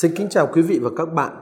Xin 0.00 0.14
kính 0.16 0.28
chào 0.30 0.48
quý 0.52 0.62
vị 0.62 0.78
và 0.78 0.90
các 0.96 1.04
bạn. 1.04 1.32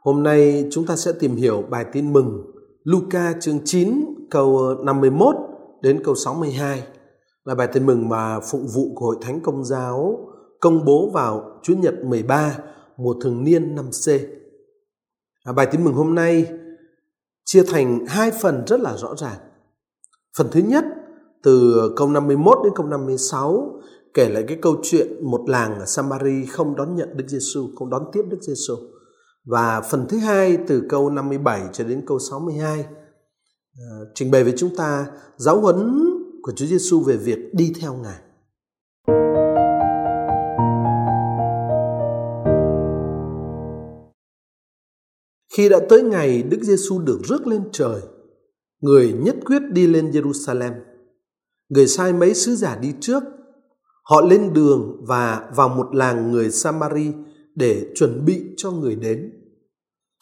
Hôm 0.00 0.22
nay 0.22 0.68
chúng 0.70 0.86
ta 0.86 0.96
sẽ 0.96 1.12
tìm 1.12 1.36
hiểu 1.36 1.62
bài 1.70 1.84
tin 1.92 2.12
mừng 2.12 2.52
Luca 2.84 3.34
chương 3.40 3.58
9 3.64 4.04
câu 4.30 4.74
51 4.84 5.34
đến 5.82 6.02
câu 6.04 6.14
62 6.14 6.82
là 7.44 7.54
bài 7.54 7.68
tin 7.72 7.86
mừng 7.86 8.08
mà 8.08 8.40
phụng 8.40 8.66
vụ 8.74 8.92
của 8.94 9.06
Hội 9.06 9.16
Thánh 9.20 9.40
Công 9.40 9.64
giáo 9.64 10.18
công 10.60 10.84
bố 10.84 11.10
vào 11.10 11.60
Chủ 11.62 11.74
nhật 11.74 11.94
13 12.04 12.58
mùa 12.96 13.14
thường 13.20 13.44
niên 13.44 13.74
năm 13.74 13.90
C. 13.90 14.08
À, 15.44 15.52
bài 15.52 15.68
tin 15.72 15.84
mừng 15.84 15.94
hôm 15.94 16.14
nay 16.14 16.50
chia 17.44 17.62
thành 17.62 18.06
hai 18.06 18.30
phần 18.30 18.64
rất 18.66 18.80
là 18.80 18.96
rõ 18.96 19.16
ràng. 19.16 19.38
Phần 20.38 20.48
thứ 20.52 20.60
nhất 20.60 20.84
từ 21.42 21.74
câu 21.96 22.08
51 22.08 22.58
đến 22.64 22.72
câu 22.76 22.86
56 22.86 23.80
kể 24.14 24.28
lại 24.28 24.44
cái 24.48 24.58
câu 24.62 24.76
chuyện 24.82 25.30
một 25.30 25.40
làng 25.46 25.78
ở 25.78 25.86
Samari 25.86 26.46
không 26.46 26.76
đón 26.76 26.96
nhận 26.96 27.16
Đức 27.16 27.24
Giêsu, 27.28 27.70
không 27.76 27.90
đón 27.90 28.02
tiếp 28.12 28.22
Đức 28.28 28.38
Giêsu. 28.42 28.74
Và 29.44 29.80
phần 29.80 30.06
thứ 30.08 30.18
hai 30.18 30.58
từ 30.66 30.82
câu 30.88 31.10
57 31.10 31.62
cho 31.72 31.84
đến 31.84 32.02
câu 32.06 32.18
62 32.18 32.80
uh, 32.80 32.86
ờ, 33.90 34.06
trình 34.14 34.30
bày 34.30 34.44
với 34.44 34.54
chúng 34.56 34.76
ta 34.76 35.06
giáo 35.36 35.60
huấn 35.60 36.00
của 36.42 36.52
Chúa 36.56 36.66
Giêsu 36.66 37.00
về 37.00 37.16
việc 37.16 37.38
đi 37.52 37.72
theo 37.80 37.94
Ngài. 37.94 38.18
Khi 45.56 45.68
đã 45.68 45.80
tới 45.88 46.02
ngày 46.02 46.42
Đức 46.42 46.58
Giêsu 46.62 46.98
được 46.98 47.18
rước 47.24 47.46
lên 47.46 47.62
trời, 47.72 48.00
người 48.80 49.12
nhất 49.12 49.36
quyết 49.44 49.62
đi 49.72 49.86
lên 49.86 50.10
Jerusalem. 50.10 50.72
Người 51.68 51.86
sai 51.86 52.12
mấy 52.12 52.34
sứ 52.34 52.56
giả 52.56 52.76
đi 52.76 52.92
trước 53.00 53.22
Họ 54.10 54.20
lên 54.20 54.52
đường 54.52 55.04
và 55.06 55.50
vào 55.56 55.68
một 55.68 55.94
làng 55.94 56.32
người 56.32 56.50
Samari 56.50 57.12
để 57.54 57.92
chuẩn 57.94 58.24
bị 58.24 58.54
cho 58.56 58.70
người 58.70 58.94
đến. 58.94 59.32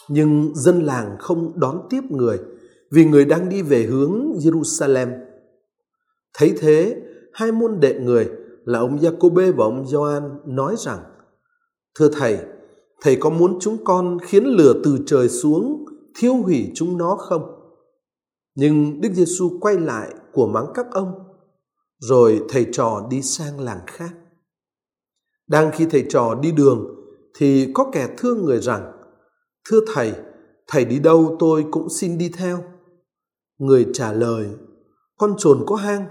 Nhưng 0.09 0.53
dân 0.55 0.83
làng 0.83 1.17
không 1.19 1.53
đón 1.61 1.87
tiếp 1.91 2.01
người 2.11 2.39
vì 2.91 3.05
người 3.05 3.25
đang 3.25 3.49
đi 3.49 3.63
về 3.63 3.83
hướng 3.83 4.33
Jerusalem. 4.39 5.09
Thấy 6.35 6.55
thế, 6.59 7.03
hai 7.33 7.53
môn 7.53 7.81
đệ 7.81 7.99
người 7.99 8.31
là 8.65 8.79
ông 8.79 8.99
Jacobe 8.99 9.53
và 9.53 9.65
ông 9.65 9.87
Gioan 9.87 10.23
nói 10.47 10.75
rằng: 10.79 10.99
Thưa 11.99 12.09
thầy, 12.09 12.39
thầy 13.03 13.17
có 13.17 13.31
muốn 13.31 13.59
chúng 13.61 13.85
con 13.85 14.19
khiến 14.23 14.45
lửa 14.45 14.75
từ 14.85 14.99
trời 15.07 15.29
xuống 15.29 15.85
thiêu 16.19 16.35
hủy 16.35 16.71
chúng 16.75 16.99
nó 16.99 17.17
không? 17.17 17.43
Nhưng 18.55 19.01
Đức 19.01 19.13
Giêsu 19.13 19.59
quay 19.61 19.77
lại 19.81 20.15
của 20.33 20.47
mắng 20.47 20.67
các 20.75 20.87
ông 20.91 21.28
rồi 21.99 22.43
thầy 22.49 22.67
trò 22.73 23.07
đi 23.11 23.23
sang 23.23 23.61
làng 23.61 23.81
khác. 23.87 24.11
Đang 25.47 25.71
khi 25.75 25.87
thầy 25.91 26.07
trò 26.09 26.35
đi 26.35 26.53
đường 26.53 26.95
thì 27.35 27.71
có 27.75 27.91
kẻ 27.93 28.09
thương 28.19 28.45
người 28.45 28.61
rằng: 28.61 28.93
"Thưa 29.71 29.81
thầy, 29.95 30.13
thầy 30.67 30.85
đi 30.85 30.99
đâu 30.99 31.37
tôi 31.39 31.65
cũng 31.71 31.89
xin 31.91 32.19
đi 32.19 32.29
theo." 32.29 32.65
Người 33.59 33.87
trả 33.93 34.13
lời: 34.13 34.49
"Con 35.17 35.37
chuồn 35.39 35.65
có 35.67 35.77
hang, 35.77 36.07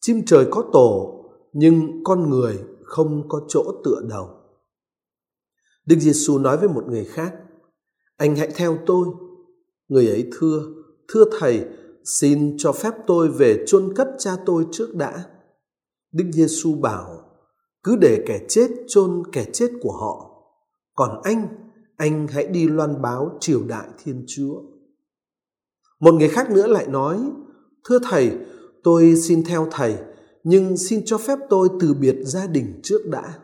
chim 0.00 0.22
trời 0.26 0.46
có 0.50 0.64
tổ, 0.72 1.24
nhưng 1.52 2.04
con 2.04 2.30
người 2.30 2.58
không 2.84 3.28
có 3.28 3.40
chỗ 3.48 3.80
tựa 3.84 4.00
đầu." 4.08 4.28
Đức 5.86 5.96
Giêsu 5.98 6.38
nói 6.38 6.56
với 6.56 6.68
một 6.68 6.84
người 6.86 7.04
khác: 7.04 7.34
"Anh 8.16 8.36
hãy 8.36 8.48
theo 8.54 8.78
tôi." 8.86 9.08
Người 9.88 10.08
ấy 10.08 10.30
thưa: 10.32 10.62
"Thưa 11.08 11.24
thầy, 11.38 11.64
xin 12.08 12.54
cho 12.58 12.72
phép 12.72 12.94
tôi 13.06 13.28
về 13.28 13.64
chôn 13.66 13.94
cất 13.96 14.08
cha 14.18 14.36
tôi 14.46 14.66
trước 14.72 14.94
đã. 14.94 15.24
Đức 16.12 16.24
Giêsu 16.32 16.74
bảo, 16.74 17.22
cứ 17.82 17.96
để 18.00 18.24
kẻ 18.26 18.40
chết 18.48 18.70
chôn 18.86 19.22
kẻ 19.32 19.44
chết 19.52 19.70
của 19.82 19.92
họ. 19.92 20.30
Còn 20.94 21.20
anh, 21.22 21.48
anh 21.96 22.26
hãy 22.26 22.46
đi 22.46 22.68
loan 22.68 23.02
báo 23.02 23.36
triều 23.40 23.62
đại 23.68 23.88
Thiên 24.04 24.24
Chúa. 24.26 24.60
Một 26.00 26.14
người 26.14 26.28
khác 26.28 26.50
nữa 26.50 26.66
lại 26.66 26.86
nói, 26.86 27.18
thưa 27.88 27.98
thầy, 28.10 28.32
tôi 28.82 29.16
xin 29.16 29.44
theo 29.44 29.68
thầy, 29.70 29.96
nhưng 30.44 30.76
xin 30.76 31.02
cho 31.04 31.18
phép 31.18 31.38
tôi 31.50 31.68
từ 31.80 31.94
biệt 31.94 32.16
gia 32.24 32.46
đình 32.46 32.80
trước 32.82 33.00
đã. 33.06 33.34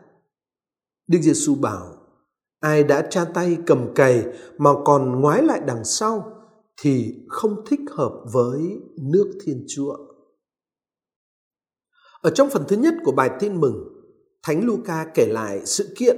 Đức 1.07 1.19
Giêsu 1.21 1.55
bảo, 1.55 1.95
ai 2.59 2.83
đã 2.83 3.07
tra 3.09 3.25
tay 3.25 3.57
cầm 3.65 3.93
cày 3.95 4.25
mà 4.57 4.69
còn 4.85 5.21
ngoái 5.21 5.43
lại 5.43 5.61
đằng 5.67 5.83
sau 5.83 6.34
thì 6.81 7.15
không 7.27 7.65
thích 7.65 7.79
hợp 7.91 8.23
với 8.33 8.61
nước 9.01 9.39
Thiên 9.43 9.65
Chúa. 9.67 9.97
Ở 12.21 12.29
trong 12.29 12.49
phần 12.49 12.63
thứ 12.67 12.75
nhất 12.75 12.93
của 13.03 13.11
bài 13.11 13.29
tin 13.39 13.61
mừng, 13.61 13.83
Thánh 14.43 14.65
Luca 14.65 15.11
kể 15.13 15.25
lại 15.25 15.65
sự 15.65 15.93
kiện 15.95 16.17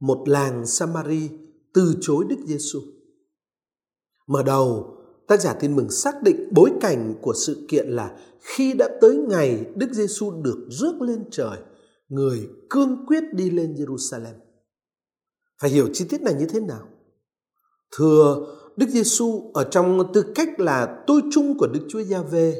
một 0.00 0.28
làng 0.28 0.66
Samari 0.66 1.30
từ 1.74 1.94
chối 2.00 2.24
Đức 2.28 2.36
Giêsu. 2.46 2.80
Mở 4.26 4.42
đầu, 4.42 4.96
tác 5.28 5.40
giả 5.40 5.54
tin 5.60 5.76
mừng 5.76 5.90
xác 5.90 6.22
định 6.22 6.48
bối 6.52 6.70
cảnh 6.80 7.14
của 7.22 7.34
sự 7.34 7.66
kiện 7.68 7.88
là 7.88 8.18
khi 8.40 8.72
đã 8.72 8.88
tới 9.00 9.16
ngày 9.16 9.64
Đức 9.76 9.92
Giêsu 9.92 10.42
được 10.42 10.66
rước 10.70 11.02
lên 11.02 11.24
trời, 11.30 11.58
người 12.08 12.48
cương 12.70 13.06
quyết 13.06 13.24
đi 13.32 13.50
lên 13.50 13.74
Jerusalem. 13.74 14.34
Phải 15.60 15.70
hiểu 15.70 15.88
chi 15.92 16.06
tiết 16.08 16.20
này 16.20 16.34
như 16.34 16.46
thế 16.46 16.60
nào? 16.60 16.88
Thưa 17.96 18.55
Đức 18.76 18.88
Giêsu 18.88 19.50
ở 19.54 19.64
trong 19.64 20.12
tư 20.14 20.24
cách 20.34 20.60
là 20.60 21.04
tôi 21.06 21.22
chung 21.32 21.58
của 21.58 21.66
Đức 21.66 21.80
Chúa 21.88 22.02
Giave 22.02 22.54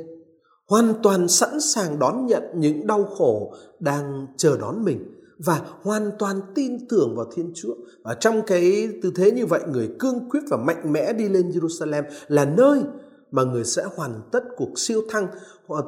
hoàn 0.69 0.95
toàn 1.03 1.29
sẵn 1.29 1.61
sàng 1.61 1.99
đón 1.99 2.27
nhận 2.27 2.43
những 2.55 2.87
đau 2.87 3.05
khổ 3.05 3.55
đang 3.81 4.27
chờ 4.37 4.57
đón 4.61 4.85
mình 4.85 5.13
và 5.39 5.63
hoàn 5.83 6.11
toàn 6.19 6.41
tin 6.55 6.89
tưởng 6.89 7.17
vào 7.17 7.27
Thiên 7.35 7.53
Chúa. 7.55 7.75
Và 8.05 8.15
trong 8.15 8.43
cái 8.47 8.89
tư 9.03 9.13
thế 9.17 9.31
như 9.31 9.47
vậy, 9.47 9.61
người 9.73 9.91
cương 9.99 10.29
quyết 10.31 10.41
và 10.49 10.57
mạnh 10.57 10.93
mẽ 10.93 11.13
đi 11.13 11.29
lên 11.29 11.51
Jerusalem 11.51 12.03
là 12.29 12.45
nơi 12.45 12.83
mà 13.31 13.45
người 13.45 13.65
sẽ 13.65 13.85
hoàn 13.97 14.21
tất 14.33 14.45
cuộc 14.57 14.79
siêu 14.79 15.03
thăng, 15.09 15.29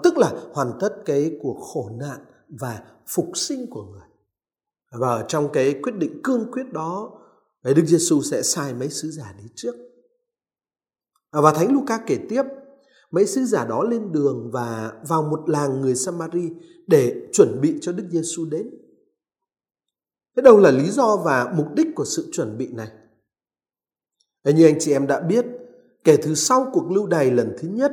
tức 0.03 0.19
là 0.19 0.33
hoàn 0.53 0.72
tất 0.81 0.94
cái 1.05 1.38
cuộc 1.43 1.61
khổ 1.61 1.91
nạn 1.99 2.19
và 2.61 2.83
phục 3.06 3.27
sinh 3.34 3.67
của 3.71 3.83
người. 3.83 4.09
Và 5.00 5.25
trong 5.28 5.49
cái 5.53 5.75
quyết 5.83 5.94
định 5.99 6.21
cương 6.25 6.53
quyết 6.53 6.72
đó, 6.72 7.11
Đức 7.62 7.84
Giêsu 7.87 8.22
sẽ 8.22 8.43
sai 8.43 8.75
mấy 8.75 8.88
sứ 8.88 9.11
giả 9.11 9.34
đi 9.38 9.44
trước. 9.55 9.75
À, 11.38 11.41
và 11.41 11.53
Thánh 11.53 11.72
Luca 11.72 11.99
kể 12.06 12.19
tiếp 12.28 12.43
mấy 13.10 13.26
sứ 13.26 13.44
giả 13.44 13.65
đó 13.65 13.82
lên 13.82 14.12
đường 14.12 14.50
và 14.53 14.93
vào 15.09 15.22
một 15.22 15.49
làng 15.49 15.81
người 15.81 15.94
Samari 15.94 16.53
để 16.87 17.28
chuẩn 17.32 17.60
bị 17.60 17.78
cho 17.81 17.93
Đức 17.93 18.04
Giêsu 18.10 18.44
đến. 18.44 18.71
Thế 20.37 20.43
đâu 20.43 20.59
là 20.59 20.71
lý 20.71 20.91
do 20.91 21.16
và 21.16 21.53
mục 21.56 21.66
đích 21.75 21.87
của 21.94 22.04
sự 22.04 22.28
chuẩn 22.32 22.59
bị 22.59 22.69
này? 22.72 22.88
Như 24.44 24.66
anh 24.66 24.78
chị 24.81 24.93
em 24.93 25.06
đã 25.06 25.21
biết, 25.21 25.44
kể 26.04 26.16
từ 26.16 26.34
sau 26.34 26.71
cuộc 26.72 26.91
lưu 26.91 27.06
đày 27.06 27.31
lần 27.31 27.56
thứ 27.60 27.69
nhất 27.69 27.93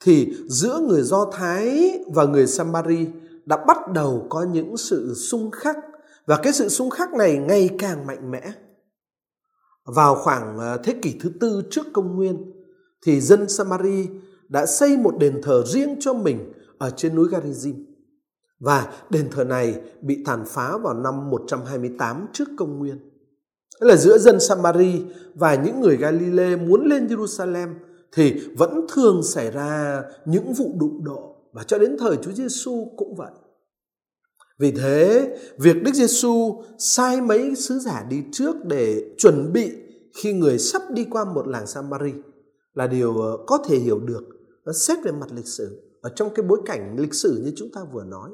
thì 0.00 0.34
giữa 0.48 0.80
người 0.88 1.02
Do 1.02 1.30
Thái 1.32 1.92
và 2.14 2.24
người 2.24 2.46
Samari 2.46 3.06
đã 3.46 3.64
bắt 3.66 3.76
đầu 3.94 4.26
có 4.30 4.42
những 4.42 4.76
sự 4.76 5.14
xung 5.14 5.50
khắc 5.50 5.76
và 6.26 6.40
cái 6.42 6.52
sự 6.52 6.68
xung 6.68 6.90
khắc 6.90 7.12
này 7.12 7.36
ngày 7.36 7.70
càng 7.78 8.06
mạnh 8.06 8.30
mẽ. 8.30 8.52
Vào 9.84 10.14
khoảng 10.14 10.58
ờ, 10.58 10.80
thế 10.84 10.94
kỷ 11.02 11.14
thứ 11.20 11.30
tư 11.40 11.62
trước 11.70 11.86
công 11.92 12.16
nguyên 12.16 12.59
thì 13.06 13.20
dân 13.20 13.48
Samari 13.48 14.08
đã 14.48 14.66
xây 14.66 14.96
một 14.96 15.14
đền 15.18 15.40
thờ 15.42 15.64
riêng 15.66 15.96
cho 16.00 16.12
mình 16.14 16.52
ở 16.78 16.90
trên 16.90 17.14
núi 17.14 17.28
Garizim. 17.28 17.84
Và 18.60 18.92
đền 19.10 19.28
thờ 19.30 19.44
này 19.44 19.80
bị 20.00 20.22
tàn 20.24 20.44
phá 20.46 20.78
vào 20.78 20.94
năm 20.94 21.30
128 21.30 22.26
trước 22.32 22.48
công 22.58 22.78
nguyên. 22.78 22.96
Thế 23.80 23.86
là 23.86 23.96
giữa 23.96 24.18
dân 24.18 24.40
Samari 24.40 25.02
và 25.34 25.54
những 25.54 25.80
người 25.80 25.96
Galilee 25.96 26.56
muốn 26.56 26.86
lên 26.86 27.06
Jerusalem 27.06 27.68
thì 28.12 28.40
vẫn 28.56 28.86
thường 28.94 29.22
xảy 29.22 29.50
ra 29.50 30.02
những 30.24 30.52
vụ 30.52 30.74
đụng 30.80 31.04
độ 31.04 31.36
và 31.52 31.62
cho 31.62 31.78
đến 31.78 31.96
thời 31.98 32.16
Chúa 32.16 32.32
Giêsu 32.32 32.92
cũng 32.96 33.14
vậy. 33.14 33.30
Vì 34.58 34.72
thế, 34.72 35.28
việc 35.58 35.82
Đức 35.82 35.94
Giêsu 35.94 36.62
sai 36.78 37.20
mấy 37.20 37.54
sứ 37.54 37.78
giả 37.78 38.06
đi 38.10 38.22
trước 38.32 38.56
để 38.64 39.14
chuẩn 39.18 39.52
bị 39.52 39.70
khi 40.14 40.32
người 40.32 40.58
sắp 40.58 40.82
đi 40.90 41.06
qua 41.10 41.24
một 41.24 41.48
làng 41.48 41.66
Samari 41.66 42.12
là 42.80 42.86
điều 42.86 43.20
ờ, 43.20 43.38
có 43.46 43.58
thể 43.68 43.78
hiểu 43.78 43.98
được 43.98 44.22
nó 44.64 44.72
xét 44.72 44.98
về 45.04 45.12
mặt 45.12 45.26
lịch 45.36 45.46
sử 45.46 45.82
ở 46.00 46.10
trong 46.16 46.34
cái 46.34 46.46
bối 46.46 46.60
cảnh 46.66 46.96
lịch 46.98 47.14
sử 47.14 47.42
như 47.44 47.52
chúng 47.56 47.68
ta 47.74 47.80
vừa 47.92 48.04
nói 48.04 48.30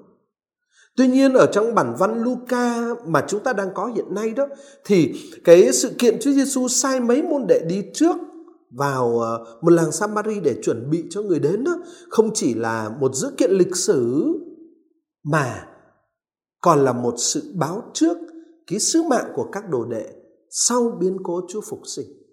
Tuy 0.96 1.08
nhiên, 1.08 1.32
ở 1.34 1.46
trong 1.52 1.74
bản 1.74 1.94
văn 1.98 2.22
Luca 2.22 2.94
mà 3.06 3.24
chúng 3.28 3.42
ta 3.42 3.52
đang 3.52 3.68
có 3.74 3.86
hiện 3.86 4.14
nay 4.14 4.30
đó, 4.30 4.46
thì 4.84 5.14
cái 5.44 5.72
sự 5.72 5.90
kiện 5.98 6.16
Chúa 6.20 6.30
Giêsu 6.30 6.68
sai 6.68 7.00
mấy 7.00 7.22
môn 7.22 7.46
đệ 7.48 7.60
đi 7.68 7.82
trước 7.94 8.16
vào 8.70 9.20
ờ, 9.20 9.58
một 9.62 9.70
làng 9.72 9.92
Samari 9.92 10.40
để 10.40 10.56
chuẩn 10.62 10.90
bị 10.90 11.04
cho 11.10 11.22
người 11.22 11.38
đến 11.38 11.64
đó, 11.64 11.78
không 12.08 12.30
chỉ 12.34 12.54
là 12.54 12.88
một 13.00 13.14
dữ 13.14 13.30
kiện 13.36 13.50
lịch 13.50 13.76
sử 13.76 14.24
mà 15.24 15.66
còn 16.60 16.84
là 16.84 16.92
một 16.92 17.14
sự 17.18 17.42
báo 17.54 17.82
trước 17.94 18.16
ký 18.66 18.78
sứ 18.78 19.02
mạng 19.02 19.32
của 19.34 19.46
các 19.52 19.70
đồ 19.70 19.84
đệ 19.84 20.06
sau 20.50 20.98
biến 21.00 21.16
cố 21.22 21.40
Chúa 21.48 21.60
phục 21.60 21.80
sinh. 21.84 22.25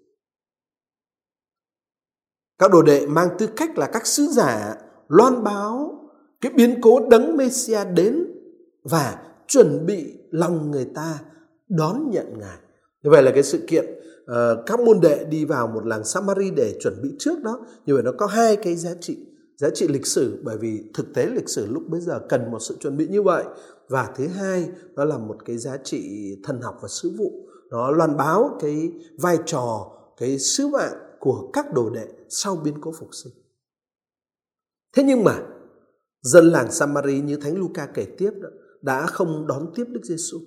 Các 2.63 2.71
đồ 2.71 2.81
đệ 2.81 3.07
mang 3.07 3.29
tư 3.37 3.47
cách 3.55 3.77
là 3.77 3.87
các 3.87 4.07
sứ 4.07 4.27
giả 4.27 4.75
loan 5.07 5.43
báo 5.43 5.99
cái 6.41 6.51
biến 6.55 6.81
cố 6.81 7.09
đấng 7.09 7.37
Messia 7.37 7.85
đến 7.95 8.25
và 8.83 9.21
chuẩn 9.47 9.85
bị 9.85 10.13
lòng 10.31 10.71
người 10.71 10.85
ta 10.95 11.19
đón 11.69 12.09
nhận 12.11 12.39
Ngài, 12.39 12.57
như 13.03 13.09
vậy 13.09 13.23
là 13.23 13.31
cái 13.31 13.43
sự 13.43 13.59
kiện 13.67 13.85
uh, 14.23 14.65
các 14.65 14.79
môn 14.79 14.99
đệ 15.01 15.23
đi 15.23 15.45
vào 15.45 15.67
một 15.67 15.85
làng 15.85 16.03
Samari 16.03 16.51
để 16.51 16.77
chuẩn 16.81 17.01
bị 17.03 17.09
trước 17.19 17.43
đó. 17.43 17.59
Như 17.85 17.93
vậy 17.93 18.03
nó 18.03 18.11
có 18.17 18.25
hai 18.25 18.55
cái 18.55 18.75
giá 18.75 18.91
trị 18.99 19.17
giá 19.57 19.69
trị 19.73 19.87
lịch 19.87 20.05
sử 20.05 20.41
bởi 20.43 20.57
vì 20.57 20.91
thực 20.93 21.13
tế 21.13 21.25
lịch 21.25 21.49
sử 21.49 21.67
lúc 21.69 21.83
bây 21.87 22.01
giờ 22.01 22.19
cần 22.29 22.51
một 22.51 22.59
sự 22.59 22.77
chuẩn 22.79 22.97
bị 22.97 23.07
như 23.07 23.21
vậy. 23.21 23.43
Và 23.89 24.09
thứ 24.15 24.27
hai 24.27 24.69
đó 24.95 25.05
là 25.05 25.17
một 25.17 25.35
cái 25.45 25.57
giá 25.57 25.77
trị 25.83 26.31
thần 26.43 26.61
học 26.61 26.75
và 26.81 26.87
sứ 26.87 27.11
vụ. 27.17 27.31
Nó 27.71 27.91
loan 27.91 28.17
báo 28.17 28.57
cái 28.61 28.91
vai 29.19 29.37
trò 29.45 29.91
cái 30.17 30.39
sứ 30.39 30.67
mạng 30.67 30.93
của 31.23 31.49
các 31.53 31.73
đồ 31.73 31.89
đệ 31.89 32.07
sau 32.29 32.55
biến 32.55 32.73
cố 32.81 32.91
phục 32.99 33.09
sinh 33.23 33.33
thế 34.95 35.03
nhưng 35.03 35.23
mà 35.23 35.41
dân 36.21 36.45
làng 36.45 36.71
Samari 36.71 37.21
như 37.21 37.37
thánh 37.37 37.57
Luca 37.57 37.85
kể 37.93 38.07
tiếp 38.17 38.31
đó 38.41 38.49
đã 38.81 39.07
không 39.07 39.47
đón 39.47 39.71
tiếp 39.75 39.85
Đức 39.87 40.01
Giêsu 40.03 40.39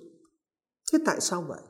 thế 0.91 0.99
tại 1.05 1.21
sao 1.21 1.45
vậy 1.47 1.61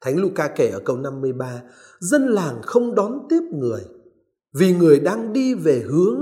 Thánh 0.00 0.20
Luca 0.20 0.48
kể 0.56 0.68
ở 0.68 0.80
câu 0.84 0.96
53, 0.96 1.62
dân 2.00 2.26
làng 2.28 2.60
không 2.62 2.94
đón 2.94 3.26
tiếp 3.28 3.40
người 3.52 3.82
vì 4.54 4.72
người 4.72 5.00
đang 5.00 5.32
đi 5.32 5.54
về 5.54 5.84
hướng 5.86 6.20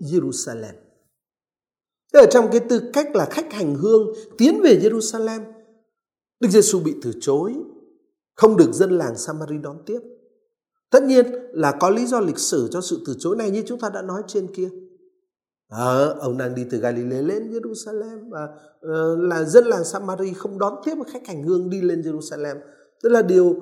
Jerusalem. 0.00 0.74
Thế 2.12 2.20
Ở 2.20 2.26
trong 2.30 2.48
cái 2.52 2.60
tư 2.68 2.90
cách 2.92 3.16
là 3.16 3.28
khách 3.30 3.52
hành 3.52 3.74
hương 3.74 4.06
tiến 4.38 4.60
về 4.62 4.80
Jerusalem, 4.82 5.40
Đức 6.40 6.48
Giêsu 6.48 6.80
bị 6.80 6.94
từ 7.02 7.12
chối, 7.20 7.54
không 8.34 8.56
được 8.56 8.72
dân 8.72 8.90
làng 8.90 9.16
Samari 9.16 9.58
đón 9.58 9.82
tiếp. 9.86 10.00
Tất 10.90 11.02
nhiên 11.02 11.26
là 11.52 11.72
có 11.80 11.90
lý 11.90 12.06
do 12.06 12.20
lịch 12.20 12.38
sử 12.38 12.68
cho 12.70 12.80
sự 12.80 13.02
từ 13.06 13.14
chối 13.18 13.36
này 13.36 13.50
như 13.50 13.62
chúng 13.66 13.80
ta 13.80 13.90
đã 13.90 14.02
nói 14.02 14.22
trên 14.26 14.54
kia. 14.54 14.68
À, 15.68 16.08
ông 16.20 16.38
đang 16.38 16.54
đi 16.54 16.64
từ 16.70 16.78
Galilee 16.78 17.22
lên 17.22 17.50
Jerusalem 17.50 18.30
và 18.30 18.44
uh, 18.44 19.18
là 19.18 19.44
dân 19.44 19.64
làng 19.64 19.84
Samari 19.84 20.32
không 20.32 20.58
đón 20.58 20.74
tiếp 20.84 20.94
khách 21.12 21.26
hành 21.26 21.42
hương 21.42 21.70
đi 21.70 21.80
lên 21.80 22.00
Jerusalem. 22.00 22.56
Tức 23.02 23.08
là 23.08 23.22
điều 23.22 23.54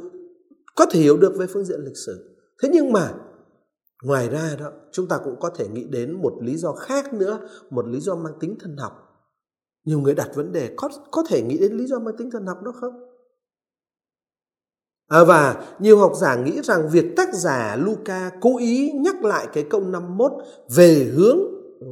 có 0.74 0.86
thể 0.86 1.00
hiểu 1.00 1.16
được 1.16 1.36
về 1.36 1.46
phương 1.46 1.64
diện 1.64 1.80
lịch 1.80 1.96
sử. 1.96 2.36
Thế 2.62 2.68
nhưng 2.72 2.92
mà 2.92 3.14
ngoài 4.02 4.28
ra 4.28 4.56
đó 4.60 4.72
chúng 4.92 5.08
ta 5.08 5.18
cũng 5.24 5.40
có 5.40 5.50
thể 5.50 5.68
nghĩ 5.68 5.84
đến 5.84 6.22
một 6.22 6.34
lý 6.40 6.56
do 6.56 6.72
khác 6.72 7.14
nữa 7.14 7.38
một 7.70 7.86
lý 7.86 8.00
do 8.00 8.16
mang 8.16 8.32
tính 8.40 8.56
thần 8.60 8.76
học. 8.76 8.92
Nhiều 9.84 10.00
người 10.00 10.14
đặt 10.14 10.30
vấn 10.34 10.52
đề 10.52 10.74
có 10.76 10.88
có 11.10 11.24
thể 11.28 11.42
nghĩ 11.42 11.58
đến 11.58 11.72
lý 11.72 11.86
do 11.86 11.98
mang 11.98 12.16
tính 12.16 12.30
thần 12.30 12.46
học 12.46 12.62
đó 12.62 12.72
không? 12.80 13.13
À, 15.14 15.24
và 15.24 15.56
nhiều 15.78 15.98
học 15.98 16.12
giả 16.16 16.34
nghĩ 16.34 16.60
rằng 16.62 16.88
việc 16.88 17.16
tác 17.16 17.34
giả 17.34 17.76
Luca 17.76 18.30
cố 18.40 18.58
ý 18.58 18.92
nhắc 18.94 19.24
lại 19.24 19.46
cái 19.52 19.64
câu 19.70 19.80
51 19.80 20.32
về 20.74 21.10
hướng 21.14 21.38
ừ, 21.80 21.86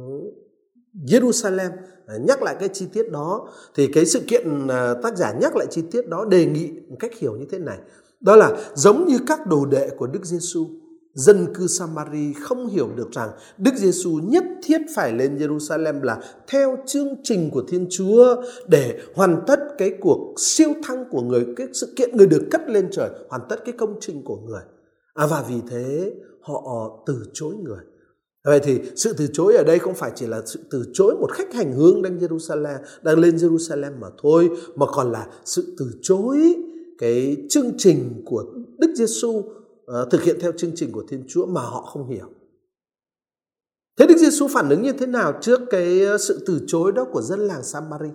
Jerusalem 1.07 1.69
à, 2.07 2.15
nhắc 2.27 2.43
lại 2.43 2.55
cái 2.59 2.69
chi 2.69 2.85
tiết 2.93 3.11
đó 3.11 3.47
thì 3.75 3.87
cái 3.87 4.05
sự 4.05 4.19
kiện 4.27 4.67
à, 4.67 4.93
tác 5.03 5.17
giả 5.17 5.33
nhắc 5.41 5.55
lại 5.55 5.67
chi 5.69 5.83
tiết 5.91 6.07
đó 6.07 6.25
đề 6.25 6.45
nghị 6.45 6.71
một 6.89 6.95
cách 6.99 7.11
hiểu 7.17 7.35
như 7.35 7.45
thế 7.51 7.59
này. 7.59 7.77
Đó 8.19 8.35
là 8.35 8.51
giống 8.73 9.05
như 9.07 9.17
các 9.27 9.47
đồ 9.47 9.65
đệ 9.65 9.89
của 9.97 10.07
Đức 10.07 10.25
Giêsu 10.25 10.67
dân 11.13 11.53
cư 11.53 11.67
Samari 11.67 12.33
không 12.33 12.67
hiểu 12.67 12.89
được 12.95 13.11
rằng 13.11 13.29
Đức 13.57 13.75
Giêsu 13.75 14.19
nhất 14.23 14.43
thiết 14.63 14.81
phải 14.95 15.13
lên 15.13 15.37
Jerusalem 15.37 16.03
là 16.03 16.21
theo 16.47 16.77
chương 16.85 17.15
trình 17.23 17.49
của 17.51 17.63
Thiên 17.67 17.87
Chúa 17.89 18.43
để 18.67 18.99
hoàn 19.15 19.43
tất 19.47 19.59
cái 19.77 19.91
cuộc 20.01 20.33
siêu 20.37 20.69
thăng 20.83 21.05
của 21.11 21.21
người 21.21 21.45
cái 21.55 21.67
sự 21.73 21.93
kiện 21.95 22.17
người 22.17 22.27
được 22.27 22.47
cất 22.51 22.61
lên 22.67 22.87
trời 22.91 23.09
hoàn 23.29 23.41
tất 23.49 23.65
cái 23.65 23.73
công 23.77 23.97
trình 24.01 24.23
của 24.25 24.37
người. 24.37 24.61
À, 25.13 25.27
và 25.27 25.45
vì 25.49 25.55
thế 25.69 26.13
họ 26.41 27.03
từ 27.05 27.23
chối 27.33 27.55
người. 27.63 27.79
Vậy 28.45 28.59
thì 28.63 28.79
sự 28.95 29.13
từ 29.13 29.27
chối 29.33 29.55
ở 29.55 29.63
đây 29.63 29.79
không 29.79 29.93
phải 29.93 30.11
chỉ 30.15 30.27
là 30.27 30.41
sự 30.45 30.59
từ 30.71 30.85
chối 30.93 31.15
một 31.15 31.31
khách 31.31 31.53
hành 31.53 31.73
hương 31.73 32.01
đang 32.01 32.19
Jerusalem, 32.19 32.77
đang 33.01 33.19
lên 33.19 33.35
Jerusalem 33.35 33.99
mà 33.99 34.07
thôi, 34.21 34.49
mà 34.75 34.85
còn 34.85 35.11
là 35.11 35.27
sự 35.45 35.75
từ 35.77 35.91
chối 36.01 36.55
cái 36.97 37.37
chương 37.49 37.71
trình 37.77 38.21
của 38.25 38.43
Đức 38.77 38.93
Giêsu 38.95 39.43
Ờ, 39.85 40.07
thực 40.11 40.23
hiện 40.23 40.37
theo 40.39 40.51
chương 40.57 40.71
trình 40.75 40.91
của 40.91 41.03
Thiên 41.07 41.23
Chúa 41.27 41.45
mà 41.45 41.61
họ 41.61 41.81
không 41.81 42.09
hiểu. 42.09 42.29
Thế 43.99 44.07
Đức 44.07 44.17
Giêsu 44.17 44.47
phản 44.47 44.69
ứng 44.69 44.81
như 44.81 44.93
thế 44.93 45.05
nào 45.05 45.33
trước 45.41 45.61
cái 45.69 46.01
ờ, 46.01 46.17
sự 46.17 46.43
từ 46.47 46.61
chối 46.67 46.91
đó 46.91 47.05
của 47.11 47.21
dân 47.21 47.39
làng 47.39 47.63
Samari? 47.63 48.09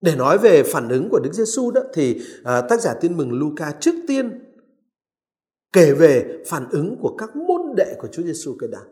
Để 0.00 0.16
nói 0.16 0.38
về 0.38 0.62
phản 0.62 0.88
ứng 0.88 1.08
của 1.08 1.20
Đức 1.20 1.32
Giêsu 1.32 1.70
đó 1.70 1.80
thì 1.94 2.20
ờ, 2.44 2.66
tác 2.68 2.80
giả 2.80 2.94
Tin 3.00 3.16
mừng 3.16 3.32
Luca 3.32 3.72
trước 3.80 3.94
tiên 4.08 4.38
kể 5.72 5.92
về 5.92 6.42
phản 6.46 6.68
ứng 6.70 6.96
của 7.00 7.16
các 7.18 7.36
môn 7.36 7.60
đệ 7.76 7.94
của 7.98 8.08
Chúa 8.12 8.22
Giêsu 8.22 8.56
cái 8.58 8.68
đàn. 8.72 8.82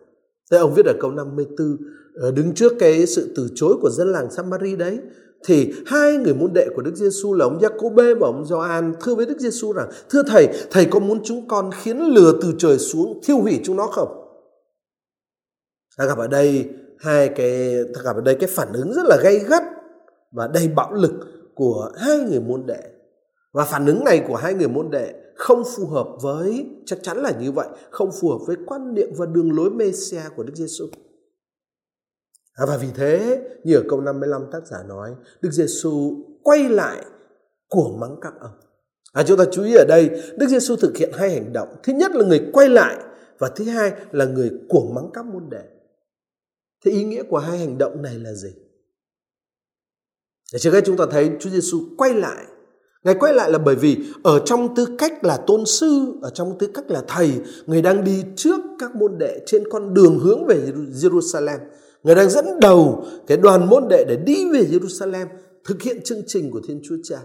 Thế 0.51 0.59
ông 0.59 0.75
viết 0.77 0.87
ở 0.87 0.95
câu 1.01 1.11
54 1.11 1.77
đứng 2.35 2.55
trước 2.55 2.73
cái 2.79 3.07
sự 3.07 3.33
từ 3.37 3.49
chối 3.55 3.77
của 3.83 3.91
dân 3.91 4.13
làng 4.13 4.31
Samari 4.31 4.77
đấy 4.77 4.99
thì 5.47 5.73
hai 5.87 6.17
người 6.17 6.35
môn 6.35 6.53
đệ 6.53 6.69
của 6.77 6.83
Đức 6.83 6.95
Giêsu 6.95 7.35
là 7.35 7.45
ông 7.45 7.61
Giacôbê 7.61 8.15
và 8.15 8.27
ông 8.27 8.45
Gioan 8.45 8.95
thưa 9.01 9.15
với 9.15 9.27
Đức 9.27 9.39
Giêsu 9.39 9.73
rằng, 9.73 9.91
thưa 10.11 10.23
thầy 10.27 10.49
thầy 10.71 10.85
có 10.85 10.99
muốn 10.99 11.21
chúng 11.25 11.49
con 11.49 11.71
khiến 11.83 11.99
lửa 11.99 12.39
từ 12.43 12.53
trời 12.59 12.79
xuống 12.79 13.21
thiêu 13.25 13.39
hủy 13.39 13.61
chúng 13.65 13.77
nó 13.77 13.87
không? 13.87 14.09
Ta 15.99 16.07
gặp 16.07 16.19
ở 16.19 16.27
đây 16.27 16.69
hai 16.99 17.29
cái, 17.29 17.79
ta 17.95 18.01
gặp 18.05 18.17
ở 18.17 18.23
đây 18.23 18.37
cái 18.41 18.49
phản 18.53 18.73
ứng 18.73 18.93
rất 18.93 19.03
là 19.05 19.17
gay 19.23 19.39
gắt 19.39 19.63
và 20.33 20.49
đầy 20.55 20.69
bạo 20.69 20.93
lực 20.93 21.13
của 21.55 21.91
hai 21.97 22.19
người 22.19 22.41
môn 22.41 22.67
đệ 22.67 22.83
và 23.53 23.65
phản 23.65 23.87
ứng 23.87 24.05
này 24.05 24.25
của 24.29 24.37
hai 24.37 24.55
người 24.55 24.69
môn 24.69 24.91
đệ 24.91 25.15
không 25.35 25.63
phù 25.77 25.87
hợp 25.87 26.09
với, 26.23 26.67
chắc 26.87 26.99
chắn 27.03 27.19
là 27.19 27.33
như 27.41 27.53
vậy, 27.53 27.69
không 27.91 28.11
phù 28.21 28.29
hợp 28.29 28.39
với 28.47 28.57
quan 28.67 28.95
niệm 28.95 29.09
và 29.17 29.27
đường 29.27 29.57
lối 29.57 29.71
Messia 29.71 30.23
của 30.37 30.43
Đức 30.43 30.53
Giêsu. 30.57 30.87
À, 32.61 32.67
và 32.67 32.77
vì 32.77 32.89
thế 32.95 33.41
như 33.65 33.77
ở 33.77 33.83
câu 33.89 34.01
55 34.01 34.43
tác 34.53 34.67
giả 34.67 34.83
nói 34.89 35.15
Đức 35.41 35.51
Giêsu 35.53 36.25
quay 36.43 36.69
lại 36.69 37.05
của 37.69 37.97
mắng 38.01 38.17
các 38.21 38.33
ông. 38.41 38.51
À, 39.13 39.23
chúng 39.23 39.39
ta 39.39 39.45
chú 39.53 39.63
ý 39.65 39.75
ở 39.75 39.85
đây 39.89 40.11
Đức 40.37 40.47
Giêsu 40.47 40.77
thực 40.77 40.97
hiện 40.97 41.11
hai 41.15 41.31
hành 41.31 41.53
động. 41.53 41.69
Thứ 41.83 41.93
nhất 41.93 42.11
là 42.15 42.27
người 42.27 42.51
quay 42.53 42.69
lại 42.69 42.97
và 43.39 43.49
thứ 43.49 43.65
hai 43.65 43.93
là 44.13 44.25
người 44.25 44.51
của 44.69 44.93
mắng 44.95 45.11
các 45.15 45.27
môn 45.27 45.51
đệ. 45.51 45.63
Thế 46.85 46.91
ý 46.91 47.05
nghĩa 47.05 47.23
của 47.23 47.39
hai 47.39 47.59
hành 47.59 47.79
động 47.79 48.03
này 48.03 48.15
là 48.19 48.33
gì? 48.33 48.51
Để 50.53 50.59
trước 50.59 50.73
hết 50.73 50.85
chúng 50.85 50.97
ta 50.97 51.05
thấy 51.11 51.31
Chúa 51.41 51.51
Giêsu 51.51 51.79
quay 51.99 52.15
lại 52.15 52.45
Ngài 53.05 53.15
quay 53.15 53.35
lại 53.35 53.51
là 53.51 53.59
bởi 53.59 53.77
vì 53.77 53.99
ở 54.23 54.43
trong 54.45 54.75
tư 54.75 54.87
cách 54.99 55.25
là 55.25 55.37
tôn 55.37 55.67
sư, 55.67 56.19
ở 56.23 56.31
trong 56.31 56.59
tư 56.59 56.67
cách 56.75 56.91
là 56.91 57.03
thầy, 57.09 57.33
người 57.67 57.83
đang 57.83 58.05
đi 58.05 58.25
trước 58.37 58.61
các 58.79 58.97
môn 58.97 59.19
đệ 59.19 59.41
trên 59.47 59.65
con 59.71 59.95
đường 59.95 60.19
hướng 60.19 60.47
về 60.47 60.73
Jerusalem. 60.93 61.59
Người 62.03 62.15
đang 62.15 62.31
dẫn 62.31 62.61
đầu 62.61 63.05
cái 63.27 63.37
đoàn 63.37 63.69
môn 63.69 63.89
đệ 63.89 64.05
để 64.09 64.17
đi 64.17 64.51
về 64.53 64.61
Jerusalem, 64.61 65.27
thực 65.65 65.83
hiện 65.83 66.03
chương 66.05 66.23
trình 66.27 66.51
của 66.51 66.61
Thiên 66.69 66.81
Chúa 66.85 66.97
Cha. 67.05 67.17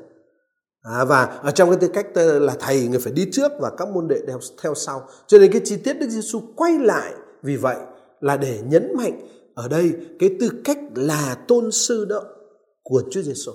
À, 0.81 1.06
và 1.06 1.25
ở 1.25 1.51
trong 1.51 1.69
cái 1.69 1.77
tư 1.81 1.88
cách 1.94 2.07
là 2.16 2.56
thầy 2.60 2.88
người 2.88 2.99
phải 2.99 3.14
đi 3.14 3.28
trước 3.31 3.52
và 3.59 3.71
các 3.78 3.88
môn 3.90 4.07
đệ 4.07 4.21
theo, 4.28 4.40
theo 4.61 4.73
sau. 4.76 5.07
Cho 5.28 5.38
nên 5.38 5.52
cái 5.52 5.61
chi 5.66 5.78
tiết 5.78 5.94
Đức 5.94 6.09
Giêsu 6.09 6.42
quay 6.56 6.80
lại 6.80 7.14
vì 7.44 7.56
vậy 7.56 7.78
là 8.19 8.38
để 8.38 8.59
nhấn 8.66 8.97
mạnh 8.97 9.28
ở 9.54 9.68
đây 9.68 9.94
cái 10.19 10.30
tư 10.40 10.49
cách 10.64 10.80
là 10.95 11.38
tôn 11.47 11.71
sư 11.71 12.06
đó 12.06 12.23
của 12.83 13.04
Chúa 13.11 13.21
Giêsu. 13.21 13.52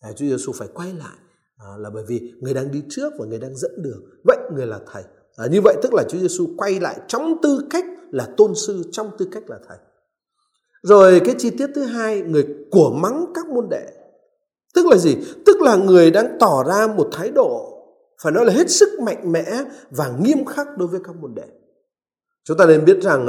À, 0.00 0.12
Chúa 0.12 0.26
Giêsu 0.26 0.52
phải 0.52 0.68
quay 0.74 0.92
lại 0.92 1.16
à, 1.56 1.66
là 1.78 1.90
bởi 1.90 2.04
vì 2.08 2.32
người 2.40 2.54
đang 2.54 2.70
đi 2.70 2.82
trước 2.88 3.12
và 3.18 3.26
người 3.26 3.38
đang 3.38 3.56
dẫn 3.56 3.82
đường 3.82 4.04
vậy 4.24 4.38
người 4.54 4.66
là 4.66 4.80
thầy 4.92 5.02
à, 5.36 5.46
như 5.46 5.60
vậy 5.64 5.76
tức 5.82 5.94
là 5.94 6.04
Chúa 6.08 6.18
Giêsu 6.18 6.48
quay 6.56 6.80
lại 6.80 7.00
trong 7.08 7.36
tư 7.42 7.66
cách 7.70 7.84
là 8.10 8.28
tôn 8.36 8.54
sư 8.54 8.82
trong 8.92 9.10
tư 9.18 9.28
cách 9.32 9.50
là 9.50 9.58
thầy 9.68 9.78
rồi 10.82 11.20
cái 11.24 11.34
chi 11.38 11.50
tiết 11.50 11.70
thứ 11.74 11.82
hai 11.82 12.20
người 12.20 12.46
của 12.70 12.90
mắng 12.90 13.26
các 13.34 13.48
môn 13.48 13.68
đệ. 13.70 13.86
Tức 14.74 14.86
là 14.86 14.96
gì? 14.96 15.16
Tức 15.46 15.60
là 15.60 15.76
người 15.76 16.10
đang 16.10 16.36
tỏ 16.40 16.64
ra 16.68 16.86
một 16.96 17.08
thái 17.12 17.30
độ 17.30 17.72
phải 18.22 18.32
nói 18.32 18.44
là 18.44 18.52
hết 18.52 18.70
sức 18.70 19.00
mạnh 19.00 19.32
mẽ 19.32 19.44
và 19.90 20.12
nghiêm 20.20 20.44
khắc 20.44 20.66
đối 20.78 20.88
với 20.88 21.00
các 21.04 21.16
môn 21.20 21.34
đệ. 21.34 21.46
Chúng 22.44 22.56
ta 22.56 22.66
nên 22.66 22.84
biết 22.84 23.02
rằng 23.02 23.26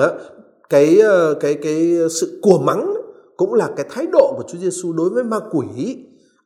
cái 0.69 0.99
ờ, 0.99 1.33
cái 1.33 1.53
cái 1.53 1.97
sự 2.09 2.39
của 2.41 2.59
mắng 2.59 2.93
cũng 3.37 3.53
là 3.53 3.69
cái 3.75 3.85
thái 3.89 4.07
độ 4.11 4.33
của 4.37 4.43
Chúa 4.47 4.57
Giêsu 4.57 4.93
đối 4.93 5.09
với 5.09 5.23
ma 5.23 5.39
quỷ 5.51 5.97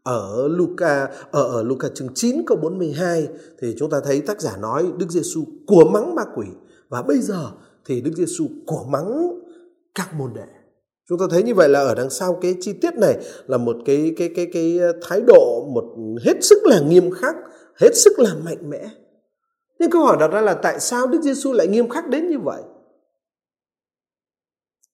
ở 0.03 0.47
Luca 0.47 1.09
ở, 1.31 1.43
ở 1.43 1.63
Luca 1.63 1.87
chương 1.95 2.13
9 2.15 2.43
câu 2.45 2.57
42 2.57 3.27
thì 3.61 3.75
chúng 3.79 3.89
ta 3.89 3.99
thấy 4.03 4.21
tác 4.21 4.41
giả 4.41 4.57
nói 4.57 4.91
Đức 4.97 5.09
Giêsu 5.09 5.43
của 5.67 5.85
mắng 5.85 6.15
ma 6.15 6.23
quỷ. 6.35 6.47
Và 6.89 7.01
bây 7.01 7.21
giờ 7.21 7.51
thì 7.85 8.01
Đức 8.01 8.11
Giêsu 8.15 8.45
của 8.65 8.83
mắng 8.89 9.39
các 9.95 10.13
môn 10.17 10.33
đệ. 10.35 10.60
Chúng 11.11 11.19
ta 11.19 11.25
thấy 11.29 11.43
như 11.43 11.55
vậy 11.55 11.69
là 11.69 11.79
ở 11.79 11.95
đằng 11.95 12.09
sau 12.09 12.39
cái 12.41 12.55
chi 12.59 12.73
tiết 12.73 12.93
này 12.95 13.17
là 13.47 13.57
một 13.57 13.77
cái 13.85 14.13
cái 14.17 14.29
cái 14.35 14.47
cái 14.53 14.79
ờ, 14.79 14.93
thái 15.01 15.21
độ 15.21 15.69
một 15.73 15.83
hết 16.25 16.43
sức 16.43 16.65
là 16.65 16.79
nghiêm 16.79 17.11
khắc, 17.11 17.35
hết 17.75 17.95
sức 17.95 18.19
là 18.19 18.35
mạnh 18.45 18.69
mẽ. 18.69 18.89
Nhưng 19.79 19.91
câu 19.91 20.03
hỏi 20.03 20.17
đặt 20.19 20.27
ra 20.27 20.41
là 20.41 20.53
tại 20.53 20.79
sao 20.79 21.07
Đức 21.07 21.21
Giêsu 21.21 21.53
lại 21.53 21.67
nghiêm 21.67 21.89
khắc 21.89 22.07
đến 22.07 22.27
như 22.27 22.39
vậy? 22.39 22.61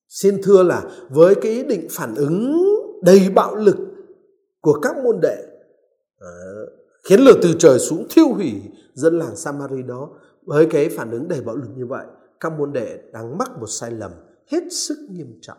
Xin 0.10 0.42
thưa 0.44 0.64
là 0.64 0.84
với 1.10 1.36
cái 1.36 1.52
ý 1.52 1.64
định 1.64 1.88
phản 1.92 2.16
ứng 2.16 2.64
đầy 3.02 3.30
bạo 3.36 3.56
lực 3.56 3.78
của 4.62 4.80
các 4.82 4.98
môn 5.04 5.20
đệ 5.22 5.38
à, 6.20 6.30
khiến 7.04 7.20
lửa 7.20 7.40
từ 7.42 7.54
trời 7.60 7.80
xuống 7.80 8.08
thiêu 8.10 8.28
hủy 8.28 8.54
dân 8.94 9.20
làng 9.20 9.36
Samari 9.36 9.82
đó 9.88 10.10
với 10.46 10.68
cái 10.70 10.90
phản 10.90 11.12
ứng 11.12 11.28
đầy 11.28 11.42
bạo 11.42 11.56
lực 11.56 11.70
như 11.76 11.86
vậy 11.86 12.06
các 12.40 12.52
môn 12.60 12.74
đệ 12.74 13.00
đang 13.14 13.38
mắc 13.38 13.52
một 13.60 13.68
sai 13.68 13.92
lầm 13.92 14.12
hết 14.52 14.64
sức 14.72 14.98
nghiêm 15.12 15.40
trọng 15.42 15.58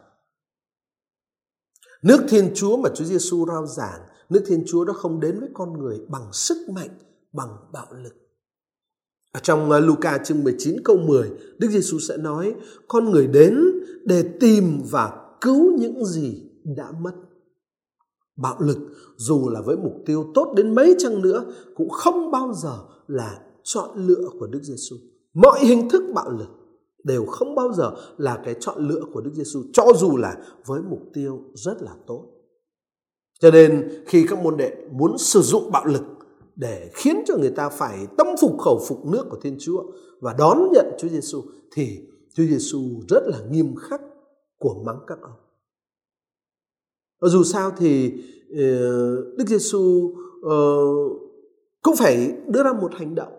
nước 2.03 2.25
thiên 2.29 2.51
chúa 2.55 2.77
mà 2.77 2.89
Chúa 2.95 3.05
Giêsu 3.05 3.47
rao 3.47 3.67
giảng 3.67 4.01
nước 4.29 4.45
Thiên 4.47 4.65
Chúa 4.67 4.85
đó 4.85 4.93
không 4.93 5.21
đến 5.21 5.41
với 5.41 5.49
con 5.55 5.79
người 5.79 6.01
bằng 6.09 6.33
sức 6.33 6.69
mạnh, 6.75 6.91
bằng 7.33 7.57
bạo 7.73 7.87
lực. 8.03 8.15
Ở 9.33 9.41
trong 9.43 9.71
ờ, 9.71 9.81
Luca 9.81 10.19
chương 10.19 10.45
19 10.45 10.77
câu 10.85 10.97
10, 10.97 11.31
Đức 11.59 11.69
Giêsu 11.71 11.99
sẽ 11.99 12.17
nói 12.17 12.55
con 12.89 13.11
người 13.11 13.27
đến 13.27 13.65
để 14.05 14.25
tìm 14.41 14.81
và 14.91 15.33
cứu 15.41 15.73
những 15.79 16.05
gì 16.05 16.43
đã 16.77 16.93
mất. 17.01 17.13
Bạo 18.37 18.61
lực 18.61 18.79
dù 19.17 19.49
là 19.49 19.61
với 19.61 19.77
mục 19.77 19.95
tiêu 20.07 20.27
tốt 20.35 20.53
đến 20.57 20.75
mấy 20.75 20.95
chăng 20.99 21.23
nữa 21.23 21.45
cũng 21.77 21.91
không 21.91 22.31
bao 22.31 22.55
giờ 22.55 22.79
là 23.07 23.41
chọn 23.63 24.07
lựa 24.07 24.29
của 24.41 24.47
Đức 24.47 24.63
Giêsu. 24.63 24.97
Mọi 25.35 25.61
hình 25.65 25.91
thức 25.91 26.03
bạo 26.15 26.31
lực 26.31 26.49
đều 27.05 27.27
không 27.27 27.55
bao 27.55 27.73
giờ 27.73 27.95
là 28.19 28.41
cái 28.45 28.55
chọn 28.61 28.89
lựa 28.89 29.03
của 29.13 29.21
Đức 29.21 29.31
Giêsu 29.35 29.63
cho 29.73 29.85
dù 29.97 30.17
là 30.17 30.37
với 30.67 30.83
mục 30.91 31.03
tiêu 31.15 31.43
rất 31.55 31.83
là 31.83 31.93
tốt. 32.07 32.25
Cho 33.41 33.51
nên 33.51 34.03
khi 34.07 34.27
các 34.29 34.39
môn 34.43 34.57
đệ 34.57 34.77
muốn 34.91 35.19
sử 35.19 35.41
dụng 35.43 35.71
bạo 35.73 35.85
lực 35.85 36.03
để 36.57 36.91
khiến 36.95 37.23
cho 37.27 37.37
người 37.37 37.51
ta 37.51 37.69
phải 37.69 38.07
tâm 38.19 38.27
phục 38.41 38.59
khẩu 38.59 38.81
phục 38.89 39.07
nước 39.07 39.27
của 39.31 39.39
Thiên 39.43 39.57
Chúa 39.61 39.83
và 40.21 40.35
đón 40.39 40.69
nhận 40.73 40.87
Chúa 40.99 41.09
Giêsu 41.09 41.43
thì 41.73 42.01
Chúa 42.35 42.45
Giêsu 42.45 42.81
rất 43.09 43.23
là 43.27 43.39
nghiêm 43.51 43.75
khắc 43.77 44.01
của 44.59 44.83
mắng 44.87 44.99
các 45.07 45.19
ông. 45.23 45.37
Và 47.21 47.29
dù 47.29 47.45
sao 47.45 47.73
thì 47.79 48.13
ờ, 48.57 49.17
Đức 49.37 49.45
Giêsu 49.47 50.15
ờ, 50.43 50.77
cũng 51.83 51.97
phải 51.97 52.33
đưa 52.47 52.63
ra 52.63 52.73
một 52.73 52.95
hành 52.95 53.15
động 53.15 53.38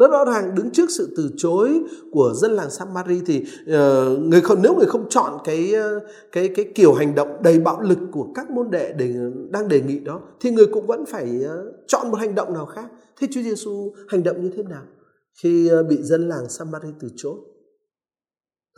rất 0.00 0.10
rõ 0.10 0.24
ràng 0.24 0.54
đứng 0.54 0.70
trước 0.70 0.90
sự 0.90 1.14
từ 1.16 1.30
chối 1.36 1.80
của 2.12 2.32
dân 2.34 2.52
làng 2.52 2.70
Samari 2.70 3.20
thì 3.26 3.44
uh, 3.62 4.18
người 4.18 4.40
không 4.40 4.62
nếu 4.62 4.74
người 4.74 4.86
không 4.86 5.08
chọn 5.08 5.38
cái 5.44 5.74
ờ, 5.74 6.00
cái 6.32 6.48
cái 6.56 6.64
kiểu 6.74 6.94
hành 6.94 7.14
động 7.14 7.42
đầy 7.42 7.58
bạo 7.58 7.80
lực 7.80 7.98
của 8.12 8.28
các 8.34 8.50
môn 8.50 8.70
đệ 8.70 8.92
để 8.92 9.14
đang 9.50 9.68
đề 9.68 9.80
nghị 9.80 9.98
đó 9.98 10.20
thì 10.40 10.50
người 10.50 10.66
cũng 10.66 10.86
vẫn 10.86 11.06
phải 11.06 11.40
uh, 11.44 11.74
chọn 11.86 12.10
một 12.10 12.16
hành 12.16 12.34
động 12.34 12.54
nào 12.54 12.66
khác. 12.66 12.86
Thế 13.20 13.28
Chúa 13.30 13.42
Giêsu 13.42 13.92
hành 14.08 14.22
động 14.22 14.42
như 14.42 14.50
thế 14.56 14.62
nào 14.62 14.82
khi 15.42 15.70
uh, 15.80 15.86
bị 15.86 16.02
dân 16.02 16.28
làng 16.28 16.48
Samari 16.48 16.88
từ 17.00 17.08
chối? 17.16 17.34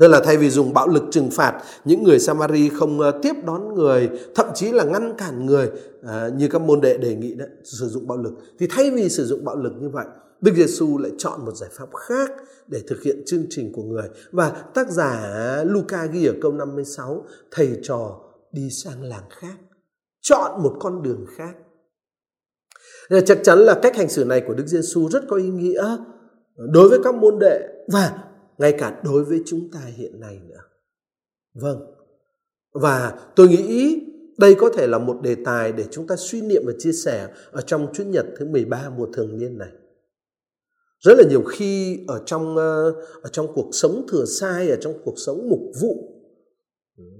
Thế 0.01 0.09
là 0.09 0.21
thay 0.25 0.37
vì 0.37 0.51
dùng 0.51 0.75
bạo 0.75 0.89
lực 0.89 1.03
trừng 1.11 1.31
phạt 1.31 1.63
những 1.85 2.03
người 2.03 2.19
Samari 2.19 2.69
không 2.69 3.01
tiếp 3.23 3.33
đón 3.47 3.75
người, 3.75 4.11
thậm 4.35 4.47
chí 4.55 4.73
là 4.73 4.85
ngăn 4.85 5.15
cản 5.19 5.47
người 5.47 5.71
à, 6.03 6.31
như 6.37 6.49
các 6.49 6.61
môn 6.61 6.81
đệ 6.81 6.99
đề 6.99 7.15
nghị 7.15 7.35
đấy, 7.35 7.49
sử 7.65 7.87
dụng 7.87 8.07
bạo 8.07 8.19
lực. 8.19 8.33
Thì 8.59 8.67
thay 8.71 8.91
vì 8.91 9.09
sử 9.09 9.25
dụng 9.25 9.45
bạo 9.45 9.57
lực 9.57 9.73
như 9.81 9.89
vậy, 9.89 10.07
Đức 10.43 10.53
Giêsu 10.55 10.99
lại 10.99 11.13
chọn 11.19 11.45
một 11.45 11.57
giải 11.57 11.71
pháp 11.73 11.89
khác 11.95 12.31
để 12.67 12.83
thực 12.89 13.03
hiện 13.03 13.23
chương 13.27 13.47
trình 13.51 13.73
của 13.73 13.83
người. 13.83 14.09
Và 14.31 14.51
tác 14.75 14.91
giả 14.91 15.63
Luca 15.67 16.07
ghi 16.07 16.27
ở 16.27 16.35
câu 16.43 16.53
56, 16.53 17.27
thầy 17.51 17.79
trò 17.83 18.21
đi 18.53 18.71
sang 18.71 19.03
làng 19.03 19.29
khác, 19.31 19.57
chọn 20.21 20.63
một 20.63 20.77
con 20.81 21.03
đường 21.03 21.27
khác. 21.37 21.55
Chắc 23.27 23.39
chắn 23.43 23.59
là 23.59 23.79
cách 23.83 23.97
hành 23.97 24.09
xử 24.09 24.25
này 24.25 24.43
của 24.47 24.55
Đức 24.55 24.67
Giêsu 24.67 25.09
rất 25.09 25.23
có 25.29 25.37
ý 25.37 25.49
nghĩa 25.49 25.97
đối 26.57 26.89
với 26.89 26.99
các 27.05 27.15
môn 27.15 27.39
đệ 27.39 27.69
và 27.93 28.19
ngay 28.59 28.75
cả 28.79 29.01
đối 29.05 29.25
với 29.25 29.43
chúng 29.47 29.71
ta 29.73 29.81
hiện 29.97 30.21
nay 30.21 30.41
nữa. 30.49 30.61
Vâng. 31.55 31.95
Và 32.73 33.19
tôi 33.37 33.49
nghĩ 33.49 34.01
đây 34.39 34.55
có 34.55 34.71
thể 34.77 34.87
là 34.87 34.99
một 34.99 35.17
đề 35.23 35.37
tài 35.45 35.73
để 35.73 35.85
chúng 35.91 36.07
ta 36.07 36.17
suy 36.17 36.41
niệm 36.41 36.63
và 36.67 36.73
chia 36.79 36.93
sẻ 36.93 37.29
ở 37.51 37.61
trong 37.61 37.87
Chúa 37.95 38.05
nhật 38.05 38.27
thứ 38.39 38.47
13 38.47 38.91
mùa 38.97 39.07
thường 39.13 39.39
niên 39.39 39.59
này 39.59 39.69
rất 41.03 41.15
là 41.19 41.25
nhiều 41.29 41.43
khi 41.43 41.99
ở 42.09 42.23
trong 42.27 42.57
ờ, 42.57 42.91
ở 43.23 43.31
trong 43.33 43.47
cuộc 43.55 43.69
sống 43.73 44.07
thừa 44.09 44.25
sai, 44.25 44.71
ở 44.71 44.77
trong 44.81 44.95
cuộc 45.05 45.15
sống 45.17 45.49
mục 45.49 45.61
vụ, 45.83 46.23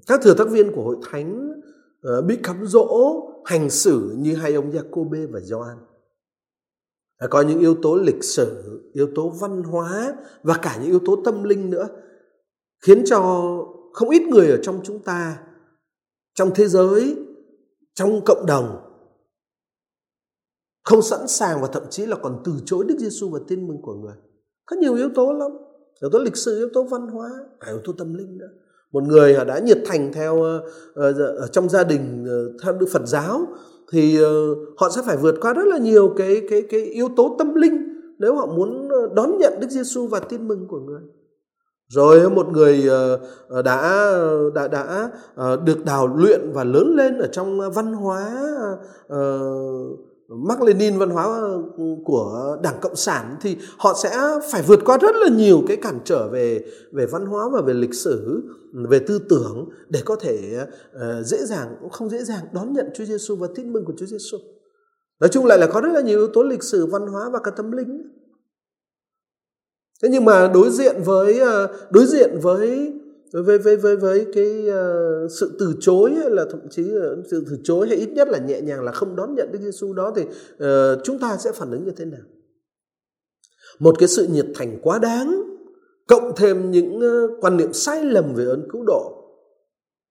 các 0.07 0.21
thừa 0.23 0.35
tác 0.35 0.51
viên 0.51 0.73
của 0.73 0.83
hội 0.83 0.97
thánh 1.11 1.61
ờ, 2.03 2.23
bị 2.23 2.37
cắm 2.43 2.67
dỗ, 2.67 3.21
hành 3.45 3.71
xử 3.71 4.15
như 4.17 4.35
hai 4.35 4.55
ông 4.55 4.71
Jacob 4.71 5.33
và 5.33 5.41
Gioan. 5.41 5.77
Có 7.31 7.41
những 7.41 7.61
yếu 7.61 7.75
tố 7.83 7.97
lịch 7.97 8.25
sử, 8.25 8.81
yếu 8.93 9.09
tố 9.15 9.29
văn 9.29 9.63
hóa 9.63 10.15
và 10.43 10.59
cả 10.63 10.79
những 10.81 10.91
yếu 10.91 11.01
tố 11.07 11.23
tâm 11.25 11.45
linh 11.45 11.71
nữa, 11.71 11.89
khiến 12.87 13.03
cho 13.07 13.21
không 13.93 14.11
ít 14.11 14.23
người 14.23 14.51
ở 14.51 14.59
trong 14.63 14.81
chúng 14.85 14.99
ta, 14.99 15.39
trong 16.35 16.51
thế 16.55 16.69
giới, 16.69 17.17
trong 17.95 18.21
cộng 18.25 18.47
đồng 18.47 18.92
không 20.85 21.03
sẵn 21.03 21.29
sàng 21.29 21.61
và 21.61 21.69
thậm 21.73 21.83
chí 21.91 22.07
là 22.07 22.17
còn 22.17 22.43
từ 22.45 22.53
chối 22.65 22.85
Đức 22.89 22.95
Giêsu 22.99 23.31
và 23.31 23.39
tin 23.49 23.69
mừng 23.69 23.83
của 23.83 23.95
người. 23.95 24.15
Có 24.67 24.77
nhiều 24.77 24.95
yếu 24.95 25.09
tố 25.15 25.33
lắm, 25.33 25.51
yếu 26.01 26.11
tố 26.11 26.19
lịch 26.19 26.37
sử, 26.37 26.57
yếu 26.57 26.69
tố 26.75 26.83
văn 26.83 27.07
hóa, 27.07 27.31
cả 27.61 27.67
yếu 27.67 27.81
tố 27.85 27.93
tâm 27.93 28.15
linh 28.15 28.39
nữa. 28.39 28.49
Một 28.93 29.03
người 29.03 29.37
đã 29.47 29.59
nhiệt 29.59 29.79
thành 29.87 30.13
theo 30.13 30.43
ờ, 30.43 30.63
ờ, 30.95 31.13
ở 31.37 31.47
trong 31.47 31.69
gia 31.69 31.85
đình 31.85 32.25
ờ, 32.29 32.53
theo 32.63 32.73
Đức 32.73 32.87
Phật 32.93 33.03
giáo 33.07 33.47
thì 33.93 34.19
họ 34.77 34.91
sẽ 34.97 35.03
phải 35.07 35.17
vượt 35.17 35.35
qua 35.41 35.53
rất 35.53 35.67
là 35.67 35.79
nhiều 35.79 36.15
cái 36.17 36.43
cái 36.51 36.63
cái 36.71 36.81
yếu 36.81 37.09
tố 37.17 37.37
tâm 37.39 37.55
linh 37.55 37.89
nếu 38.19 38.35
họ 38.35 38.47
muốn 38.47 38.89
đón 39.15 39.39
nhận 39.39 39.53
Đức 39.61 39.71
Giêsu 39.71 40.07
và 40.07 40.21
tin 40.21 40.49
mừng 40.49 40.69
của 40.69 40.81
người. 40.81 41.01
Rồi 41.89 42.31
một 42.31 42.49
người 42.49 42.89
đã 43.65 44.13
đã 44.55 44.69
đã 44.69 45.11
được 45.65 45.85
đào 45.85 46.17
luyện 46.17 46.41
và 46.53 46.65
lớn 46.65 46.95
lên 46.97 47.19
ở 47.19 47.27
trong 47.33 47.71
văn 47.75 47.93
hóa 47.93 48.31
Mark 50.35 50.63
Lenin 50.63 50.99
văn 50.99 51.11
hóa 51.11 51.25
ờ, 51.25 51.63
của 52.05 52.57
Đảng 52.63 52.79
Cộng 52.81 52.97
sản 52.97 53.37
thì 53.41 53.57
họ 53.79 53.95
sẽ 54.03 54.11
phải 54.53 54.63
vượt 54.63 54.81
qua 54.85 54.99
rất 54.99 55.17
là 55.17 55.29
nhiều 55.29 55.63
cái 55.69 55.77
cản 55.77 56.01
trở 56.05 56.29
về 56.29 56.65
về 56.93 57.07
văn 57.07 57.27
hóa 57.27 57.49
và 57.53 57.61
về 57.61 57.75
lịch 57.75 57.95
sử, 57.95 58.43
về 58.89 58.99
tư 58.99 59.19
tưởng 59.29 59.69
để 59.89 60.01
có 60.05 60.17
thể 60.17 60.59
uh, 60.97 61.27
dễ 61.27 61.39
dàng 61.45 61.69
không 61.93 62.11
dễ 62.11 62.23
dàng 62.23 62.45
đón 62.53 62.73
nhận 62.73 62.87
Chúa 62.95 63.05
Giêsu 63.05 63.37
và 63.37 63.49
tin 63.55 63.73
mừng 63.73 63.85
của 63.85 63.93
Chúa 63.99 64.07
Giêsu. 64.07 64.39
Nói 65.21 65.29
chung 65.29 65.47
lại 65.47 65.59
là 65.59 65.67
có 65.67 65.81
rất 65.81 65.93
là 65.93 66.01
nhiều 66.01 66.19
yếu 66.19 66.29
tố 66.29 66.43
lịch 66.43 66.63
sử, 66.63 66.87
văn 66.87 67.07
hóa 67.07 67.31
và 67.33 67.39
cả 67.45 67.51
tâm 67.57 67.73
linh. 67.73 68.03
Thế 70.03 70.09
nhưng 70.13 70.25
mà 70.25 70.51
đối 70.55 70.71
diện 70.71 70.97
với 71.05 71.39
ờ, 71.39 71.75
đối 71.91 72.07
diện 72.07 72.39
với 72.43 72.93
với 73.33 73.59
với 73.59 73.77
với 73.77 73.97
với 73.97 74.27
cái 74.35 74.69
uh, 74.69 75.31
sự 75.41 75.57
từ 75.59 75.75
chối 75.81 76.13
hay 76.15 76.31
là 76.31 76.45
thậm 76.51 76.61
chí 76.71 76.83
uh, 76.83 77.27
sự 77.31 77.45
từ 77.51 77.59
chối 77.65 77.89
hay 77.89 77.97
ít 77.97 78.09
nhất 78.09 78.29
là 78.29 78.39
nhẹ 78.39 78.61
nhàng 78.61 78.85
là 78.85 78.93
không 78.93 79.17
đón 79.17 79.35
nhận 79.35 79.53
Đức 79.53 79.59
Giêsu 79.63 79.93
đó 79.93 80.13
thì 80.17 80.23
uh, 80.23 81.05
chúng 81.05 81.19
ta 81.19 81.37
sẽ 81.37 81.53
phản 81.53 81.71
ứng 81.71 81.85
như 81.85 81.93
thế 81.97 82.05
nào? 82.05 82.21
Một 83.79 83.99
cái 83.99 84.09
sự 84.09 84.27
nhiệt 84.33 84.47
thành 84.55 84.79
quá 84.83 84.99
đáng 84.99 85.43
cộng 86.09 86.33
thêm 86.37 86.71
những 86.71 86.99
uh, 86.99 87.31
quan 87.41 87.57
niệm 87.57 87.73
sai 87.73 88.05
lầm 88.05 88.35
về 88.35 88.45
ơn 88.45 88.69
cứu 88.73 88.85
độ 88.87 89.19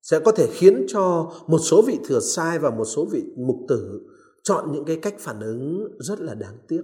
sẽ 0.02 0.20
có 0.20 0.32
thể 0.32 0.48
khiến 0.52 0.86
cho 0.88 1.32
một 1.48 1.60
số 1.60 1.82
vị 1.82 2.00
thừa 2.06 2.20
sai 2.20 2.60
và 2.60 2.70
một 2.70 2.86
số 2.86 3.06
vị 3.06 3.24
mục 3.38 3.58
tử 3.68 4.00
chọn 4.44 4.72
những 4.72 4.86
cái 4.86 4.96
cách 4.96 5.16
phản 5.20 5.40
ứng 5.40 5.88
rất 6.00 6.22
là 6.22 6.34
đáng 6.34 6.58
tiếc. 6.68 6.82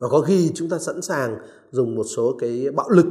Và 0.00 0.08
có 0.08 0.20
khi 0.20 0.50
chúng 0.54 0.68
ta 0.68 0.78
sẵn 0.78 1.02
sàng 1.02 1.38
dùng 1.70 1.94
một 1.94 2.04
số 2.16 2.36
cái 2.38 2.70
bạo 2.76 2.90
lực 2.90 3.06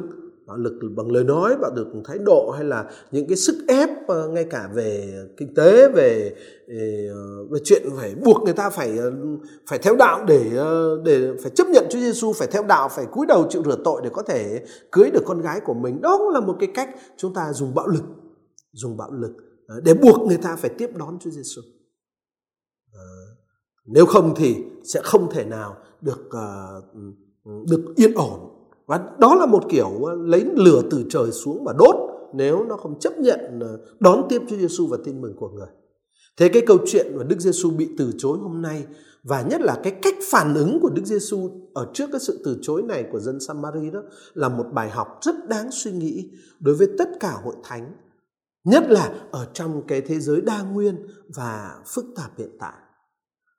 lực 0.58 0.74
bằng 0.96 1.12
lời 1.12 1.24
nói 1.24 1.58
bạo 1.62 1.72
lực 1.76 1.88
bằng 1.94 2.04
thái 2.04 2.18
độ 2.18 2.52
hay 2.52 2.64
là 2.66 2.92
những 3.12 3.28
cái 3.28 3.38
sức 3.38 3.56
ép 3.68 3.90
ờ, 4.08 4.28
ngay 4.28 4.44
cả 4.44 4.70
về 4.74 5.14
kinh 5.38 5.54
tế, 5.56 5.90
về 5.90 6.36
ờ, 6.68 7.46
về 7.52 7.60
chuyện 7.64 7.84
phải 7.98 8.16
buộc 8.16 8.44
người 8.44 8.54
ta 8.54 8.70
phải 8.70 8.98
ờ, 8.98 9.12
phải 9.68 9.80
theo 9.80 9.96
đạo 9.96 10.26
để 10.28 10.52
để 11.06 11.32
phải 11.42 11.52
chấp 11.56 11.68
nhận 11.68 11.86
Chúa 11.90 12.00
Giêsu 12.00 12.34
phải 12.34 12.48
theo 12.48 12.64
đạo, 12.64 12.90
phải 12.90 13.06
cúi 13.12 13.26
đầu 13.26 13.48
chịu 13.50 13.64
rửa 13.66 13.78
tội 13.84 14.02
để 14.04 14.10
có 14.14 14.22
thể 14.22 14.66
cưới 14.92 15.10
được 15.12 15.24
con 15.26 15.42
gái 15.42 15.60
của 15.66 15.74
mình. 15.74 16.02
Đó 16.02 16.18
cũng 16.18 16.30
là 16.30 16.40
một 16.40 16.56
cái 16.60 16.70
cách 16.74 16.90
chúng 17.18 17.34
ta 17.34 17.54
dùng 17.54 17.76
bạo 17.76 17.88
lực, 17.88 18.04
dùng 18.74 18.98
bạo 18.98 19.12
lực 19.12 19.32
để 19.84 19.94
buộc 19.94 20.28
người 20.28 20.38
ta 20.38 20.56
phải 20.56 20.70
tiếp 20.78 20.90
đón 20.98 21.18
Chúa 21.20 21.30
Giêsu 21.30 21.62
nếu 23.86 24.06
không 24.06 24.34
thì 24.36 24.56
sẽ 24.84 25.02
không 25.04 25.32
thể 25.32 25.46
nào 25.46 25.78
được 26.02 26.30
ừ, 26.94 27.14
ừ, 27.44 27.52
được 27.70 27.94
yên 27.96 28.14
ổn 28.16 28.55
và 28.86 29.10
đó 29.20 29.36
là 29.36 29.46
một 29.46 29.64
kiểu 29.70 30.04
ờ, 30.04 30.16
lấy 30.16 30.46
lửa 30.56 30.82
từ 30.92 31.06
trời 31.10 31.32
xuống 31.32 31.64
và 31.64 31.74
đốt 31.80 31.96
nếu 32.34 32.66
nó 32.66 32.78
không 32.78 33.00
chấp 33.00 33.20
nhận 33.20 33.60
ờ, 33.60 33.80
đón 34.00 34.26
tiếp 34.30 34.42
Chúa 34.50 34.56
Giêsu 34.56 34.88
và 34.88 34.98
tin 35.04 35.22
mừng 35.22 35.36
của 35.36 35.50
người. 35.50 35.68
Thế 36.38 36.50
cái 36.50 36.64
câu 36.68 36.78
chuyện 36.86 37.18
mà 37.18 37.24
Đức 37.24 37.40
Giêsu 37.40 37.72
bị 37.72 37.90
từ 37.98 38.12
chối 38.18 38.38
hôm 38.38 38.62
nay 38.62 38.86
và 39.24 39.42
nhất 39.42 39.62
là 39.62 39.80
cái 39.84 39.96
cách 40.02 40.16
phản 40.32 40.56
ứng 40.56 40.80
của 40.82 40.90
Đức 40.90 41.06
Giêsu 41.06 41.50
ở 41.74 41.88
trước 41.94 42.10
cái 42.12 42.20
sự 42.20 42.42
từ 42.46 42.58
chối 42.62 42.82
này 42.82 43.06
của 43.12 43.20
dân 43.20 43.40
Samari 43.40 43.90
đó 43.90 44.02
là 44.34 44.50
một 44.50 44.66
bài 44.74 44.90
học 44.90 45.08
rất 45.22 45.36
đáng 45.50 45.70
suy 45.72 45.92
nghĩ 45.92 46.30
đối 46.60 46.76
với 46.76 46.88
tất 46.98 47.10
cả 47.20 47.38
hội 47.44 47.56
thánh, 47.64 47.94
nhất 48.64 48.84
là 48.90 49.14
ở 49.32 49.48
trong 49.54 49.82
cái 49.88 50.02
thế 50.02 50.20
giới 50.20 50.42
đa 50.42 50.62
nguyên 50.62 51.08
và 51.36 51.76
phức 51.86 52.06
tạp 52.16 52.38
hiện 52.38 52.58
tại. 52.60 52.74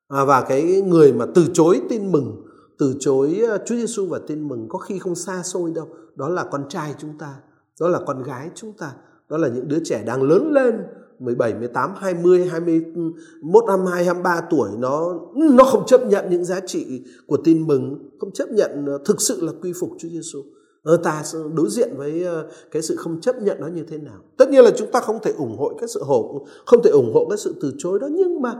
À, 0.08 0.24
và 0.24 0.40
cái 0.48 0.82
người 0.82 1.12
mà 1.12 1.26
từ 1.34 1.46
chối 1.52 1.80
tin 1.88 2.12
mừng 2.12 2.46
từ 2.78 2.94
chối 3.00 3.40
ờ, 3.48 3.58
Chúa 3.66 3.74
Giêsu 3.74 4.06
và 4.06 4.18
tin 4.26 4.48
mừng 4.48 4.68
có 4.68 4.78
khi 4.78 4.98
không 4.98 5.14
xa 5.14 5.42
xôi 5.42 5.72
đâu. 5.74 5.88
Đó 6.14 6.28
là 6.28 6.44
con 6.44 6.68
trai 6.68 6.94
chúng 6.98 7.18
ta, 7.18 7.34
đó 7.80 7.88
là 7.88 8.00
con 8.06 8.22
gái 8.22 8.50
chúng 8.54 8.72
ta, 8.72 8.92
đó 9.28 9.36
là 9.36 9.48
những 9.48 9.68
đứa 9.68 9.78
trẻ 9.84 10.02
đang 10.06 10.22
lớn 10.22 10.52
lên 10.52 10.74
17, 11.18 11.54
18, 11.54 11.90
20, 11.96 12.48
21, 12.48 13.64
22, 13.68 14.04
23 14.04 14.40
tuổi 14.50 14.70
nó 14.78 15.20
nó 15.34 15.64
không 15.64 15.86
chấp 15.86 16.06
nhận 16.06 16.24
những 16.30 16.44
giá 16.44 16.60
trị 16.66 17.04
của 17.26 17.36
tin 17.44 17.66
mừng, 17.66 18.10
không 18.20 18.32
chấp 18.32 18.48
nhận 18.50 18.86
ờ, 18.86 18.98
thực 19.04 19.20
sự 19.20 19.40
là 19.40 19.52
quy 19.62 19.72
phục 19.80 19.90
Chúa 19.98 20.08
Giêsu. 20.08 20.42
Ờ, 20.82 20.96
ta 20.96 21.22
đối 21.54 21.70
diện 21.70 21.88
với 21.96 22.24
cái 22.70 22.82
sự 22.82 22.96
không 22.96 23.20
chấp 23.20 23.42
nhận 23.42 23.60
nó 23.60 23.66
như 23.66 23.84
thế 23.88 23.98
nào. 23.98 24.18
Tất 24.36 24.50
nhiên 24.50 24.64
là 24.64 24.70
chúng 24.76 24.90
ta 24.92 25.00
không 25.00 25.18
thể 25.22 25.32
ủng 25.38 25.56
hộ 25.58 25.72
cái 25.78 25.88
sự 25.88 26.02
hổ, 26.02 26.46
không 26.66 26.82
thể 26.82 26.90
ủng 26.90 27.10
hộ 27.14 27.26
cái 27.28 27.38
sự 27.38 27.54
từ 27.60 27.72
chối 27.78 27.98
đó 27.98 28.08
nhưng 28.10 28.42
mà 28.42 28.50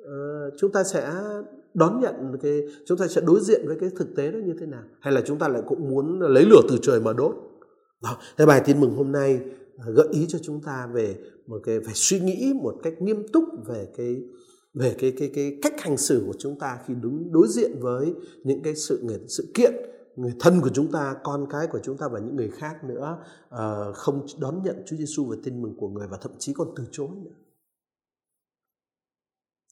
uh, 0.00 0.52
chúng 0.58 0.72
ta 0.72 0.84
sẽ 0.84 1.12
đón 1.74 2.00
nhận 2.00 2.36
cái 2.42 2.62
chúng 2.86 2.98
ta 2.98 3.08
sẽ 3.08 3.20
đối 3.20 3.40
diện 3.40 3.60
với 3.66 3.76
cái 3.80 3.90
thực 3.96 4.16
tế 4.16 4.30
đó 4.30 4.38
như 4.38 4.54
thế 4.60 4.66
nào? 4.66 4.82
Hay 5.00 5.12
là 5.12 5.20
chúng 5.26 5.38
ta 5.38 5.48
lại 5.48 5.62
cũng 5.66 5.90
muốn 5.90 6.20
lấy 6.20 6.44
lửa 6.44 6.60
từ 6.68 6.78
trời 6.82 7.00
mà 7.00 7.12
đốt? 7.12 7.34
Đó 8.02 8.16
Thế 8.38 8.46
bài 8.46 8.62
tin 8.64 8.80
mừng 8.80 8.96
hôm 8.96 9.12
nay 9.12 9.40
à, 9.78 9.86
gợi 9.94 10.08
ý 10.10 10.26
cho 10.28 10.38
chúng 10.42 10.60
ta 10.62 10.88
về 10.92 11.16
một 11.46 11.60
cái 11.64 11.80
phải 11.80 11.94
suy 11.94 12.20
nghĩ 12.20 12.52
một 12.62 12.74
cách 12.82 13.02
nghiêm 13.02 13.28
túc 13.32 13.44
về 13.66 13.88
cái 13.96 14.22
về 14.74 14.94
cái 14.98 15.12
cái 15.18 15.30
cái 15.34 15.58
cách 15.62 15.80
hành 15.80 15.96
xử 15.96 16.22
của 16.26 16.34
chúng 16.38 16.58
ta 16.58 16.78
khi 16.86 16.94
đứng 16.94 17.32
đối 17.32 17.48
diện 17.48 17.72
với 17.80 18.14
những 18.44 18.62
cái 18.62 18.74
sự 18.74 19.00
sự 19.28 19.46
kiện 19.54 19.74
người 20.16 20.32
thân 20.40 20.60
của 20.60 20.68
chúng 20.68 20.92
ta, 20.92 21.16
con 21.24 21.46
cái 21.50 21.66
của 21.66 21.78
chúng 21.82 21.96
ta 21.96 22.08
và 22.08 22.18
những 22.18 22.36
người 22.36 22.50
khác 22.50 22.84
nữa. 22.84 23.18
Uh, 23.54 23.96
không 23.96 24.26
đón 24.38 24.62
nhận 24.62 24.82
Chúa 24.86 24.96
Giêsu 24.96 25.24
và 25.24 25.36
tin 25.44 25.62
mừng 25.62 25.76
của 25.76 25.88
người 25.88 26.06
và 26.08 26.18
thậm 26.22 26.32
chí 26.38 26.52
còn 26.52 26.68
từ 26.76 26.84
chối 26.92 27.08
nữa. 27.24 27.30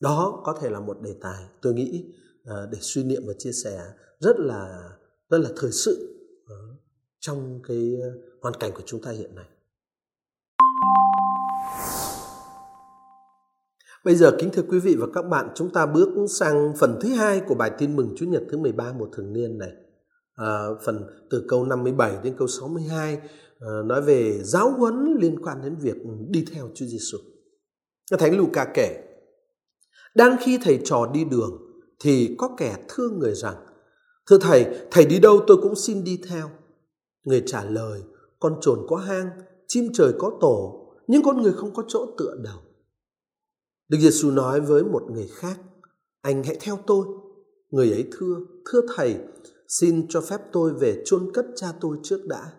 Đó 0.02 0.42
có 0.44 0.58
thể 0.60 0.70
là 0.70 0.80
một 0.80 1.00
đề 1.02 1.14
tài 1.20 1.44
tôi 1.62 1.74
nghĩ 1.74 2.04
ờ, 2.44 2.68
để 2.72 2.78
suy 2.80 3.04
niệm 3.04 3.22
và 3.26 3.32
chia 3.38 3.52
sẻ 3.52 3.82
rất 4.20 4.36
là 4.38 4.90
rất 5.30 5.38
là 5.38 5.50
thời 5.56 5.72
sự 5.72 6.18
ờ, 6.48 6.56
trong 7.20 7.60
cái 7.68 7.96
ờ, 8.02 8.08
hoàn 8.42 8.54
cảnh 8.54 8.70
của 8.74 8.82
chúng 8.86 9.02
ta 9.02 9.10
hiện 9.10 9.34
nay. 9.34 9.46
Bây 14.04 14.14
giờ 14.14 14.36
kính 14.38 14.50
thưa 14.52 14.62
quý 14.62 14.78
vị 14.78 14.96
và 14.98 15.06
các 15.14 15.22
bạn, 15.22 15.48
chúng 15.54 15.72
ta 15.72 15.86
bước 15.86 16.26
sang 16.28 16.72
phần 16.78 16.98
thứ 17.02 17.08
hai 17.08 17.40
của 17.40 17.54
bài 17.54 17.70
tin 17.78 17.96
mừng 17.96 18.14
Chúa 18.16 18.26
Nhật 18.26 18.42
thứ 18.50 18.58
13 18.58 18.92
một 18.92 19.08
thường 19.12 19.32
niên 19.32 19.58
này 19.58 19.72
à, 20.34 20.66
phần 20.84 21.06
từ 21.30 21.44
câu 21.48 21.64
57 21.64 22.12
đến 22.24 22.34
câu 22.38 22.48
62 22.48 23.18
à, 23.60 23.68
nói 23.84 24.02
về 24.02 24.40
giáo 24.42 24.70
huấn 24.70 25.16
liên 25.20 25.44
quan 25.44 25.62
đến 25.62 25.76
việc 25.76 25.96
đi 26.28 26.44
theo 26.52 26.70
Chúa 26.74 26.86
Giêsu. 26.86 27.18
Thánh 28.18 28.36
Luca 28.36 28.66
kể, 28.74 29.07
đang 30.18 30.36
khi 30.40 30.58
thầy 30.62 30.80
trò 30.84 31.10
đi 31.14 31.24
đường 31.24 31.58
thì 32.00 32.34
có 32.38 32.50
kẻ 32.56 32.76
thương 32.88 33.18
người 33.18 33.34
rằng, 33.34 33.56
thưa 34.26 34.38
thầy, 34.38 34.66
thầy 34.90 35.06
đi 35.06 35.18
đâu 35.18 35.40
tôi 35.46 35.56
cũng 35.62 35.74
xin 35.74 36.04
đi 36.04 36.20
theo. 36.28 36.50
Người 37.24 37.42
trả 37.46 37.64
lời, 37.64 38.02
con 38.40 38.58
trồn 38.60 38.86
có 38.88 38.96
hang, 38.96 39.30
chim 39.68 39.88
trời 39.94 40.12
có 40.18 40.32
tổ, 40.40 40.86
nhưng 41.06 41.22
con 41.22 41.42
người 41.42 41.52
không 41.52 41.74
có 41.74 41.84
chỗ 41.88 42.06
tựa 42.18 42.34
đầu. 42.44 42.58
Đức 43.88 43.98
Giêsu 44.00 44.30
nói 44.30 44.60
với 44.60 44.84
một 44.84 45.02
người 45.10 45.28
khác, 45.32 45.60
anh 46.22 46.44
hãy 46.44 46.56
theo 46.60 46.78
tôi. 46.86 47.06
Người 47.70 47.90
ấy 47.92 48.08
thưa, 48.12 48.36
thưa 48.72 48.80
thầy, 48.96 49.16
xin 49.68 50.06
cho 50.08 50.20
phép 50.20 50.40
tôi 50.52 50.72
về 50.72 51.02
chôn 51.04 51.30
cất 51.34 51.46
cha 51.56 51.72
tôi 51.80 51.96
trước 52.02 52.20
đã. 52.26 52.52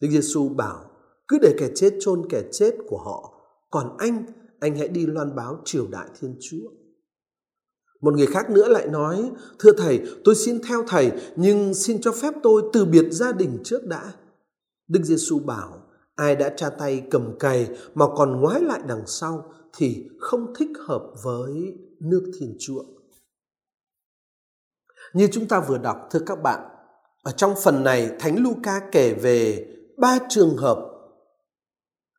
Đức 0.00 0.08
Giêsu 0.10 0.48
bảo, 0.48 0.90
cứ 1.28 1.38
để 1.42 1.54
kẻ 1.58 1.70
chết 1.74 1.94
chôn 2.00 2.22
kẻ 2.28 2.42
chết 2.52 2.74
của 2.88 2.98
họ, 2.98 3.32
còn 3.70 3.96
anh, 3.98 4.24
anh 4.60 4.76
hãy 4.76 4.88
đi 4.88 5.06
loan 5.06 5.36
báo 5.36 5.62
triều 5.64 5.86
đại 5.86 6.08
Thiên 6.20 6.36
Chúa. 6.40 6.70
Một 8.00 8.14
người 8.14 8.26
khác 8.26 8.50
nữa 8.50 8.68
lại 8.68 8.86
nói, 8.86 9.30
thưa 9.58 9.72
thầy, 9.78 10.02
tôi 10.24 10.34
xin 10.34 10.60
theo 10.68 10.84
thầy, 10.88 11.12
nhưng 11.36 11.74
xin 11.74 12.00
cho 12.00 12.12
phép 12.12 12.34
tôi 12.42 12.62
từ 12.72 12.84
biệt 12.84 13.06
gia 13.10 13.32
đình 13.32 13.58
trước 13.64 13.84
đã. 13.84 14.12
Đức 14.88 15.00
Giêsu 15.02 15.38
bảo, 15.38 15.82
ai 16.14 16.36
đã 16.36 16.54
tra 16.56 16.70
tay 16.70 17.06
cầm 17.10 17.38
cày 17.38 17.68
mà 17.94 18.06
còn 18.16 18.40
ngoái 18.40 18.60
lại 18.62 18.80
đằng 18.86 19.06
sau 19.06 19.52
thì 19.76 20.08
không 20.20 20.54
thích 20.54 20.70
hợp 20.86 21.12
với 21.24 21.52
nước 22.00 22.32
Thiên 22.40 22.56
Chúa. 22.60 22.84
Như 25.12 25.28
chúng 25.32 25.48
ta 25.48 25.60
vừa 25.60 25.78
đọc 25.78 26.08
thưa 26.10 26.20
các 26.26 26.42
bạn, 26.42 26.60
ở 27.22 27.32
trong 27.32 27.54
phần 27.62 27.84
này 27.84 28.10
Thánh 28.18 28.42
Luca 28.42 28.80
kể 28.92 29.14
về 29.14 29.68
ba 29.98 30.18
trường 30.28 30.56
hợp 30.56 30.92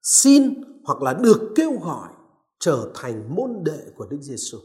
xin 0.04 0.64
hoặc 0.84 1.02
là 1.02 1.14
được 1.14 1.52
kêu 1.56 1.72
gọi 1.84 2.10
trở 2.60 2.92
thành 2.96 3.36
môn 3.36 3.64
đệ 3.66 3.80
của 3.96 4.06
Đức 4.06 4.18
Giêsu. 4.22 4.58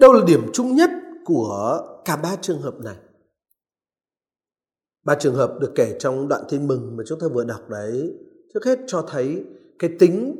Đâu 0.00 0.12
là 0.12 0.24
điểm 0.26 0.50
chung 0.52 0.76
nhất 0.76 0.90
của 1.24 1.80
cả 2.04 2.16
ba 2.16 2.36
trường 2.36 2.62
hợp 2.62 2.74
này? 2.80 2.96
Ba 5.04 5.14
trường 5.14 5.34
hợp 5.34 5.58
được 5.60 5.72
kể 5.74 5.96
trong 5.98 6.28
đoạn 6.28 6.42
tin 6.48 6.66
mừng 6.66 6.96
mà 6.96 7.04
chúng 7.06 7.20
ta 7.20 7.26
vừa 7.28 7.44
đọc 7.44 7.68
đấy, 7.68 8.14
trước 8.54 8.64
hết 8.64 8.78
cho 8.86 9.04
thấy 9.08 9.44
cái 9.78 9.90
tính 9.98 10.36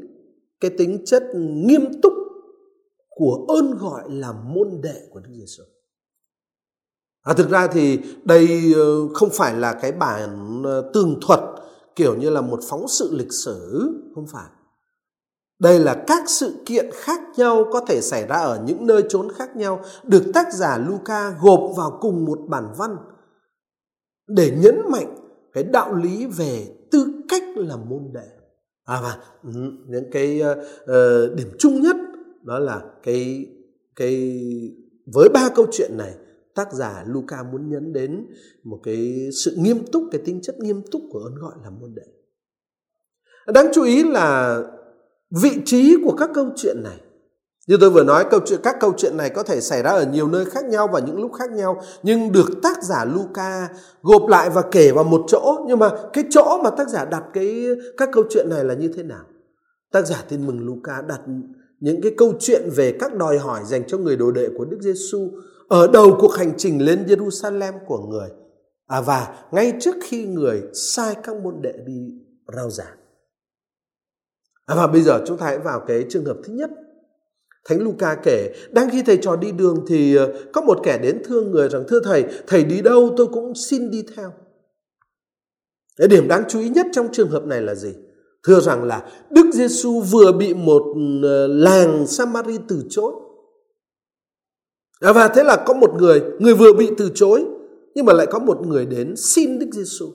cái 0.61 0.71
tính 0.79 1.03
chất 1.07 1.23
nghiêm 1.35 2.01
túc 2.03 2.13
của 3.11 3.47
ơn 3.49 3.79
gọi 3.79 4.11
là 4.11 4.33
môn 4.33 4.81
đệ 4.83 5.09
của 5.11 5.21
Đức 5.21 5.31
Giêsu. 5.39 5.63
À, 7.23 7.35
thực 7.35 7.51
ra 7.51 7.67
thì 7.67 8.01
đây 8.25 8.73
ờ, 8.75 9.09
không 9.15 9.31
phải 9.33 9.57
là 9.57 9.79
cái 9.83 9.93
bản 9.93 10.63
ờ, 10.65 10.91
tường 10.95 11.19
thuật 11.21 11.41
kiểu 11.97 12.17
như 12.17 12.31
là 12.31 12.41
một 12.41 12.61
phóng 12.69 12.89
sự 12.89 13.11
lịch 13.13 13.33
sử, 13.33 13.91
không 14.15 14.27
phải. 14.27 14.51
Đây 15.63 15.79
là 15.79 16.05
các 16.07 16.23
sự 16.27 16.63
kiện 16.67 16.91
khác 16.93 17.21
nhau 17.37 17.65
có 17.73 17.81
thể 17.89 18.01
xảy 18.01 18.27
ra 18.27 18.37
ở 18.37 18.63
những 18.67 18.87
nơi 18.87 19.05
chốn 19.09 19.29
khác 19.35 19.57
nhau 19.57 19.85
được 20.05 20.23
tác 20.35 20.53
giả 20.53 20.79
Luca 20.89 21.31
gộp 21.43 21.61
vào 21.77 21.99
cùng 22.01 22.25
một 22.25 22.39
bản 22.49 22.65
văn 22.79 22.97
để 24.27 24.51
nhấn 24.63 24.81
mạnh 24.91 25.17
cái 25.53 25.65
đạo 25.65 25.95
lý 25.95 26.27
về 26.27 26.67
tư 26.91 27.07
cách 27.29 27.43
là 27.57 27.77
môn 27.77 28.11
đệ. 28.15 28.29
À 28.85 29.01
và 29.03 29.19
những 29.89 30.11
cái 30.13 30.41
uh, 30.43 31.37
điểm 31.37 31.49
chung 31.59 31.81
nhất 31.81 31.97
đó 32.43 32.59
là 32.59 32.81
cái 33.03 33.47
cái 33.97 34.41
với 35.15 35.29
ba 35.29 35.49
câu 35.55 35.67
chuyện 35.73 35.91
này 35.99 36.15
tác 36.55 36.73
giả 36.73 37.05
Luca 37.07 37.43
muốn 37.43 37.71
nhấn 37.71 37.93
đến 37.93 38.27
một 38.65 38.81
cái 38.83 39.29
sự 39.45 39.55
nghiêm 39.59 39.87
túc 39.93 40.03
cái 40.13 40.21
tính 40.25 40.41
chất 40.43 40.59
nghiêm 40.59 40.83
túc 40.91 41.03
của 41.11 41.19
ơn 41.19 41.35
gọi 41.35 41.55
là 41.65 41.71
môn 41.71 41.95
đệ 41.95 42.03
đáng 43.53 43.67
chú 43.75 43.83
ý 43.83 44.05
là 44.05 44.59
vị 45.41 45.63
trí 45.65 45.97
của 46.05 46.17
các 46.17 46.31
câu 46.35 46.47
chuyện 46.57 46.83
này. 46.83 47.01
Như 47.69 47.77
tôi 47.81 47.91
vừa 47.91 48.05
nói 48.05 48.25
câu 48.31 48.41
chuyện 48.47 48.61
các 48.63 48.77
câu 48.81 48.93
chuyện 48.97 49.17
này 49.17 49.31
có 49.31 49.43
thể 49.43 49.61
xảy 49.61 49.83
ra 49.83 49.91
ở 49.91 50.07
nhiều 50.13 50.29
nơi 50.29 50.45
khác 50.45 50.65
nhau 50.65 50.89
và 50.93 51.01
những 51.01 51.21
lúc 51.21 51.33
khác 51.35 51.51
nhau 51.51 51.83
nhưng 52.03 52.33
được 52.33 52.49
tác 52.63 52.83
giả 52.83 53.05
Luca 53.05 53.69
gộp 54.03 54.29
lại 54.29 54.51
và 54.51 54.63
kể 54.71 54.93
vào 54.93 55.05
một 55.05 55.25
chỗ. 55.29 55.57
Nhưng 55.67 55.79
mà 55.79 55.91
cái 56.13 56.25
chỗ 56.31 56.61
mà 56.65 56.71
tác 56.71 56.89
giả 56.89 57.05
đặt 57.05 57.23
cái 57.35 57.67
các 57.97 58.09
câu 58.13 58.25
chuyện 58.31 58.47
này 58.51 58.65
là 58.65 58.75
như 58.75 58.93
thế 58.97 59.03
nào? 59.03 59.25
Tác 59.93 60.07
giả 60.07 60.25
tin 60.29 60.47
mừng 60.47 60.67
Luca 60.67 61.03
đặt 61.09 61.21
những 61.81 62.03
cái 62.03 62.13
câu 62.17 62.33
chuyện 62.41 62.71
về 62.77 62.97
các 63.01 63.15
đòi 63.15 63.39
hỏi 63.39 63.61
dành 63.65 63.87
cho 63.87 63.99
người 63.99 64.17
đồ 64.17 64.31
đệ 64.31 64.49
của 64.59 64.65
Đức 64.65 64.79
Giêsu 64.81 65.31
ở 65.69 65.89
đầu 65.93 66.17
cuộc 66.21 66.35
hành 66.35 66.53
trình 66.57 66.85
lên 66.85 67.05
Jerusalem 67.07 67.73
của 67.87 67.99
người. 67.99 68.29
À, 68.87 69.01
và 69.01 69.35
ngay 69.53 69.73
trước 69.81 69.95
khi 70.03 70.27
người 70.27 70.63
sai 70.75 71.17
các 71.23 71.37
môn 71.37 71.63
đệ 71.63 71.73
đi 71.87 72.09
rao 72.57 72.71
giảng. 72.71 73.02
À, 74.67 74.75
và 74.75 74.87
bây 74.87 75.03
giờ 75.03 75.23
chúng 75.27 75.39
ta 75.39 75.47
hãy 75.47 75.59
vào 75.59 75.81
cái 75.87 76.07
trường 76.09 76.25
hợp 76.25 76.37
thứ 76.45 76.53
nhất. 76.53 76.71
Thánh 77.69 77.83
Luca 77.83 78.15
kể, 78.15 78.55
đang 78.71 78.91
khi 78.91 79.03
thầy 79.03 79.17
trò 79.17 79.37
đi 79.37 79.53
đường 79.53 79.85
thì 79.89 80.17
ờ, 80.17 80.33
có 80.53 80.61
một 80.61 80.79
kẻ 80.83 80.99
đến 80.99 81.23
thương 81.25 81.51
người 81.51 81.69
rằng 81.69 81.85
thưa 81.89 82.01
thầy, 82.05 82.25
thầy 82.47 82.65
đi 82.65 82.83
đâu 82.83 83.15
tôi 83.17 83.27
cũng 83.27 83.55
xin 83.55 83.91
đi 83.91 84.05
theo. 84.17 84.33
Cái 85.97 86.09
điểm 86.09 86.29
đáng 86.29 86.45
chú 86.49 86.61
ý 86.61 86.69
nhất 86.69 86.87
trong 86.93 87.09
trường 87.13 87.31
hợp 87.31 87.45
này 87.45 87.63
là 87.63 87.75
gì? 87.75 87.95
Thưa 88.47 88.61
rằng 88.61 88.85
là 88.85 89.11
Đức 89.31 89.47
Giêsu 89.53 90.01
vừa 90.01 90.33
bị 90.33 90.55
một 90.55 90.83
ờ, 91.23 91.47
làng 91.47 92.07
Samari 92.07 92.59
từ 92.69 92.85
chối. 92.91 93.13
À, 95.01 95.13
và 95.13 95.29
thế 95.29 95.45
là 95.45 95.65
có 95.67 95.75
một 95.75 95.95
người, 95.99 96.23
người 96.39 96.55
vừa 96.55 96.73
bị 96.73 96.91
từ 96.99 97.11
chối, 97.15 97.45
nhưng 97.95 98.07
mà 98.07 98.13
lại 98.13 98.27
có 98.31 98.39
một 98.39 98.67
người 98.67 98.87
đến 98.87 99.17
xin 99.17 99.59
Đức 99.59 99.67
Giêsu 99.73 100.07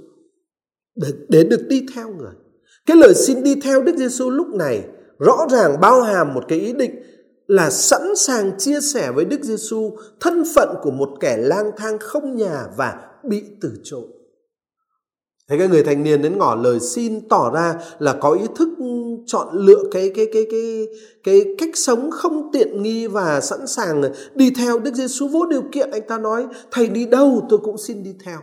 để, 0.95 1.07
để 1.29 1.43
được 1.43 1.65
đi 1.69 1.85
theo 1.95 2.09
người. 2.09 2.33
Cái 2.87 2.97
lời 2.97 3.13
xin 3.13 3.43
đi 3.43 3.55
theo 3.55 3.81
Đức 3.81 3.97
Giêsu 3.97 4.29
lúc 4.29 4.47
này 4.47 4.83
rõ 5.19 5.47
ràng 5.51 5.79
bao 5.81 6.01
hàm 6.01 6.33
một 6.33 6.43
cái 6.47 6.59
ý 6.59 6.73
định 6.73 6.95
là 7.47 7.69
sẵn 7.69 8.15
sàng 8.15 8.51
chia 8.57 8.79
sẻ 8.81 9.11
với 9.11 9.25
Đức 9.25 9.41
Giêsu 9.41 9.91
thân 10.19 10.43
phận 10.55 10.75
của 10.81 10.91
một 10.91 11.09
kẻ 11.19 11.37
lang 11.37 11.71
thang 11.77 11.97
không 11.99 12.35
nhà 12.35 12.65
và 12.77 12.95
bị 13.23 13.43
từ 13.61 13.71
chối. 13.83 14.03
Thế 15.49 15.57
cái 15.57 15.67
người 15.67 15.83
thanh 15.83 16.03
niên 16.03 16.21
đến 16.21 16.37
ngỏ 16.37 16.55
lời 16.55 16.79
xin 16.79 17.27
tỏ 17.29 17.51
ra 17.53 17.75
là 17.99 18.13
có 18.13 18.31
ý 18.31 18.45
thức 18.55 18.69
chọn 19.25 19.47
lựa 19.53 19.83
cái 19.91 20.11
cái 20.15 20.27
cái 20.33 20.47
cái 20.51 20.87
cái 21.23 21.55
cách 21.57 21.69
sống 21.73 22.11
không 22.11 22.49
tiện 22.53 22.83
nghi 22.83 23.07
và 23.07 23.41
sẵn 23.41 23.67
sàng 23.67 24.01
đi 24.35 24.51
theo 24.57 24.79
Đức 24.79 24.95
Giêsu 24.95 25.27
vô 25.27 25.45
điều 25.45 25.63
kiện 25.71 25.91
anh 25.91 26.07
ta 26.07 26.17
nói 26.17 26.45
thầy 26.71 26.87
đi 26.87 27.05
đâu 27.05 27.45
tôi 27.49 27.59
cũng 27.63 27.77
xin 27.77 28.03
đi 28.03 28.15
theo. 28.25 28.39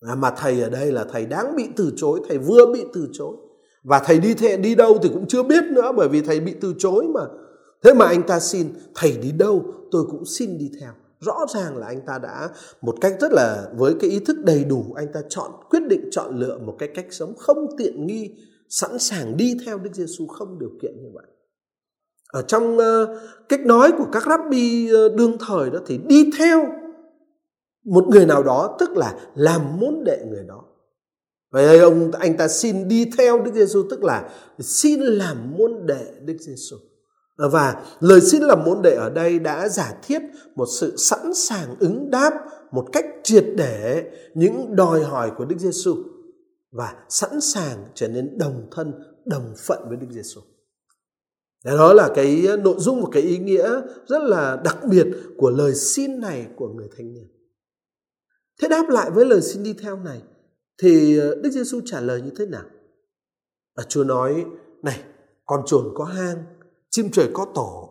À, 0.00 0.14
mà 0.14 0.30
thầy 0.30 0.60
ở 0.60 0.70
đây 0.70 0.92
là 0.92 1.04
thầy 1.12 1.26
đáng 1.26 1.56
bị 1.56 1.64
từ 1.76 1.92
chối, 1.96 2.20
thầy 2.28 2.38
vừa 2.38 2.66
bị 2.66 2.84
từ 2.94 3.08
chối. 3.12 3.36
Và 3.84 3.98
thầy 4.04 4.18
đi 4.18 4.34
thệ 4.34 4.56
đi 4.56 4.74
đâu 4.74 4.98
thì 5.02 5.08
cũng 5.08 5.26
chưa 5.28 5.42
biết 5.42 5.64
nữa 5.64 5.92
bởi 5.96 6.08
vì 6.08 6.20
thầy 6.20 6.40
bị 6.40 6.54
từ 6.60 6.74
chối 6.78 7.04
mà. 7.04 7.20
Thế 7.82 7.94
mà 7.94 8.06
anh 8.06 8.22
ta 8.22 8.40
xin 8.40 8.66
thầy 8.94 9.16
đi 9.22 9.32
đâu 9.32 9.64
tôi 9.90 10.04
cũng 10.10 10.24
xin 10.24 10.58
đi 10.58 10.70
theo. 10.80 10.92
Rõ 11.20 11.46
ràng 11.54 11.76
là 11.76 11.86
anh 11.86 12.00
ta 12.06 12.18
đã 12.18 12.48
một 12.82 12.94
cách 13.00 13.14
rất 13.20 13.32
là 13.32 13.68
với 13.76 13.94
cái 14.00 14.10
ý 14.10 14.20
thức 14.20 14.36
đầy 14.44 14.64
đủ 14.64 14.84
anh 14.96 15.12
ta 15.12 15.20
chọn 15.28 15.50
quyết 15.70 15.82
định 15.88 16.08
chọn 16.10 16.36
lựa 16.38 16.58
một 16.58 16.76
cái 16.78 16.88
cách 16.94 17.06
sống 17.10 17.34
không 17.38 17.66
tiện 17.78 18.06
nghi 18.06 18.30
sẵn 18.68 18.98
sàng 18.98 19.36
đi 19.36 19.56
theo 19.66 19.78
Đức 19.78 19.90
Giêsu 19.94 20.26
không 20.26 20.58
điều 20.58 20.70
kiện 20.82 20.92
như 21.02 21.08
vậy. 21.14 21.24
Ở 22.32 22.42
trong 22.42 22.76
uh, 22.76 22.82
cách 23.48 23.60
nói 23.60 23.92
của 23.98 24.06
các 24.12 24.22
rabbi 24.26 24.90
uh, 24.92 25.14
đương 25.14 25.36
thời 25.48 25.70
đó 25.70 25.78
thì 25.86 25.98
đi 26.08 26.30
theo 26.38 26.66
một 27.84 28.04
người 28.08 28.26
nào 28.26 28.42
đó 28.42 28.76
tức 28.78 28.90
là 28.96 29.14
làm 29.34 29.80
môn 29.80 30.04
đệ 30.04 30.24
người 30.30 30.44
đó 30.48 30.64
vậy 31.50 31.66
đây 31.66 31.78
ông 31.78 32.10
anh 32.12 32.36
ta 32.36 32.48
xin 32.48 32.88
đi 32.88 33.10
theo 33.18 33.42
Đức 33.42 33.50
Giêsu 33.54 33.82
tức 33.90 34.04
là 34.04 34.30
xin 34.58 35.00
làm 35.00 35.56
môn 35.58 35.86
đệ 35.86 36.06
Đức 36.24 36.36
Giêsu 36.40 36.76
Và 37.36 37.84
lời 38.00 38.20
xin 38.20 38.42
làm 38.42 38.64
môn 38.64 38.82
đệ 38.82 38.94
ở 38.94 39.10
đây 39.10 39.38
đã 39.38 39.68
giả 39.68 39.94
thiết 40.02 40.22
một 40.54 40.66
sự 40.80 40.96
sẵn 40.96 41.34
sàng 41.34 41.76
ứng 41.80 42.10
đáp 42.10 42.32
một 42.72 42.86
cách 42.92 43.04
triệt 43.22 43.44
để 43.56 44.04
những 44.34 44.76
đòi 44.76 45.02
hỏi 45.02 45.30
của 45.36 45.44
Đức 45.44 45.56
Giêsu 45.58 45.96
và 46.72 46.94
sẵn 47.08 47.40
sàng 47.40 47.84
trở 47.94 48.08
nên 48.08 48.38
đồng 48.38 48.68
thân, 48.70 48.92
đồng 49.26 49.54
phận 49.66 49.78
với 49.88 49.96
Đức 49.96 50.06
Giêsu. 50.10 50.40
Đó 51.64 51.92
là 51.92 52.10
cái 52.14 52.46
nội 52.64 52.76
dung 52.78 53.02
và 53.02 53.08
cái 53.12 53.22
ý 53.22 53.38
nghĩa 53.38 53.80
rất 54.08 54.22
là 54.22 54.60
đặc 54.64 54.76
biệt 54.90 55.06
của 55.36 55.50
lời 55.50 55.74
xin 55.74 56.20
này 56.20 56.46
của 56.56 56.68
người 56.68 56.88
thanh 56.96 57.12
niên. 57.12 57.28
Thế 58.62 58.68
đáp 58.68 58.88
lại 58.88 59.10
với 59.10 59.24
lời 59.24 59.42
xin 59.42 59.62
đi 59.62 59.72
theo 59.82 59.96
này 59.96 60.22
thì 60.82 61.18
ờ, 61.18 61.34
Đức 61.34 61.50
Giêsu 61.50 61.80
trả 61.84 62.00
lời 62.00 62.22
như 62.22 62.30
thế 62.36 62.46
nào? 62.46 62.64
À, 63.74 63.84
Chúa 63.88 64.04
nói, 64.04 64.44
này, 64.82 65.00
con 65.46 65.62
chuồn 65.66 65.92
có 65.94 66.04
hang, 66.04 66.44
chim 66.90 67.10
trời 67.12 67.30
có 67.32 67.46
tổ, 67.54 67.90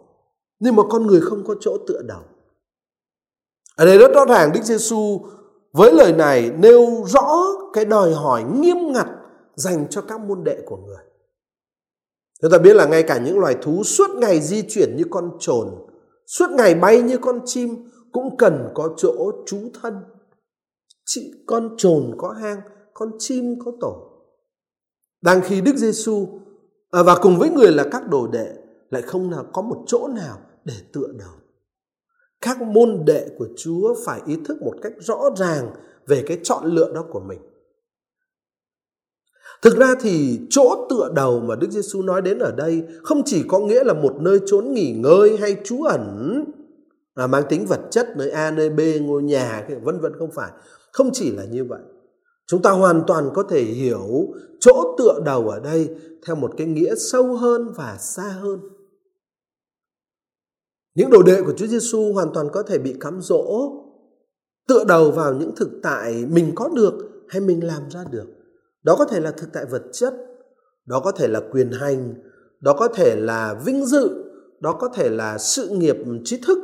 nhưng 0.59 0.75
mà 0.75 0.83
con 0.89 1.07
người 1.07 1.21
không 1.21 1.43
có 1.47 1.55
chỗ 1.59 1.77
tựa 1.87 2.01
đầu. 2.07 2.21
Ở 3.75 3.85
đây 3.85 3.97
rất 3.97 4.11
rõ 4.13 4.25
ràng 4.25 4.51
Đức 4.53 4.63
Giêsu 4.63 5.19
với 5.73 5.93
lời 5.93 6.13
này 6.13 6.51
nêu 6.59 7.03
rõ 7.05 7.43
cái 7.73 7.85
đòi 7.85 8.13
hỏi 8.13 8.43
nghiêm 8.43 8.77
ngặt 8.93 9.07
dành 9.55 9.87
cho 9.89 10.01
các 10.01 10.21
môn 10.21 10.43
đệ 10.43 10.57
của 10.65 10.77
người. 10.77 11.03
Chúng 12.41 12.51
ta 12.51 12.57
biết 12.57 12.73
là 12.73 12.85
ngay 12.85 13.03
cả 13.03 13.19
những 13.25 13.39
loài 13.39 13.55
thú 13.61 13.83
suốt 13.83 14.09
ngày 14.15 14.41
di 14.41 14.61
chuyển 14.69 14.95
như 14.95 15.03
con 15.09 15.37
trồn, 15.39 15.67
suốt 16.27 16.49
ngày 16.49 16.75
bay 16.75 17.01
như 17.01 17.17
con 17.17 17.41
chim 17.45 17.75
cũng 18.11 18.37
cần 18.37 18.69
có 18.73 18.93
chỗ 18.97 19.31
trú 19.45 19.57
thân. 19.81 19.93
Chị 21.05 21.33
con 21.45 21.75
trồn 21.77 22.15
có 22.17 22.31
hang, 22.31 22.61
con 22.97 23.11
chim 23.19 23.55
có 23.65 23.71
tổ. 23.81 24.11
Đang 25.21 25.41
khi 25.43 25.61
Đức 25.61 25.75
Giêsu 25.75 26.27
à, 26.91 27.03
và 27.03 27.15
cùng 27.21 27.39
với 27.39 27.49
người 27.49 27.71
là 27.71 27.85
các 27.91 28.09
đồ 28.09 28.27
đệ 28.27 28.47
lại 28.89 29.01
không 29.01 29.29
nào 29.29 29.45
có 29.53 29.61
một 29.61 29.83
chỗ 29.87 30.07
nào 30.07 30.39
để 30.65 30.73
tựa 30.93 31.07
đầu. 31.19 31.31
Các 32.41 32.61
môn 32.61 33.03
đệ 33.05 33.29
của 33.37 33.47
Chúa 33.57 33.95
phải 34.05 34.21
ý 34.25 34.37
thức 34.45 34.61
một 34.61 34.73
cách 34.81 34.93
rõ 34.99 35.29
ràng 35.37 35.69
về 36.07 36.23
cái 36.27 36.39
chọn 36.43 36.65
lựa 36.65 36.93
đó 36.93 37.05
của 37.11 37.19
mình. 37.19 37.39
Thực 39.61 39.77
ra 39.77 39.95
thì 40.01 40.39
chỗ 40.49 40.87
tựa 40.89 41.11
đầu 41.15 41.39
mà 41.39 41.55
Đức 41.55 41.71
Giêsu 41.71 42.01
nói 42.01 42.21
đến 42.21 42.39
ở 42.39 42.51
đây 42.51 42.83
không 43.03 43.21
chỉ 43.25 43.43
có 43.47 43.59
nghĩa 43.59 43.83
là 43.83 43.93
một 43.93 44.15
nơi 44.19 44.39
trốn 44.45 44.73
nghỉ 44.73 44.91
ngơi 44.91 45.37
hay 45.37 45.57
trú 45.63 45.83
ẩn 45.83 46.43
à, 47.15 47.27
mang 47.27 47.43
tính 47.49 47.65
vật 47.65 47.81
chất 47.91 48.07
nơi 48.17 48.31
A 48.31 48.51
nơi 48.51 48.69
B 48.69 48.79
ngôi 49.01 49.23
nhà 49.23 49.67
vân 49.83 49.99
vân 49.99 50.13
không 50.19 50.31
phải 50.31 50.51
không 50.91 51.09
chỉ 51.13 51.31
là 51.31 51.43
như 51.43 51.63
vậy 51.63 51.79
chúng 52.47 52.61
ta 52.61 52.71
hoàn 52.71 53.03
toàn 53.07 53.29
có 53.33 53.43
thể 53.43 53.63
hiểu 53.63 54.27
chỗ 54.59 54.95
tựa 54.97 55.19
đầu 55.25 55.49
ở 55.49 55.59
đây 55.59 55.89
theo 56.25 56.35
một 56.35 56.53
cái 56.57 56.67
nghĩa 56.67 56.95
sâu 56.95 57.35
hơn 57.35 57.73
và 57.75 57.97
xa 57.99 58.23
hơn. 58.23 58.59
Những 60.95 61.09
đồ 61.09 61.23
đệ 61.23 61.41
của 61.41 61.53
Chúa 61.57 61.67
Giêsu 61.67 62.13
hoàn 62.13 62.33
toàn 62.33 62.49
có 62.53 62.63
thể 62.63 62.77
bị 62.77 62.95
cám 62.99 63.21
dỗ, 63.21 63.71
tựa 64.67 64.83
đầu 64.83 65.11
vào 65.11 65.33
những 65.33 65.55
thực 65.55 65.69
tại 65.83 66.25
mình 66.29 66.51
có 66.55 66.69
được 66.69 66.93
hay 67.29 67.41
mình 67.41 67.67
làm 67.67 67.89
ra 67.89 68.03
được. 68.11 68.25
Đó 68.83 68.95
có 68.99 69.05
thể 69.05 69.19
là 69.19 69.31
thực 69.31 69.47
tại 69.53 69.65
vật 69.65 69.83
chất, 69.91 70.13
đó 70.85 70.99
có 70.99 71.11
thể 71.11 71.27
là 71.27 71.41
quyền 71.51 71.71
hành, 71.71 72.13
đó 72.59 72.73
có 72.79 72.87
thể 72.87 73.15
là 73.15 73.61
vinh 73.65 73.85
dự, 73.85 74.09
đó 74.59 74.73
có 74.79 74.89
thể 74.93 75.09
là 75.09 75.37
sự 75.37 75.69
nghiệp 75.69 75.97
trí 76.23 76.41
thức, 76.47 76.57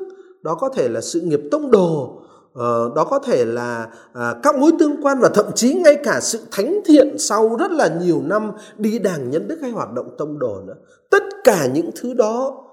đó 0.44 0.56
có 0.56 0.70
thể 0.70 0.90
là 0.90 1.02
sự 1.02 1.22
nghiệp 1.22 1.42
tông 1.52 1.72
đồ 1.72 2.23
Ờ, 2.54 2.92
đó 2.96 3.04
có 3.04 3.20
thể 3.20 3.46
là 3.46 3.88
à, 4.14 4.36
các 4.44 4.56
mối 4.56 4.72
tương 4.80 5.06
quan 5.06 5.20
và 5.20 5.30
thậm 5.30 5.46
chí 5.56 5.74
ngay 5.74 5.96
cả 6.04 6.20
sự 6.22 6.40
thánh 6.52 6.80
thiện 6.86 7.18
sau 7.20 7.56
rất 7.60 7.72
là 7.72 7.90
nhiều 8.02 8.22
năm 8.24 8.52
đi 8.78 9.00
đảng 9.00 9.30
nhân 9.30 9.48
đức 9.48 9.58
hay 9.62 9.72
hoạt 9.72 9.94
động 9.94 10.16
tông 10.18 10.40
đồ 10.40 10.62
nữa. 10.68 10.74
Tất 11.12 11.24
cả 11.44 11.68
những 11.74 11.90
thứ 12.02 12.14
đó, 12.14 12.64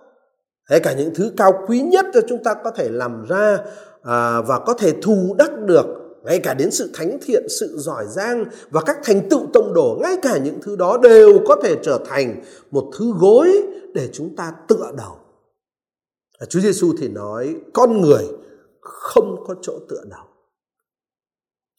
hay 0.64 0.80
cả 0.80 0.92
những 0.92 1.14
thứ 1.14 1.32
cao 1.36 1.64
quý 1.66 1.80
nhất 1.80 2.06
cho 2.14 2.20
chúng 2.28 2.44
ta 2.44 2.54
có 2.54 2.70
thể 2.70 2.88
làm 2.88 3.24
ra 3.28 3.58
à, 4.02 4.40
và 4.40 4.58
có 4.58 4.74
thể 4.74 4.92
thù 5.02 5.34
đắc 5.38 5.50
được, 5.64 5.86
ngay 6.24 6.38
cả 6.38 6.54
đến 6.54 6.70
sự 6.70 6.90
thánh 6.94 7.18
thiện, 7.22 7.46
sự 7.60 7.76
giỏi 7.78 8.04
giang 8.08 8.44
và 8.70 8.80
các 8.80 8.98
thành 9.04 9.28
tựu 9.28 9.46
tông 9.52 9.74
đồ, 9.74 9.98
ngay 10.02 10.16
cả 10.22 10.38
những 10.38 10.58
thứ 10.62 10.76
đó 10.76 10.98
đều 11.02 11.40
có 11.46 11.56
thể 11.62 11.76
trở 11.82 11.98
thành 12.08 12.42
một 12.70 12.90
thứ 12.98 13.12
gối 13.20 13.62
để 13.94 14.08
chúng 14.12 14.36
ta 14.36 14.52
tựa 14.68 14.90
đầu. 14.98 15.16
Chúa 16.48 16.60
Giêsu 16.60 16.92
thì 16.98 17.08
nói, 17.08 17.54
con 17.72 18.00
người 18.00 18.24
không 18.90 19.44
có 19.46 19.54
chỗ 19.62 19.78
tựa 19.88 20.04
đầu. 20.10 20.24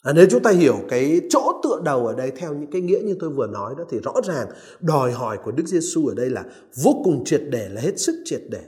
À, 0.03 0.13
nếu 0.13 0.25
chúng 0.29 0.43
ta 0.43 0.51
hiểu 0.51 0.75
cái 0.89 1.21
chỗ 1.29 1.59
tựa 1.63 1.81
đầu 1.83 2.07
ở 2.07 2.15
đây 2.15 2.31
theo 2.31 2.53
những 2.53 2.71
cái 2.71 2.81
nghĩa 2.81 2.99
như 2.99 3.15
tôi 3.19 3.29
vừa 3.29 3.47
nói 3.47 3.75
đó 3.77 3.83
thì 3.89 3.99
rõ 3.99 4.13
ràng 4.23 4.47
đòi 4.79 5.11
hỏi 5.11 5.37
của 5.43 5.51
Đức 5.51 5.67
Giêsu 5.67 6.07
ở 6.07 6.13
đây 6.15 6.29
là 6.29 6.45
vô 6.83 7.01
cùng 7.03 7.23
triệt 7.25 7.41
để 7.49 7.69
là 7.69 7.81
hết 7.81 7.99
sức 7.99 8.21
triệt 8.25 8.41
để. 8.49 8.63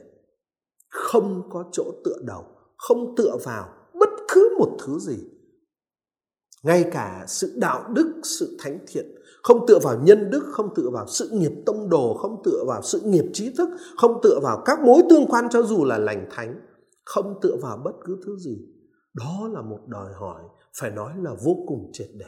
Không 0.89 1.49
có 1.49 1.63
chỗ 1.71 1.83
tựa 2.05 2.17
đầu, 2.21 2.45
không 2.77 3.15
tựa 3.15 3.37
vào 3.43 3.69
bất 3.93 4.09
cứ 4.33 4.55
một 4.59 4.77
thứ 4.85 4.99
gì. 4.99 5.17
Ngay 6.63 6.89
cả 6.91 7.25
sự 7.27 7.53
đạo 7.55 7.89
đức 7.93 8.13
sự 8.23 8.57
thánh 8.59 8.79
thiện 8.87 9.15
không 9.43 9.67
tựa 9.67 9.79
vào 9.79 9.99
nhân 10.03 10.29
đức 10.29 10.43
không 10.51 10.75
tựa 10.75 10.89
vào 10.93 11.07
sự 11.07 11.29
nghiệp 11.29 11.51
tông 11.65 11.89
đồ 11.89 12.13
không 12.13 12.41
tựa 12.43 12.63
vào 12.67 12.81
sự 12.83 13.01
nghiệp 13.01 13.25
trí 13.33 13.49
thức 13.49 13.69
không 13.97 14.19
tựa 14.23 14.39
vào 14.43 14.61
các 14.65 14.79
mối 14.81 15.01
tương 15.09 15.27
quan 15.27 15.47
cho 15.51 15.63
dù 15.63 15.85
là 15.85 15.97
lành 15.97 16.27
thánh 16.31 16.55
không 17.05 17.39
tựa 17.41 17.55
vào 17.61 17.77
bất 17.85 17.93
cứ 18.05 18.17
thứ 18.25 18.37
gì 18.37 18.57
đó 19.13 19.49
là 19.53 19.61
một 19.61 19.79
đòi 19.87 20.13
hỏi 20.13 20.41
phải 20.79 20.91
nói 20.91 21.13
là 21.17 21.31
vô 21.43 21.55
cùng 21.67 21.89
triệt 21.93 22.09
để 22.13 22.25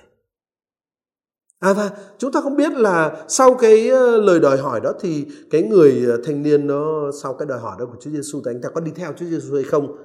À 1.59 1.73
và 1.73 1.91
chúng 2.17 2.31
ta 2.31 2.41
không 2.41 2.55
biết 2.55 2.71
là 2.73 3.25
sau 3.27 3.53
cái 3.53 3.89
ờ, 3.89 4.17
lời 4.17 4.39
đòi 4.39 4.57
hỏi 4.57 4.79
đó 4.81 4.93
thì 4.99 5.25
cái 5.51 5.63
người 5.63 6.05
ờ, 6.07 6.17
thanh 6.23 6.43
niên 6.43 6.67
nó 6.67 7.11
sau 7.23 7.33
cái 7.33 7.45
đòi 7.45 7.59
hỏi 7.59 7.75
đó 7.79 7.85
của 7.85 7.97
Chúa 7.99 8.11
Giêsu 8.11 8.41
thì 8.45 8.51
anh 8.51 8.61
ta 8.61 8.69
có 8.69 8.81
đi 8.81 8.91
theo 8.95 9.13
Chúa 9.17 9.25
Giêsu 9.25 9.55
hay 9.55 9.63
không? 9.63 9.97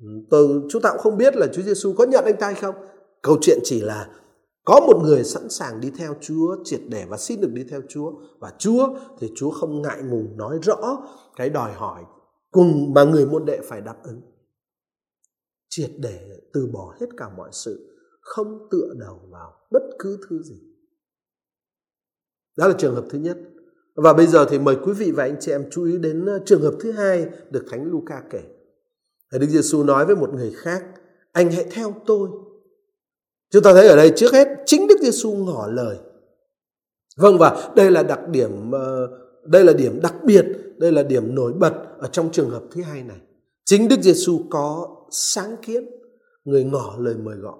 Ừ, 0.00 0.06
tôi, 0.30 0.62
chúng 0.68 0.82
ta 0.82 0.90
cũng 0.90 1.00
không 1.00 1.16
biết 1.16 1.36
là 1.36 1.46
Chúa 1.46 1.62
Giêsu 1.62 1.94
có 1.98 2.06
nhận 2.06 2.24
anh 2.24 2.36
ta 2.36 2.46
hay 2.46 2.54
không. 2.54 2.74
Câu 3.22 3.38
chuyện 3.40 3.58
chỉ 3.64 3.80
là 3.80 4.08
có 4.64 4.80
một 4.80 5.00
người 5.04 5.24
sẵn 5.24 5.48
sàng 5.48 5.80
đi 5.80 5.90
theo 5.98 6.14
Chúa, 6.20 6.56
triệt 6.64 6.80
để 6.88 7.04
và 7.08 7.16
xin 7.16 7.40
được 7.40 7.50
đi 7.52 7.64
theo 7.70 7.80
Chúa 7.88 8.12
và 8.40 8.52
Chúa 8.58 8.88
thì 9.20 9.32
Chúa 9.36 9.50
không 9.50 9.82
ngại 9.82 9.98
ngùng 10.02 10.36
nói 10.36 10.58
rõ 10.62 10.98
cái 11.36 11.50
đòi 11.50 11.72
hỏi 11.72 12.02
cùng 12.56 12.94
mà 12.94 13.04
người 13.04 13.26
môn 13.26 13.44
đệ 13.44 13.60
phải 13.64 13.80
đáp 13.80 13.96
ứng. 14.04 14.20
Triệt 15.68 15.90
để 15.98 16.40
từ 16.52 16.66
bỏ 16.72 16.96
hết 17.00 17.06
cả 17.16 17.28
mọi 17.36 17.48
sự, 17.52 17.98
không 18.20 18.68
tựa 18.70 18.94
đầu 18.98 19.20
vào 19.30 19.52
bất 19.70 19.82
cứ 19.98 20.18
thứ 20.28 20.42
gì. 20.42 20.62
Đó 22.56 22.68
là 22.68 22.74
trường 22.78 22.94
hợp 22.94 23.04
thứ 23.10 23.18
nhất. 23.18 23.38
Và 23.94 24.12
bây 24.12 24.26
giờ 24.26 24.46
thì 24.50 24.58
mời 24.58 24.76
quý 24.84 24.92
vị 24.92 25.12
và 25.12 25.24
anh 25.24 25.36
chị 25.40 25.52
em 25.52 25.70
chú 25.70 25.84
ý 25.84 25.98
đến 25.98 26.26
ờ, 26.26 26.40
trường 26.46 26.62
hợp 26.62 26.74
thứ 26.80 26.92
hai 26.92 27.26
được 27.50 27.64
Thánh 27.70 27.84
Luca 27.84 28.22
kể. 28.30 28.42
Đức 29.32 29.46
Giêsu 29.46 29.84
nói 29.84 30.06
với 30.06 30.16
một 30.16 30.34
người 30.34 30.52
khác, 30.56 30.84
anh 31.32 31.50
hãy 31.50 31.66
theo 31.70 31.94
tôi 32.06 32.28
Chúng 33.50 33.62
ta 33.62 33.72
thấy 33.72 33.88
ở 33.88 33.96
đây 33.96 34.12
trước 34.16 34.32
hết 34.32 34.48
chính 34.66 34.86
Đức 34.88 34.96
Giêsu 35.00 35.32
ngỏ 35.32 35.68
lời. 35.72 35.96
Vâng 37.16 37.38
và 37.38 37.72
đây 37.76 37.90
là 37.90 38.02
đặc 38.02 38.28
điểm 38.28 38.70
ờ, 38.72 39.08
đây 39.44 39.64
là 39.64 39.72
điểm 39.72 40.00
đặc 40.02 40.14
biệt, 40.24 40.46
đây 40.78 40.92
là 40.92 41.02
điểm 41.02 41.34
nổi 41.34 41.52
bật 41.52 41.74
ở 41.98 42.08
trong 42.08 42.32
trường 42.32 42.50
hợp 42.50 42.62
thứ 42.70 42.82
hai 42.82 43.02
này. 43.02 43.18
Chính 43.64 43.88
Đức 43.88 44.00
Giêsu 44.00 44.40
có 44.50 44.88
sáng 45.10 45.56
kiến 45.62 45.90
người 46.44 46.64
ngỏ 46.64 46.94
lời 46.98 47.14
mời 47.14 47.36
gọi. 47.36 47.58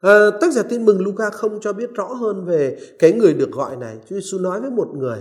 À, 0.00 0.30
tác 0.40 0.52
giả 0.52 0.62
tin 0.62 0.84
mừng 0.84 1.00
Luca 1.00 1.30
không 1.30 1.60
cho 1.60 1.72
biết 1.72 1.90
rõ 1.94 2.06
hơn 2.06 2.44
về 2.44 2.78
cái 2.98 3.12
người 3.12 3.34
được 3.34 3.50
gọi 3.52 3.76
này. 3.76 3.98
Chúa 4.08 4.16
Giêsu 4.16 4.38
nói 4.38 4.60
với 4.60 4.70
một 4.70 4.88
người, 4.94 5.18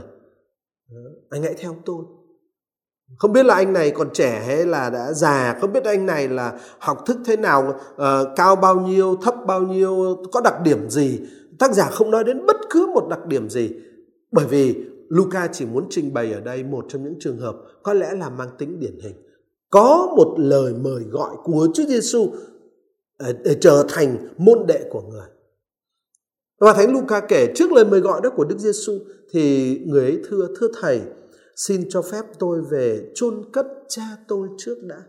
ờ, 0.89 1.01
anh 1.29 1.43
hãy 1.43 1.53
theo 1.53 1.75
tôi. 1.85 2.03
Không 3.17 3.33
biết 3.33 3.45
là 3.45 3.55
anh 3.55 3.73
này 3.73 3.91
còn 3.91 4.09
trẻ 4.13 4.43
hay 4.47 4.65
là 4.65 4.89
đã 4.89 5.13
già, 5.13 5.57
không 5.61 5.73
biết 5.73 5.83
anh 5.83 6.05
này 6.05 6.27
là 6.29 6.59
học 6.79 7.03
thức 7.05 7.17
thế 7.25 7.37
nào, 7.37 7.79
uh, 7.93 8.01
cao 8.35 8.55
bao 8.55 8.79
nhiêu, 8.79 9.15
thấp 9.21 9.35
bao 9.47 9.61
nhiêu, 9.61 10.23
có 10.31 10.41
đặc 10.41 10.55
điểm 10.63 10.89
gì. 10.89 11.19
Tác 11.59 11.73
giả 11.73 11.89
không 11.89 12.11
nói 12.11 12.23
đến 12.23 12.45
bất 12.45 12.57
cứ 12.69 12.87
một 12.93 13.07
đặc 13.09 13.25
điểm 13.27 13.49
gì. 13.49 13.71
Bởi 14.31 14.45
vì 14.45 14.75
Luca 15.09 15.47
chỉ 15.53 15.65
muốn 15.65 15.87
trình 15.89 16.13
bày 16.13 16.33
ở 16.33 16.39
đây 16.39 16.63
một 16.63 16.85
trong 16.89 17.03
những 17.03 17.15
trường 17.19 17.37
hợp 17.37 17.55
có 17.83 17.93
lẽ 17.93 18.13
là 18.13 18.29
mang 18.29 18.49
tính 18.57 18.79
điển 18.79 18.99
hình. 19.03 19.15
Có 19.69 20.13
một 20.17 20.35
lời 20.37 20.73
mời 20.73 21.03
gọi 21.03 21.35
của 21.43 21.67
Chúa 21.73 21.85
Giêsu 21.85 22.31
ờ, 23.17 23.33
để 23.43 23.57
trở 23.61 23.85
thành 23.89 24.17
môn 24.37 24.65
đệ 24.67 24.89
của 24.89 25.01
người. 25.01 25.27
Và 26.59 26.73
Thánh 26.73 26.93
Luca 26.93 27.19
kể 27.19 27.53
trước 27.55 27.71
lời 27.71 27.85
mời 27.85 27.99
gọi 27.99 28.21
đó 28.23 28.29
của 28.35 28.45
Đức 28.45 28.59
Giêsu 28.59 28.99
thì 29.31 29.77
người 29.85 30.03
ấy 30.03 30.21
thưa 30.29 30.47
thưa 30.59 30.67
thầy 30.81 31.01
xin 31.55 31.89
cho 31.89 32.01
phép 32.01 32.25
tôi 32.39 32.61
về 32.71 33.11
chôn 33.15 33.45
cất 33.53 33.67
cha 33.87 34.17
tôi 34.27 34.47
trước 34.57 34.77
đã. 34.83 35.03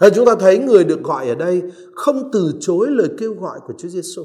Hay 0.00 0.10
chúng 0.14 0.26
ta 0.26 0.34
thấy 0.40 0.58
người 0.58 0.84
được 0.84 1.02
gọi 1.02 1.28
ở 1.28 1.34
đây 1.34 1.62
không 1.94 2.30
từ 2.32 2.52
chối 2.60 2.86
lời 2.90 3.08
kêu 3.18 3.34
gọi 3.34 3.60
của 3.66 3.74
Chúa 3.78 3.88
Giêsu. 3.88 4.24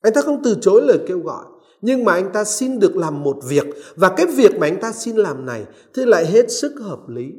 Anh 0.00 0.12
ta 0.12 0.20
không 0.22 0.40
từ 0.44 0.56
chối 0.60 0.82
lời 0.82 0.98
kêu 1.06 1.18
gọi, 1.18 1.44
nhưng 1.82 2.04
mà 2.04 2.12
anh 2.12 2.32
ta 2.32 2.44
xin 2.44 2.78
được 2.78 2.96
làm 2.96 3.22
một 3.22 3.36
việc 3.48 3.64
và 3.96 4.14
cái 4.16 4.26
việc 4.26 4.58
mà 4.58 4.66
anh 4.66 4.80
ta 4.80 4.92
xin 4.92 5.16
làm 5.16 5.46
này 5.46 5.66
thì 5.94 6.04
lại 6.04 6.26
hết 6.26 6.50
sức 6.50 6.72
hợp 6.80 7.08
lý. 7.08 7.32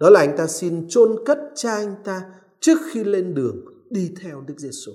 Đó 0.00 0.10
là 0.10 0.20
anh 0.20 0.36
ta 0.36 0.46
xin 0.46 0.88
chôn 0.88 1.16
cất 1.26 1.38
cha 1.54 1.74
anh 1.74 1.94
ta 2.04 2.22
trước 2.60 2.78
khi 2.90 3.04
lên 3.04 3.34
đường 3.34 3.64
đi 3.90 4.10
theo 4.22 4.40
Đức 4.46 4.54
Giêsu. 4.58 4.92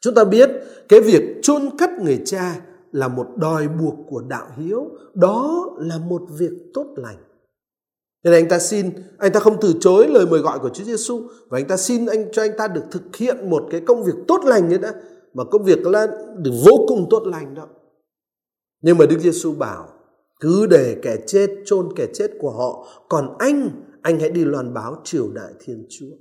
Chúng 0.00 0.14
ta 0.14 0.24
biết 0.24 0.50
cái 0.88 1.00
việc 1.00 1.22
chôn 1.42 1.62
cất 1.78 1.90
người 1.90 2.22
cha 2.24 2.60
là 2.92 3.08
một 3.08 3.26
đòi 3.36 3.68
buộc 3.68 3.94
của 4.08 4.20
đạo 4.20 4.46
hiếu, 4.56 4.90
đó 5.14 5.70
là 5.78 5.98
một 5.98 6.22
việc 6.38 6.52
tốt 6.74 6.86
lành. 6.96 7.16
Nên 8.24 8.34
anh 8.34 8.48
ta 8.48 8.58
xin, 8.58 8.90
anh 9.18 9.32
ta 9.32 9.40
không 9.40 9.56
từ 9.60 9.74
chối 9.80 10.08
lời 10.08 10.26
mời 10.26 10.40
gọi 10.40 10.58
của 10.58 10.68
Chúa 10.68 10.84
Giêsu 10.84 11.28
và 11.48 11.58
anh 11.58 11.68
ta 11.68 11.76
xin 11.76 12.06
anh 12.06 12.32
cho 12.32 12.42
anh 12.42 12.56
ta 12.58 12.68
được 12.68 12.84
thực 12.90 13.16
hiện 13.16 13.50
một 13.50 13.68
cái 13.70 13.80
công 13.80 14.04
việc 14.04 14.14
tốt 14.28 14.40
lành 14.44 14.68
như 14.68 14.78
đã 14.78 14.94
mà 15.34 15.44
công 15.44 15.64
việc 15.64 15.86
là 15.86 16.06
được 16.36 16.52
vô 16.64 16.84
cùng 16.88 17.06
tốt 17.10 17.26
lành 17.26 17.54
đó. 17.54 17.68
Nhưng 18.82 18.98
mà 18.98 19.06
Đức 19.06 19.18
Giêsu 19.18 19.54
bảo 19.54 19.88
cứ 20.40 20.66
để 20.66 20.96
kẻ 21.02 21.16
chết 21.26 21.50
chôn 21.64 21.88
kẻ 21.96 22.06
chết 22.14 22.30
của 22.40 22.50
họ, 22.50 22.86
còn 23.08 23.36
anh, 23.38 23.70
anh 24.02 24.20
hãy 24.20 24.30
đi 24.30 24.44
loan 24.44 24.74
báo 24.74 25.00
triều 25.04 25.28
đại 25.32 25.52
Thiên 25.60 25.86
Chúa. 25.90 26.16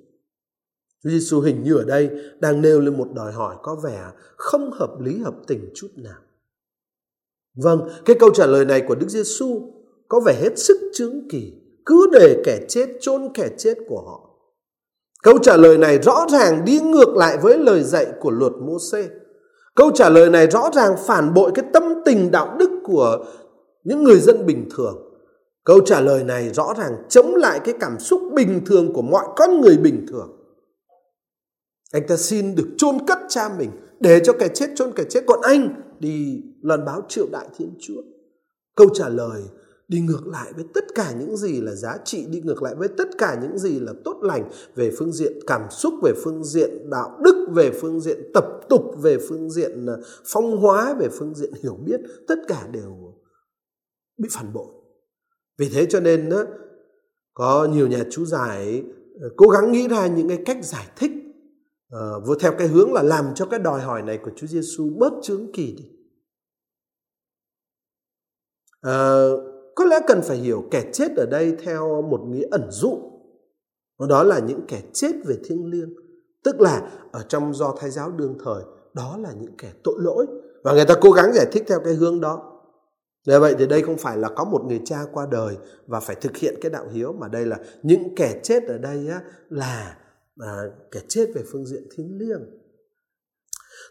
Chúa 1.03 1.09
Giêsu 1.09 1.41
hình 1.41 1.63
như 1.63 1.75
ở 1.75 1.83
đây 1.83 2.09
đang 2.39 2.61
nêu 2.61 2.79
lên 2.79 2.97
một 2.97 3.07
đòi 3.13 3.31
hỏi 3.31 3.55
có 3.63 3.75
vẻ 3.75 4.11
không 4.37 4.71
hợp 4.71 4.99
lý 4.99 5.17
hợp 5.17 5.35
tình 5.47 5.69
chút 5.75 5.87
nào. 5.95 6.19
Vâng, 7.55 7.89
cái 8.05 8.15
câu 8.19 8.29
trả 8.33 8.45
lời 8.45 8.65
này 8.65 8.83
của 8.87 8.95
Đức 8.95 9.09
Giêsu 9.09 9.73
có 10.07 10.19
vẻ 10.19 10.39
hết 10.41 10.59
sức 10.59 10.91
chứng 10.93 11.27
kỳ, 11.29 11.53
cứ 11.85 12.09
để 12.13 12.41
kẻ 12.45 12.65
chết 12.67 12.89
chôn 12.99 13.29
kẻ 13.33 13.49
chết 13.57 13.77
của 13.87 14.01
họ. 14.01 14.30
Câu 15.23 15.37
trả 15.37 15.57
lời 15.57 15.77
này 15.77 15.99
rõ 15.99 16.25
ràng 16.31 16.65
đi 16.65 16.79
ngược 16.79 17.15
lại 17.15 17.37
với 17.37 17.57
lời 17.57 17.83
dạy 17.83 18.07
của 18.19 18.31
luật 18.31 18.53
Môsê. 18.53 19.09
Câu 19.75 19.91
trả 19.91 20.09
lời 20.09 20.29
này 20.29 20.47
rõ 20.47 20.69
ràng 20.73 20.95
phản 21.07 21.33
bội 21.33 21.51
cái 21.55 21.65
tâm 21.73 21.83
tình 22.05 22.31
đạo 22.31 22.55
đức 22.59 22.69
của 22.83 23.25
những 23.83 24.03
người 24.03 24.19
dân 24.19 24.45
bình 24.45 24.69
thường. 24.75 25.11
Câu 25.63 25.79
trả 25.85 26.01
lời 26.01 26.23
này 26.23 26.49
rõ 26.49 26.73
ràng 26.77 26.91
chống 27.09 27.35
lại 27.35 27.59
cái 27.63 27.75
cảm 27.79 27.99
xúc 27.99 28.21
bình 28.33 28.61
thường 28.65 28.93
của 28.93 29.01
mọi 29.01 29.25
con 29.35 29.61
người 29.61 29.77
bình 29.77 30.05
thường. 30.09 30.37
Anh 31.91 32.07
ta 32.07 32.17
xin 32.17 32.55
được 32.55 32.67
chôn 32.77 32.97
cất 33.07 33.19
cha 33.29 33.49
mình, 33.59 33.69
để 33.99 34.21
cho 34.23 34.33
kẻ 34.33 34.47
chết 34.47 34.69
chôn 34.75 34.91
kẻ 34.95 35.03
chết 35.09 35.23
còn 35.27 35.41
anh 35.41 35.81
đi 35.99 36.43
loan 36.61 36.85
báo 36.85 37.01
triệu 37.07 37.25
đại 37.31 37.45
thiên 37.57 37.73
chúa. 37.79 38.01
Câu 38.75 38.87
trả 38.93 39.09
lời 39.09 39.41
đi 39.91 39.99
ngược 40.01 40.27
lại 40.27 40.53
với 40.53 40.65
tất 40.73 40.85
cả 40.95 41.13
những 41.19 41.37
gì 41.37 41.61
là 41.61 41.75
giá 41.75 41.97
trị 42.05 42.25
đi 42.29 42.41
ngược 42.41 42.63
lại 42.63 42.75
với 42.75 42.87
tất 42.87 43.07
cả 43.17 43.39
những 43.41 43.57
gì 43.57 43.79
là 43.79 43.93
tốt 44.05 44.19
lành 44.21 44.49
về 44.75 44.91
phương 44.97 45.11
diện 45.11 45.33
cảm 45.47 45.61
xúc 45.71 45.93
về 46.03 46.13
phương 46.23 46.43
diện 46.43 46.89
đạo 46.89 47.19
đức 47.23 47.47
về 47.53 47.71
phương 47.81 47.99
diện 47.99 48.17
tập 48.33 48.45
tục 48.69 48.81
về 49.01 49.17
phương 49.29 49.49
diện 49.49 49.85
ờ, 49.85 50.01
phong 50.25 50.57
hóa 50.57 50.95
về 50.99 51.07
phương 51.11 51.35
diện 51.35 51.53
hiểu 51.63 51.77
biết 51.85 52.01
tất 52.27 52.35
cả 52.47 52.67
đều 52.71 53.13
bị 54.17 54.29
phản 54.31 54.53
bội 54.53 54.67
vì 55.57 55.69
thế 55.69 55.85
cho 55.89 55.99
nên 55.99 56.29
ờ, 56.29 56.47
có 57.33 57.67
nhiều 57.71 57.87
nhà 57.87 58.03
chú 58.11 58.25
giải 58.25 58.83
ờ, 59.21 59.29
cố 59.37 59.47
gắng 59.47 59.71
nghĩ 59.71 59.87
ra 59.87 60.07
những 60.07 60.27
cái 60.27 60.41
cách 60.45 60.65
giải 60.65 60.87
thích 60.95 61.11
uh, 61.95 62.27
vừa 62.27 62.35
theo 62.39 62.53
cái 62.57 62.67
hướng 62.67 62.93
là 62.93 63.03
làm 63.03 63.25
cho 63.35 63.45
cái 63.45 63.59
đòi 63.59 63.81
hỏi 63.81 64.01
này 64.01 64.19
của 64.23 64.31
Chúa 64.35 64.47
Giêsu 64.47 64.89
bớt 64.97 65.13
chướng 65.23 65.51
kỳ 65.53 65.75
đi. 65.77 65.85
Uh, 68.87 69.50
có 69.75 69.85
lẽ 69.85 69.99
cần 70.07 70.21
phải 70.21 70.37
hiểu 70.37 70.63
kẻ 70.71 70.83
chết 70.93 71.15
ở 71.15 71.25
đây 71.25 71.55
theo 71.63 72.01
một 72.01 72.21
nghĩa 72.27 72.47
ẩn 72.51 72.67
dụ. 72.71 72.99
Đó 74.09 74.23
là 74.23 74.39
những 74.39 74.61
kẻ 74.67 74.81
chết 74.93 75.11
về 75.25 75.35
thiêng 75.43 75.65
liêng. 75.65 75.93
Tức 76.43 76.61
là 76.61 76.91
ở 77.11 77.23
trong 77.27 77.53
do 77.53 77.75
thái 77.79 77.89
giáo 77.89 78.11
đương 78.11 78.37
thời, 78.45 78.63
đó 78.93 79.17
là 79.21 79.31
những 79.41 79.57
kẻ 79.57 79.71
tội 79.83 79.95
lỗi. 79.97 80.25
Và 80.63 80.73
người 80.73 80.85
ta 80.85 80.95
cố 81.01 81.11
gắng 81.11 81.33
giải 81.33 81.45
thích 81.51 81.63
theo 81.67 81.79
cái 81.79 81.93
hướng 81.93 82.21
đó. 82.21 82.47
Như 83.27 83.39
vậy 83.39 83.55
thì 83.59 83.67
đây 83.67 83.81
không 83.81 83.97
phải 83.97 84.17
là 84.17 84.29
có 84.29 84.43
một 84.43 84.61
người 84.67 84.81
cha 84.85 84.99
qua 85.13 85.27
đời 85.31 85.57
và 85.87 85.99
phải 85.99 86.15
thực 86.15 86.37
hiện 86.37 86.55
cái 86.61 86.71
đạo 86.71 86.87
hiếu 86.93 87.13
mà 87.13 87.27
đây 87.27 87.45
là 87.45 87.59
những 87.83 88.15
kẻ 88.15 88.39
chết 88.43 88.63
ở 88.67 88.77
đây 88.77 89.07
á, 89.07 89.21
là 89.49 89.97
à, 90.39 90.63
kẻ 90.91 90.99
chết 91.07 91.25
về 91.35 91.43
phương 91.51 91.65
diện 91.65 91.83
thiêng 91.95 92.17
liêng 92.17 92.60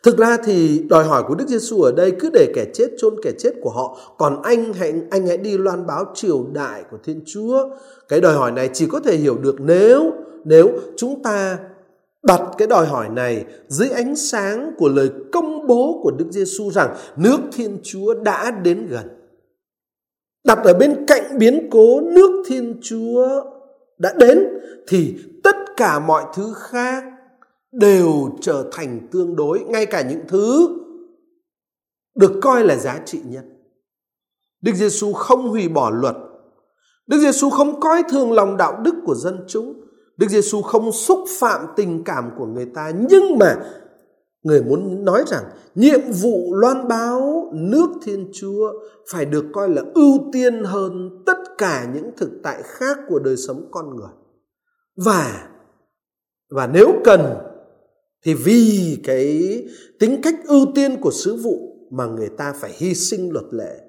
thực 0.02 0.18
ra 0.18 0.36
thì 0.44 0.82
đòi 0.88 1.04
hỏi 1.04 1.22
của 1.28 1.34
Đức 1.34 1.48
Giêsu 1.48 1.82
ở 1.82 1.92
đây 1.92 2.12
cứ 2.20 2.30
để 2.32 2.52
kẻ 2.54 2.66
chết 2.74 2.88
chôn 2.98 3.14
kẻ 3.22 3.32
chết 3.38 3.50
của 3.62 3.70
họ, 3.70 3.98
còn 4.18 4.42
anh 4.42 4.72
hãy 4.72 4.94
anh 5.10 5.26
hãy 5.26 5.36
đi 5.36 5.58
loan 5.58 5.86
báo 5.86 6.04
triều 6.14 6.46
đại 6.52 6.84
của 6.90 6.98
Thiên 7.04 7.22
Chúa 7.26 7.68
cái 8.08 8.20
đòi 8.20 8.34
hỏi 8.34 8.52
này 8.52 8.70
chỉ 8.72 8.86
có 8.86 9.00
thể 9.00 9.16
hiểu 9.16 9.38
được 9.38 9.56
nếu 9.60 10.12
nếu 10.44 10.68
chúng 10.96 11.22
ta 11.22 11.58
đặt 12.22 12.42
cái 12.58 12.68
đòi 12.68 12.86
hỏi 12.86 13.08
này 13.08 13.44
dưới 13.68 13.88
ánh 13.88 14.16
sáng 14.16 14.72
của 14.78 14.88
lời 14.88 15.10
công 15.32 15.66
bố 15.66 16.00
của 16.02 16.10
Đức 16.10 16.26
Giêsu 16.30 16.70
rằng 16.70 16.96
nước 17.16 17.38
Thiên 17.52 17.78
Chúa 17.82 18.14
đã 18.14 18.50
đến 18.50 18.86
gần. 18.86 19.08
Đặt 20.44 20.58
ở 20.64 20.74
bên 20.74 21.06
cạnh 21.06 21.38
biến 21.38 21.68
cố 21.70 22.00
nước 22.00 22.44
Thiên 22.48 22.80
Chúa 22.82 23.28
đã 23.98 24.12
đến, 24.18 24.48
thì 24.88 25.14
tất 25.44 25.56
cả 25.76 25.98
mọi 25.98 26.24
thứ 26.34 26.54
khác 26.56 27.04
đều 27.72 28.30
trở 28.40 28.68
thành 28.72 29.08
tương 29.10 29.36
đối, 29.36 29.60
ngay 29.60 29.86
cả 29.86 30.02
những 30.02 30.22
thứ 30.28 30.68
được 32.14 32.32
coi 32.42 32.64
là 32.64 32.76
giá 32.76 33.00
trị 33.06 33.20
nhất. 33.24 33.44
Đức 34.62 34.72
giêsu 34.74 35.12
không 35.12 35.48
hủy 35.48 35.68
bỏ 35.68 35.90
luật. 35.90 36.16
Đức 37.06 37.18
giêsu 37.18 37.50
không 37.50 37.80
coi 37.80 38.02
thường 38.10 38.32
lòng 38.32 38.56
đạo 38.56 38.80
đức 38.82 38.94
của 39.04 39.14
dân 39.14 39.44
chúng. 39.48 39.80
Đức 40.16 40.26
giêsu 40.28 40.62
không 40.62 40.92
xúc 40.92 41.18
phạm 41.38 41.66
tình 41.76 42.04
cảm 42.04 42.30
của 42.38 42.46
người 42.46 42.66
ta. 42.74 42.92
Nhưng 43.08 43.38
mà 43.38 43.56
người 44.42 44.62
muốn 44.62 45.04
nói 45.04 45.24
rằng 45.26 45.44
nhiệm 45.74 46.00
vụ 46.22 46.54
loan 46.54 46.88
báo 46.88 47.50
nước 47.54 47.88
thiên 48.02 48.30
chúa 48.32 48.72
phải 49.12 49.24
được 49.24 49.44
coi 49.52 49.68
là 49.68 49.82
ưu 49.94 50.18
tiên 50.32 50.64
hơn 50.64 51.22
tất 51.26 51.38
cả 51.58 51.86
những 51.94 52.10
thực 52.16 52.30
tại 52.42 52.62
khác 52.64 52.98
của 53.08 53.18
đời 53.18 53.36
sống 53.36 53.68
con 53.70 53.96
người. 53.96 54.10
Và 54.96 55.48
và 56.50 56.66
nếu 56.66 56.92
cần 57.04 57.49
thì 58.24 58.34
vì 58.34 58.98
cái 59.04 59.40
tính 59.98 60.20
cách 60.22 60.34
ưu 60.46 60.66
tiên 60.74 61.00
của 61.00 61.10
sứ 61.10 61.36
vụ 61.36 61.86
mà 61.90 62.06
người 62.06 62.28
ta 62.28 62.52
phải 62.60 62.72
hy 62.76 62.94
sinh 62.94 63.32
luật 63.32 63.44
lệ 63.50 63.80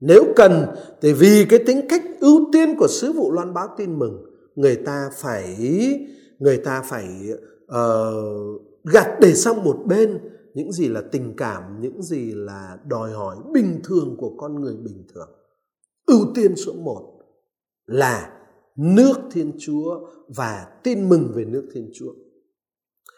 nếu 0.00 0.24
cần 0.36 0.66
thì 1.02 1.12
vì 1.12 1.46
cái 1.48 1.58
tính 1.66 1.80
cách 1.88 2.02
ưu 2.20 2.48
tiên 2.52 2.74
của 2.78 2.88
sứ 2.88 3.12
vụ 3.12 3.32
loan 3.32 3.54
báo 3.54 3.68
tin 3.78 3.98
mừng 3.98 4.24
người 4.54 4.76
ta 4.76 5.10
phải 5.14 5.56
người 6.38 6.56
ta 6.56 6.82
phải 6.82 7.08
uh, 7.64 8.62
gạt 8.84 9.20
để 9.20 9.34
sang 9.34 9.64
một 9.64 9.76
bên 9.86 10.18
những 10.54 10.72
gì 10.72 10.88
là 10.88 11.02
tình 11.12 11.34
cảm 11.36 11.62
những 11.80 12.02
gì 12.02 12.32
là 12.34 12.78
đòi 12.86 13.10
hỏi 13.10 13.36
bình 13.52 13.80
thường 13.84 14.16
của 14.18 14.34
con 14.36 14.60
người 14.60 14.76
bình 14.76 15.06
thường 15.14 15.28
ưu 16.06 16.26
tiên 16.34 16.56
số 16.56 16.72
một 16.72 17.18
là 17.86 18.32
nước 18.76 19.14
Thiên 19.30 19.52
Chúa 19.58 20.08
và 20.36 20.66
tin 20.82 21.08
mừng 21.08 21.32
về 21.34 21.44
nước 21.44 21.68
Thiên 21.74 21.90
Chúa. 21.94 22.12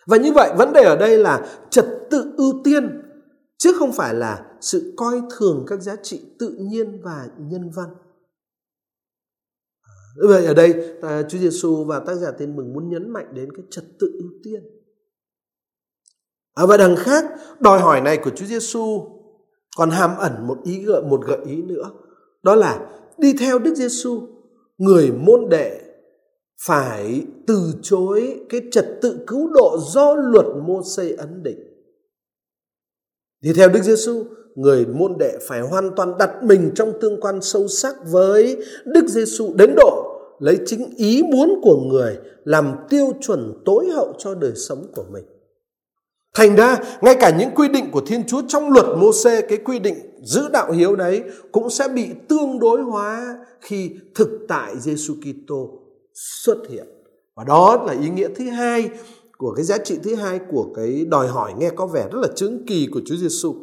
Và 0.07 0.17
như 0.17 0.33
vậy 0.33 0.53
vấn 0.57 0.73
đề 0.73 0.83
ở 0.83 0.97
đây 0.97 1.19
là 1.19 1.47
trật 1.71 1.87
tự 2.11 2.33
ưu 2.37 2.61
tiên 2.65 3.03
chứ 3.59 3.73
không 3.79 3.93
phải 3.93 4.15
là 4.15 4.45
sự 4.61 4.95
coi 4.97 5.23
thường 5.39 5.65
các 5.67 5.81
giá 5.81 5.97
trị 6.03 6.23
tự 6.39 6.57
nhiên 6.59 7.01
và 7.03 7.27
nhân 7.39 7.71
văn. 7.77 7.89
À, 9.83 9.93
vậy 10.29 10.47
ở 10.47 10.55
đây 10.55 10.99
à, 11.03 11.23
Chúa 11.23 11.39
Giêsu 11.39 11.85
và 11.85 11.99
tác 11.99 12.15
giả 12.15 12.31
tin 12.39 12.57
mừng 12.57 12.73
muốn 12.73 12.89
nhấn 12.89 13.11
mạnh 13.11 13.35
đến 13.35 13.49
cái 13.57 13.65
trật 13.71 13.85
tự 13.99 14.13
ưu 14.19 14.31
tiên. 14.45 14.63
À, 16.55 16.67
và 16.67 16.77
đằng 16.77 16.97
khác 16.97 17.25
đòi 17.61 17.81
hỏi 17.81 18.01
này 18.01 18.19
của 18.25 18.31
Chúa 18.31 18.47
Giêsu 18.47 19.09
còn 19.77 19.91
hàm 19.91 20.17
ẩn 20.17 20.47
một 20.47 20.59
ý 20.65 20.85
gợi 20.85 21.03
một 21.03 21.27
gợi 21.27 21.39
ý 21.47 21.63
nữa 21.63 21.91
đó 22.43 22.55
là 22.55 22.91
đi 23.19 23.35
theo 23.39 23.59
Đức 23.59 23.75
Giêsu 23.75 24.29
người 24.79 25.13
môn 25.13 25.49
đệ 25.51 25.82
phải 26.67 27.23
từ 27.47 27.75
chối 27.83 28.41
cái 28.49 28.61
trật 28.71 28.87
tự 29.03 29.19
cứu 29.27 29.51
độ 29.53 29.79
do 29.93 30.15
luật 30.15 30.47
mô 30.67 30.83
xây 30.97 31.13
ấn 31.13 31.43
định. 31.43 31.59
Thì 33.45 33.53
theo 33.53 33.69
Đức 33.69 33.83
Giêsu, 33.83 34.25
người 34.55 34.87
môn 34.87 35.19
đệ 35.19 35.39
phải 35.49 35.61
hoàn 35.61 35.91
toàn 35.97 36.19
đặt 36.19 36.31
mình 36.43 36.71
trong 36.75 36.93
tương 37.01 37.21
quan 37.21 37.43
sâu 37.43 37.69
sắc 37.69 37.95
với 38.11 38.65
Đức 38.85 39.09
Giêsu 39.09 39.55
đến 39.55 39.75
độ 39.77 40.09
lấy 40.41 40.59
chính 40.67 40.95
ý 40.97 41.23
muốn 41.23 41.61
của 41.63 41.77
người 41.77 42.19
làm 42.45 42.75
tiêu 42.89 43.13
chuẩn 43.21 43.63
tối 43.65 43.91
hậu 43.91 44.15
cho 44.19 44.35
đời 44.35 44.53
sống 44.55 44.87
của 44.95 45.05
mình. 45.13 45.25
Thành 46.35 46.57
ra, 46.57 46.79
ngay 47.01 47.17
cả 47.21 47.37
những 47.39 47.51
quy 47.55 47.69
định 47.69 47.91
của 47.93 48.03
Thiên 48.07 48.27
Chúa 48.27 48.43
trong 48.49 48.73
luật 48.73 48.87
mô 48.99 49.13
xê 49.13 49.43
cái 49.43 49.59
quy 49.59 49.79
định 49.79 49.97
giữ 50.23 50.49
đạo 50.53 50.73
hiếu 50.73 50.97
đấy 50.97 51.23
cũng 51.53 51.71
sẽ 51.71 51.89
bị 51.89 52.09
tương 52.29 52.59
đối 52.59 52.83
hóa 52.83 53.39
khi 53.61 53.91
thực 54.15 54.29
tại 54.49 54.75
Giêsu 54.79 55.15
Kitô 55.15 55.82
xuất 56.15 56.59
hiện. 56.69 56.87
Và 57.37 57.45
đó 57.45 57.85
là 57.87 57.93
ý 57.93 58.11
nghĩa 58.11 58.29
thứ 58.37 58.45
hai 58.45 58.91
của 59.39 59.53
cái 59.55 59.65
giá 59.65 59.79
trị 59.79 59.99
thứ 60.03 60.15
hai 60.15 60.41
của 60.51 60.67
cái 60.75 61.05
đòi 61.05 61.29
hỏi 61.29 61.53
nghe 61.59 61.71
có 61.71 61.87
vẻ 61.87 62.09
rất 62.13 62.19
là 62.23 62.29
chứng 62.37 62.67
kỳ 62.67 62.89
của 62.93 63.01
Chúa 63.07 63.17
Giêsu. 63.17 63.55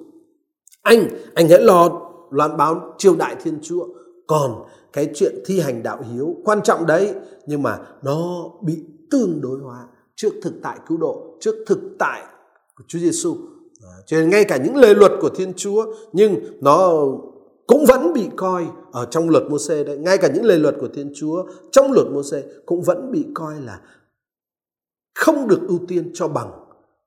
Anh, 0.82 1.10
anh 1.36 1.50
hãy 1.50 1.62
lo 1.62 1.90
loan 2.32 2.58
báo 2.58 2.96
triều 2.98 3.16
đại 3.16 3.36
Thiên 3.44 3.60
Chúa. 3.62 3.88
Còn 4.28 4.64
cái 4.94 5.10
chuyện 5.16 5.36
thi 5.46 5.60
hành 5.60 5.84
đạo 5.84 6.04
hiếu 6.14 6.36
quan 6.46 6.62
trọng 6.64 6.86
đấy 6.86 7.14
nhưng 7.46 7.64
mà 7.64 7.80
nó 8.04 8.50
bị 8.62 8.78
tương 9.12 9.42
đối 9.42 9.60
hóa 9.60 9.88
trước 10.16 10.34
thực 10.44 10.54
tại 10.64 10.78
cứu 10.88 10.98
độ, 10.98 11.38
trước 11.40 11.56
thực 11.68 11.80
tại 12.00 12.22
của 12.78 12.84
Chúa 12.88 13.00
Giêsu. 13.00 13.36
À, 13.84 13.94
cho 14.06 14.18
nên 14.18 14.30
ngay 14.30 14.44
cả 14.44 14.58
những 14.58 14.76
lời 14.76 14.96
luật 14.96 15.12
của 15.22 15.30
Thiên 15.30 15.54
Chúa 15.54 15.86
nhưng 16.14 16.36
nó 16.62 17.06
cũng 17.70 17.86
vẫn 17.86 18.14
bị 18.14 18.30
coi 18.36 18.68
ở 18.92 19.06
trong 19.12 19.30
luật 19.30 19.44
Môsê 19.50 19.84
đấy, 19.84 19.98
ngay 19.98 20.18
cả 20.18 20.32
những 20.36 20.46
lời 20.46 20.60
luật 20.60 20.76
của 20.80 20.88
Thiên 20.88 21.12
Chúa 21.16 21.46
trong 21.72 21.92
luật 21.92 22.08
Môsê 22.08 22.44
cũng 22.66 22.82
vẫn 22.82 23.12
bị 23.12 23.26
coi 23.34 23.62
là 23.62 23.82
không 25.16 25.48
được 25.48 25.60
ưu 25.68 25.80
tiên 25.88 26.12
cho 26.14 26.28
bằng 26.28 26.52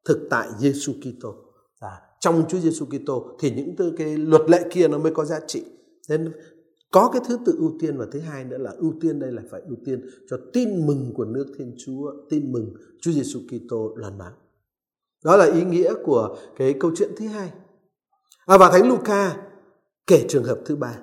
thực 0.05 0.27
tại 0.31 0.49
Giêsu 0.59 0.93
Kitô. 0.93 1.35
À, 1.81 2.01
trong 2.21 2.45
Chúa 2.49 2.59
Giêsu 2.59 2.87
Kitô 2.87 3.37
thì 3.41 3.51
những 3.51 3.77
từ 3.77 3.93
cái 3.99 4.17
luật 4.17 4.51
lệ 4.51 4.65
kia 4.71 4.89
nó 4.89 4.99
mới 4.99 5.15
có 5.15 5.25
giá 5.25 5.41
trị. 5.47 5.65
Nên 6.09 6.33
có 6.91 7.11
cái 7.13 7.23
thứ 7.29 7.39
tự 7.47 7.55
ưu 7.59 7.73
tiên 7.81 7.99
và 7.99 8.07
thứ 8.13 8.21
hai 8.21 8.45
nữa 8.45 8.59
là 8.59 8.71
ưu 8.79 8.95
tiên 9.01 9.19
đây 9.19 9.33
là 9.33 9.43
phải 9.51 9.61
ưu 9.69 9.77
tiên 9.85 10.11
cho 10.31 10.37
tin 10.53 10.87
mừng 10.87 11.13
của 11.15 11.25
nước 11.25 11.47
Thiên 11.59 11.75
Chúa, 11.87 12.13
tin 12.31 12.53
mừng 12.53 12.75
Chúa 13.01 13.13
Giêsu 13.13 13.41
Kitô 13.49 13.95
loan 13.97 14.19
báo. 14.19 14.33
Đó 15.25 15.37
là 15.37 15.45
ý 15.45 15.65
nghĩa 15.65 15.95
của 16.05 16.37
cái 16.57 16.75
câu 16.81 16.91
chuyện 16.97 17.11
thứ 17.17 17.27
hai. 17.27 17.53
À, 18.47 18.59
và 18.59 18.71
Thánh 18.71 18.89
Luca 18.89 19.52
kể 20.07 20.25
trường 20.29 20.45
hợp 20.45 20.59
thứ 20.65 20.77
ba. 20.77 20.99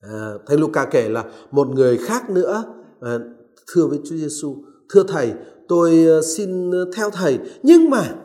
À, 0.00 0.34
Thánh 0.46 0.60
Luca 0.60 0.84
kể 0.90 1.08
là 1.08 1.24
một 1.50 1.68
người 1.68 1.98
khác 1.98 2.30
nữa 2.30 2.64
à, 3.00 3.18
thưa 3.66 3.86
với 3.86 3.98
Chúa 4.04 4.16
Giêsu, 4.16 4.64
thưa 4.92 5.04
thầy, 5.08 5.32
tôi 5.68 6.04
ờ, 6.04 6.22
xin 6.22 6.70
theo 6.96 7.10
thầy, 7.10 7.38
nhưng 7.62 7.90
mà 7.90 8.16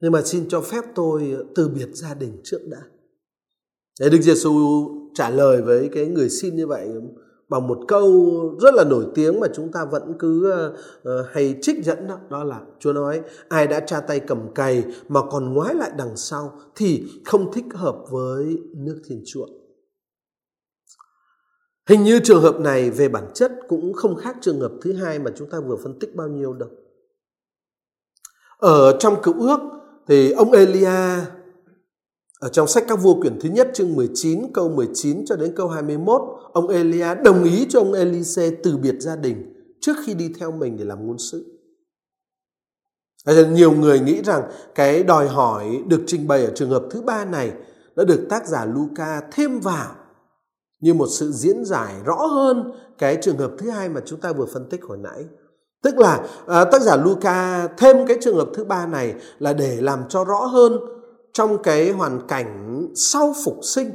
nhưng 0.00 0.12
mà 0.12 0.22
xin 0.22 0.48
cho 0.48 0.60
phép 0.60 0.84
tôi 0.94 1.36
từ 1.54 1.68
biệt 1.68 1.88
gia 1.92 2.14
đình 2.14 2.40
trước 2.44 2.58
đã. 2.66 2.82
Để 4.00 4.08
Đức 4.08 4.20
Giêsu 4.20 4.54
trả 5.14 5.30
lời 5.30 5.62
với 5.62 5.90
cái 5.92 6.06
người 6.06 6.28
xin 6.30 6.56
như 6.56 6.66
vậy 6.66 6.88
bằng 7.48 7.66
một 7.66 7.78
câu 7.88 8.32
rất 8.60 8.74
là 8.74 8.84
nổi 8.84 9.06
tiếng 9.14 9.40
mà 9.40 9.46
chúng 9.54 9.72
ta 9.72 9.84
vẫn 9.84 10.14
cứ 10.18 10.52
uh, 11.08 11.26
hay 11.32 11.58
trích 11.62 11.84
dẫn 11.84 12.06
đó 12.06 12.18
đó 12.30 12.44
là 12.44 12.60
Chúa 12.78 12.92
nói 12.92 13.20
ai 13.48 13.66
đã 13.66 13.80
tra 13.80 14.00
tay 14.00 14.20
cầm 14.20 14.54
cày 14.54 14.84
mà 15.08 15.20
còn 15.30 15.54
ngoái 15.54 15.74
lại 15.74 15.90
đằng 15.96 16.16
sau 16.16 16.60
thì 16.76 17.04
không 17.24 17.52
thích 17.52 17.64
hợp 17.74 17.96
với 18.10 18.58
nước 18.76 19.02
Thiên 19.06 19.22
Chúa. 19.26 19.46
Hình 21.88 22.02
như 22.02 22.20
trường 22.24 22.42
hợp 22.42 22.60
này 22.60 22.90
về 22.90 23.08
bản 23.08 23.24
chất 23.34 23.52
cũng 23.68 23.92
không 23.92 24.16
khác 24.16 24.36
trường 24.40 24.60
hợp 24.60 24.72
thứ 24.82 24.92
hai 24.92 25.18
mà 25.18 25.30
chúng 25.36 25.50
ta 25.50 25.60
vừa 25.60 25.76
phân 25.76 25.98
tích 25.98 26.16
bao 26.16 26.28
nhiêu 26.28 26.52
đâu. 26.52 26.68
Ở 28.58 28.96
trong 28.98 29.22
cựu 29.22 29.34
ước 29.40 29.60
thì 30.08 30.32
ông 30.32 30.52
Elia 30.52 31.20
ở 32.38 32.48
trong 32.48 32.66
sách 32.66 32.84
các 32.88 32.96
vua 32.96 33.20
quyển 33.20 33.40
thứ 33.40 33.48
nhất 33.48 33.70
chương 33.74 33.94
19 33.94 34.52
câu 34.52 34.68
19 34.68 35.24
cho 35.26 35.36
đến 35.36 35.52
câu 35.56 35.68
21, 35.68 36.22
ông 36.52 36.68
Elia 36.68 37.14
đồng 37.24 37.44
ý 37.44 37.66
cho 37.68 37.80
ông 37.80 37.92
Elise 37.92 38.50
từ 38.62 38.76
biệt 38.76 38.94
gia 38.98 39.16
đình 39.16 39.54
trước 39.80 39.96
khi 40.06 40.14
đi 40.14 40.32
theo 40.38 40.52
mình 40.52 40.76
để 40.76 40.84
làm 40.84 41.06
ngôn 41.06 41.18
sứ. 41.18 41.44
Nhiều 43.50 43.72
người 43.72 44.00
nghĩ 44.00 44.22
rằng 44.22 44.42
cái 44.74 45.02
đòi 45.02 45.28
hỏi 45.28 45.82
được 45.86 46.00
trình 46.06 46.28
bày 46.28 46.44
ở 46.44 46.52
trường 46.54 46.70
hợp 46.70 46.82
thứ 46.90 47.02
ba 47.02 47.24
này 47.24 47.52
đã 47.96 48.04
được 48.04 48.26
tác 48.30 48.46
giả 48.46 48.64
Luca 48.64 49.22
thêm 49.32 49.60
vào 49.60 49.94
như 50.80 50.94
một 50.94 51.06
sự 51.10 51.32
diễn 51.32 51.64
giải 51.64 51.94
rõ 52.04 52.26
hơn 52.26 52.72
cái 52.98 53.18
trường 53.22 53.38
hợp 53.38 53.50
thứ 53.58 53.70
hai 53.70 53.88
mà 53.88 54.00
chúng 54.04 54.20
ta 54.20 54.32
vừa 54.32 54.46
phân 54.46 54.68
tích 54.70 54.84
hồi 54.84 54.98
nãy. 54.98 55.24
Tức 55.82 55.98
là 55.98 56.26
à, 56.46 56.64
tác 56.64 56.82
giả 56.82 56.96
Luca 56.96 57.68
thêm 57.76 58.06
cái 58.06 58.18
trường 58.20 58.36
hợp 58.36 58.48
thứ 58.54 58.64
ba 58.64 58.86
này 58.86 59.14
là 59.38 59.52
để 59.52 59.78
làm 59.80 60.00
cho 60.08 60.24
rõ 60.24 60.46
hơn 60.46 60.97
trong 61.32 61.62
cái 61.62 61.90
hoàn 61.90 62.20
cảnh 62.28 62.82
sau 62.94 63.34
phục 63.44 63.58
sinh. 63.62 63.90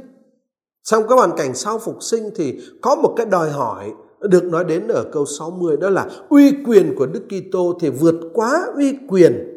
Trong 0.82 1.08
cái 1.08 1.18
hoàn 1.18 1.36
cảnh 1.36 1.54
sau 1.54 1.78
phục 1.78 2.02
sinh 2.02 2.30
thì 2.34 2.60
có 2.82 2.94
một 2.94 3.14
cái 3.16 3.26
đòi 3.26 3.50
hỏi 3.50 3.92
được 4.20 4.44
nói 4.44 4.64
đến 4.64 4.88
ở 4.88 5.04
câu 5.12 5.26
60 5.26 5.76
đó 5.76 5.90
là 5.90 6.08
uy 6.28 6.52
quyền 6.66 6.94
của 6.96 7.06
Đức 7.06 7.22
Kitô 7.28 7.78
thì 7.80 7.90
vượt 7.90 8.14
quá 8.32 8.66
uy 8.76 8.94
quyền 9.08 9.54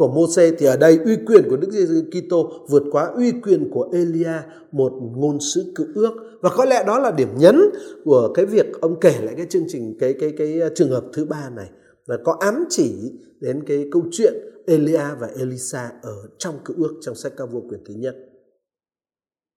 của 0.00 0.08
Môse 0.08 0.50
thì 0.58 0.66
ở 0.66 0.76
đây 0.76 0.98
uy 1.04 1.16
quyền 1.26 1.50
của 1.50 1.56
Đức 1.56 1.70
Giêsu 1.70 1.94
Kitô 2.10 2.52
vượt 2.68 2.82
quá 2.92 3.10
uy 3.16 3.32
quyền 3.42 3.70
của 3.70 3.88
Elia, 3.92 4.42
một 4.72 4.92
ngôn 5.16 5.40
sứ 5.40 5.72
cựu 5.74 5.86
ước. 5.94 6.10
Và 6.40 6.50
có 6.56 6.64
lẽ 6.64 6.84
đó 6.86 6.98
là 6.98 7.10
điểm 7.10 7.28
nhấn 7.38 7.60
của 8.04 8.32
cái 8.34 8.46
việc 8.46 8.66
ông 8.80 9.00
kể 9.00 9.14
lại 9.22 9.34
cái 9.36 9.46
chương 9.50 9.64
trình 9.68 9.96
cái 10.00 10.14
cái 10.20 10.32
cái 10.38 10.60
ờ, 10.60 10.68
trường 10.74 10.90
hợp 10.90 11.04
thứ 11.12 11.24
ba 11.24 11.50
này. 11.56 11.66
Là 12.06 12.16
có 12.24 12.36
ám 12.40 12.64
chỉ 12.68 13.12
đến 13.40 13.62
cái 13.66 13.88
câu 13.92 14.02
chuyện 14.12 14.34
Elia 14.66 15.04
và 15.18 15.30
Elisa 15.38 15.92
ở 16.02 16.28
trong 16.38 16.64
cựu 16.64 16.76
ước 16.76 16.98
trong 17.00 17.14
sách 17.14 17.32
ca 17.36 17.46
vua 17.46 17.60
quyền 17.60 17.84
thứ 17.84 17.94
nhất. 17.94 18.16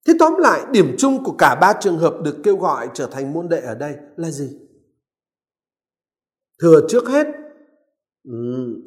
Thế 0.08 0.14
tóm 0.20 0.34
lại, 0.38 0.66
điểm 0.72 0.96
chung 0.98 1.24
của 1.24 1.36
cả 1.38 1.56
ba 1.62 1.74
trường 1.82 1.98
hợp 1.98 2.22
được 2.24 2.36
kêu 2.44 2.58
gọi 2.58 2.90
trở 2.94 3.08
thành 3.08 3.34
môn 3.34 3.50
đệ 3.50 3.60
ở 3.60 3.76
đây 3.76 3.96
là 4.18 4.32
gì? 4.32 4.50
Thừa 6.62 6.82
trước 6.90 7.08
hết, 7.08 7.28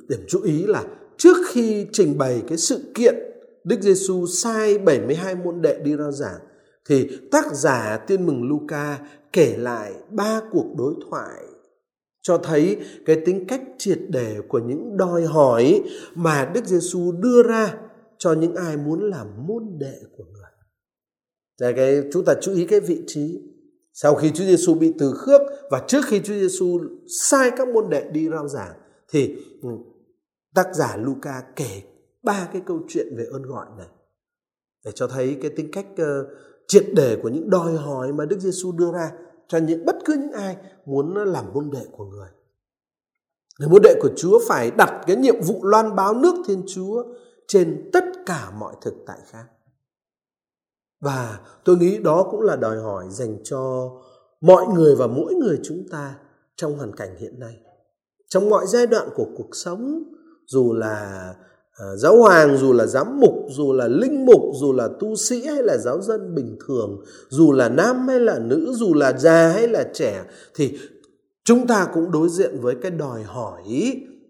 điểm 0.08 0.20
chú 0.28 0.42
ý 0.42 0.66
là 0.66 0.84
trước 1.16 1.36
khi 1.48 1.86
trình 1.92 2.18
bày 2.18 2.42
cái 2.48 2.58
sự 2.58 2.92
kiện 2.94 3.14
Đức 3.64 3.80
Giêsu 3.80 4.26
sai 4.26 4.78
72 4.78 5.34
môn 5.34 5.62
đệ 5.62 5.78
đi 5.84 5.96
rao 5.96 6.12
giảng 6.12 6.40
thì 6.88 7.18
tác 7.30 7.44
giả 7.52 8.04
Tiên 8.06 8.26
mừng 8.26 8.48
Luca 8.48 8.98
kể 9.32 9.56
lại 9.56 9.92
ba 10.10 10.40
cuộc 10.52 10.74
đối 10.78 10.94
thoại 11.10 11.42
cho 12.26 12.38
thấy 12.38 12.78
cái 13.06 13.22
tính 13.26 13.44
cách 13.48 13.62
triệt 13.78 13.98
để 14.08 14.36
của 14.48 14.58
những 14.58 14.96
đòi 14.96 15.24
hỏi 15.24 15.82
mà 16.14 16.50
Đức 16.54 16.64
Giêsu 16.64 17.12
đưa 17.12 17.42
ra 17.42 17.78
cho 18.18 18.32
những 18.32 18.54
ai 18.54 18.76
muốn 18.76 19.10
làm 19.10 19.26
môn 19.46 19.78
đệ 19.78 20.00
của 20.16 20.24
người. 20.24 20.50
Để 21.60 21.72
cái 21.72 22.02
chúng 22.12 22.24
ta 22.24 22.34
chú 22.40 22.52
ý 22.52 22.66
cái 22.66 22.80
vị 22.80 23.02
trí. 23.06 23.42
Sau 23.92 24.14
khi 24.14 24.30
Chúa 24.30 24.44
Giêsu 24.44 24.74
bị 24.74 24.92
từ 24.98 25.12
khước 25.16 25.40
và 25.70 25.84
trước 25.88 26.04
khi 26.06 26.20
Chúa 26.20 26.34
Giêsu 26.34 26.80
sai 27.28 27.50
các 27.56 27.68
môn 27.68 27.90
đệ 27.90 28.08
đi 28.10 28.28
rao 28.28 28.48
giảng 28.48 28.72
thì 29.10 29.36
ừ, 29.62 29.68
tác 30.54 30.74
giả 30.74 30.96
Luca 30.96 31.42
kể 31.56 31.82
ba 32.22 32.48
cái 32.52 32.62
câu 32.66 32.80
chuyện 32.88 33.06
về 33.16 33.24
ơn 33.32 33.42
gọi 33.42 33.66
này 33.78 33.88
để 34.84 34.90
cho 34.94 35.06
thấy 35.06 35.36
cái 35.42 35.50
tính 35.50 35.70
cách 35.72 35.86
uh, 35.92 36.26
triệt 36.68 36.84
để 36.96 37.18
của 37.22 37.28
những 37.28 37.50
đòi 37.50 37.76
hỏi 37.76 38.12
mà 38.12 38.24
Đức 38.24 38.40
Giêsu 38.40 38.72
đưa 38.72 38.92
ra 38.92 39.10
cho 39.48 39.58
những 39.58 39.84
bất 39.84 39.96
cứ 40.04 40.14
những 40.14 40.32
ai 40.32 40.56
muốn 40.86 41.14
làm 41.14 41.44
môn 41.54 41.70
đệ 41.70 41.86
của 41.92 42.04
người. 42.04 42.28
Người 43.58 43.68
môn 43.68 43.82
đệ 43.82 43.94
của 44.02 44.10
Chúa 44.16 44.40
phải 44.48 44.70
đặt 44.70 45.02
cái 45.06 45.16
nhiệm 45.16 45.40
vụ 45.40 45.64
loan 45.64 45.96
báo 45.96 46.14
nước 46.14 46.34
Thiên 46.46 46.62
Chúa 46.66 47.04
trên 47.48 47.90
tất 47.92 48.04
cả 48.26 48.50
mọi 48.58 48.74
thực 48.80 48.94
tại 49.06 49.18
khác. 49.26 49.46
Và 51.00 51.40
tôi 51.64 51.76
nghĩ 51.76 51.98
đó 51.98 52.28
cũng 52.30 52.40
là 52.40 52.56
đòi 52.56 52.80
hỏi 52.80 53.04
dành 53.10 53.38
cho 53.44 53.90
mọi 54.40 54.66
người 54.74 54.96
và 54.96 55.06
mỗi 55.06 55.34
người 55.34 55.60
chúng 55.64 55.88
ta 55.90 56.18
trong 56.56 56.78
hoàn 56.78 56.96
cảnh 56.96 57.16
hiện 57.16 57.40
nay. 57.40 57.56
Trong 58.28 58.50
mọi 58.50 58.66
giai 58.66 58.86
đoạn 58.86 59.08
của 59.14 59.26
cuộc 59.36 59.50
sống, 59.52 60.02
dù 60.46 60.72
là 60.72 61.34
À, 61.76 61.96
giáo 61.96 62.18
hoàng 62.18 62.56
dù 62.56 62.72
là 62.72 62.86
giám 62.86 63.20
mục 63.20 63.34
dù 63.48 63.72
là 63.72 63.88
linh 63.88 64.26
mục 64.26 64.42
dù 64.60 64.72
là 64.72 64.88
tu 65.00 65.16
sĩ 65.16 65.46
hay 65.46 65.62
là 65.62 65.76
giáo 65.76 66.02
dân 66.02 66.34
bình 66.34 66.56
thường 66.66 67.04
dù 67.28 67.52
là 67.52 67.68
nam 67.68 68.08
hay 68.08 68.20
là 68.20 68.38
nữ 68.38 68.72
dù 68.76 68.94
là 68.94 69.18
già 69.18 69.48
hay 69.48 69.68
là 69.68 69.84
trẻ 69.94 70.24
thì 70.54 70.78
chúng 71.44 71.66
ta 71.66 71.88
cũng 71.94 72.10
đối 72.10 72.28
diện 72.28 72.60
với 72.60 72.74
cái 72.82 72.90
đòi 72.90 73.22
hỏi 73.22 73.62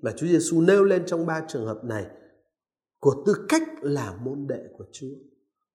mà 0.03 0.13
Chúa 0.17 0.27
Giêsu 0.27 0.61
nêu 0.61 0.85
lên 0.85 1.07
trong 1.07 1.27
ba 1.27 1.43
trường 1.49 1.67
hợp 1.67 1.85
này 1.85 2.07
của 3.01 3.23
tư 3.27 3.35
cách 3.49 3.63
là 3.81 4.15
môn 4.25 4.47
đệ 4.47 4.63
của 4.79 4.85
Chúa. 4.93 5.15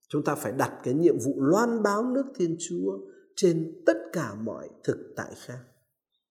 Chúng 0.10 0.24
ta 0.24 0.36
phải 0.36 0.52
đặt 0.52 0.72
cái 0.84 0.94
nhiệm 0.94 1.20
vụ 1.20 1.42
loan 1.42 1.84
báo 1.84 2.04
nước 2.04 2.26
Thiên 2.36 2.56
Chúa 2.60 2.98
trên 3.36 3.84
tất 3.86 3.98
cả 4.14 4.34
mọi 4.44 4.70
thực 4.84 4.98
tại 5.16 5.32
khác 5.46 5.60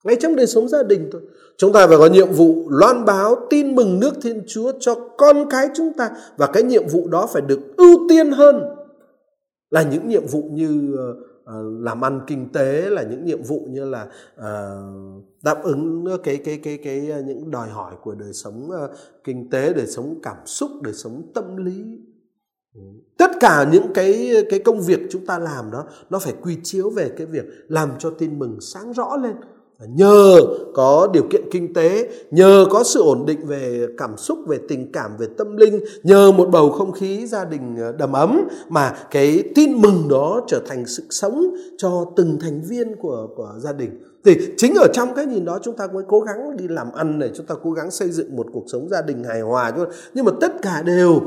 ngay 0.05 0.17
trong 0.21 0.37
đời 0.37 0.47
sống 0.47 0.69
gia 0.69 0.83
đình 0.83 1.09
thôi. 1.13 1.23
Chúng 1.57 1.73
ta 1.73 1.87
phải 1.87 1.99
có 1.99 2.07
nhiệm 2.07 2.33
vụ 2.33 2.71
loan 2.71 3.05
báo 3.05 3.37
tin 3.51 3.75
mừng 3.75 4.01
nước 4.01 4.13
thiên 4.23 4.43
chúa 4.47 4.73
cho 4.81 4.95
con 5.19 5.51
cái 5.51 5.69
chúng 5.75 5.93
ta. 5.93 6.11
Và 6.37 6.47
cái 6.47 6.63
nhiệm 6.63 6.87
vụ 6.93 7.09
đó 7.09 7.29
phải 7.33 7.43
được 7.43 7.61
ưu 7.77 8.07
tiên 8.09 8.31
hơn 8.31 8.63
là 9.71 9.83
những 9.83 10.09
nhiệm 10.09 10.27
vụ 10.27 10.43
như 10.53 10.95
uh, 10.95 11.17
làm 11.81 12.05
ăn 12.05 12.21
kinh 12.27 12.49
tế 12.53 12.91
là 12.91 13.03
những 13.03 13.25
nhiệm 13.25 13.43
vụ 13.43 13.67
như 13.71 13.85
là 13.85 14.07
uh, 14.39 15.25
đáp 15.43 15.63
ứng 15.63 16.07
cái 16.25 16.37
cái 16.37 16.61
cái 16.63 16.79
cái 16.85 17.13
những 17.27 17.51
đòi 17.51 17.69
hỏi 17.69 17.95
của 18.03 18.15
đời 18.15 18.33
sống 18.33 18.71
uh, 18.85 18.91
kinh 19.25 19.51
tế 19.51 19.73
đời 19.73 19.87
sống 19.87 20.15
cảm 20.23 20.37
xúc 20.47 20.71
đời 20.83 20.95
sống 20.95 21.23
tâm 21.35 21.57
lý. 21.57 21.85
Ừ. 22.75 22.81
Tất 23.19 23.31
cả 23.41 23.69
những 23.73 23.87
cái 23.95 24.33
cái 24.51 24.59
công 24.59 24.81
việc 24.81 25.01
chúng 25.11 25.27
ta 25.27 25.39
làm 25.39 25.71
đó 25.71 25.85
nó 26.11 26.19
phải 26.19 26.35
quy 26.43 26.57
chiếu 26.63 26.91
về 26.91 27.11
cái 27.17 27.27
việc 27.27 27.45
làm 27.69 27.91
cho 27.99 28.11
tin 28.11 28.39
mừng 28.39 28.61
sáng 28.61 28.93
rõ 28.93 29.17
lên 29.17 29.37
nhờ 29.89 30.41
có 30.75 31.09
điều 31.13 31.23
kiện 31.31 31.51
kinh 31.51 31.75
tế, 31.75 32.09
nhờ 32.31 32.67
có 32.71 32.83
sự 32.85 33.03
ổn 33.03 33.27
định 33.27 33.47
về 33.47 33.87
cảm 33.99 34.17
xúc, 34.17 34.39
về 34.47 34.59
tình 34.69 34.93
cảm, 34.93 35.17
về 35.19 35.27
tâm 35.39 35.57
linh, 35.57 35.81
nhờ 36.03 36.33
một 36.33 36.49
bầu 36.53 36.71
không 36.71 36.93
khí 36.93 37.27
gia 37.27 37.45
đình 37.45 37.77
ờ, 37.81 37.93
đầm 37.93 38.13
ấm 38.13 38.49
mà 38.69 38.95
cái 39.11 39.45
tin 39.55 39.73
mừng 39.83 40.09
đó 40.09 40.41
trở 40.47 40.61
thành 40.67 40.87
sự 40.87 41.03
sống 41.11 41.55
cho 41.79 42.05
từng 42.17 42.39
thành 42.41 42.63
viên 42.69 42.97
của 42.97 43.29
của 43.37 43.55
gia 43.59 43.73
đình. 43.73 43.91
Thì 44.25 44.37
chính 44.57 44.75
ở 44.75 44.87
trong 44.93 45.15
cái 45.15 45.27
nhìn 45.27 45.45
đó 45.45 45.59
chúng 45.63 45.77
ta 45.77 45.89
mới 45.93 46.05
cố 46.09 46.21
gắng 46.21 46.57
đi 46.57 46.69
làm 46.69 46.93
ăn 46.93 47.19
này, 47.19 47.31
chúng 47.35 47.47
ta 47.47 47.55
cố 47.63 47.73
gắng 47.73 47.91
xây 47.91 48.11
dựng 48.11 48.37
một 48.37 48.47
cuộc 48.53 48.65
sống 48.73 48.89
gia 48.89 49.03
đình 49.03 49.25
hài 49.25 49.41
hòa 49.41 49.73
nhưng 50.15 50.25
mà 50.25 50.33
tất 50.41 50.63
cả 50.63 50.83
đều 50.83 51.21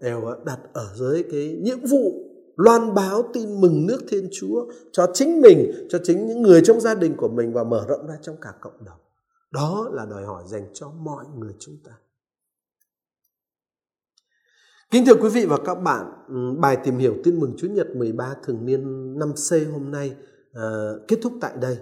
đều 0.00 0.20
ờ, 0.24 0.36
đặt 0.44 0.58
ở 0.72 0.86
dưới 0.94 1.22
cái 1.32 1.56
nhiệm 1.62 1.78
vụ 1.90 2.29
loan 2.64 2.94
báo 2.94 3.30
tin 3.32 3.60
mừng 3.60 3.86
nước 3.86 4.00
Thiên 4.08 4.28
Chúa 4.32 4.66
cho 4.92 5.10
chính 5.14 5.40
mình, 5.40 5.86
cho 5.88 5.98
chính 6.02 6.26
những 6.26 6.42
người 6.42 6.60
trong 6.64 6.80
gia 6.80 6.94
đình 6.94 7.16
của 7.16 7.28
mình 7.28 7.52
và 7.52 7.64
mở 7.64 7.84
rộng 7.88 8.06
ra 8.06 8.14
trong 8.22 8.36
cả 8.40 8.52
cộng 8.60 8.84
đồng. 8.84 8.98
Đó 9.50 9.88
là 9.92 10.06
đòi 10.06 10.24
hỏi 10.24 10.42
dành 10.46 10.70
cho 10.74 10.90
mọi 10.90 11.24
người 11.38 11.54
chúng 11.58 11.76
ta. 11.84 11.92
Kính 14.90 15.04
thưa 15.06 15.14
quý 15.14 15.28
vị 15.28 15.46
và 15.46 15.56
các 15.64 15.74
bạn, 15.74 16.06
ừ, 16.28 16.60
bài 16.60 16.78
tìm 16.84 16.98
hiểu 16.98 17.16
tin 17.24 17.40
mừng 17.40 17.54
Chúa 17.58 17.68
Nhật 17.68 17.96
13 17.96 18.34
thường 18.44 18.64
niên 18.64 19.14
5C 19.18 19.72
hôm 19.72 19.90
nay 19.90 20.16
uh, 20.50 21.08
kết 21.08 21.18
thúc 21.22 21.32
tại 21.40 21.52
đây. 21.60 21.78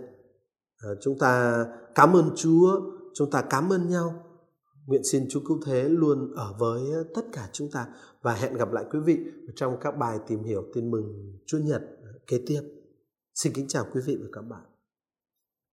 Uh, 0.90 0.98
chúng 1.00 1.18
ta 1.18 1.64
cảm 1.94 2.16
ơn 2.16 2.30
Chúa, 2.36 2.80
chúng 3.14 3.30
ta 3.30 3.42
cảm 3.42 3.72
ơn 3.72 3.88
nhau 3.88 4.27
Nguyện 4.88 5.04
xin 5.04 5.26
Chúa 5.28 5.40
Cứu 5.40 5.60
Thế 5.66 5.88
luôn 5.88 6.32
ở 6.34 6.54
với 6.58 6.82
tất 7.14 7.22
cả 7.32 7.48
chúng 7.52 7.70
ta 7.70 7.86
và 8.22 8.34
hẹn 8.34 8.54
gặp 8.54 8.72
lại 8.72 8.84
quý 8.90 8.98
vị 8.98 9.18
trong 9.56 9.76
các 9.80 9.98
bài 9.98 10.18
tìm 10.26 10.42
hiểu 10.42 10.64
tin 10.74 10.90
mừng 10.90 11.38
Chúa 11.46 11.58
Nhật 11.58 11.82
kế 12.26 12.42
tiếp. 12.46 12.60
Xin 13.34 13.52
kính 13.52 13.68
chào 13.68 13.86
quý 13.92 14.00
vị 14.06 14.16
và 14.20 14.28
các 14.32 14.42
bạn. 14.42 14.62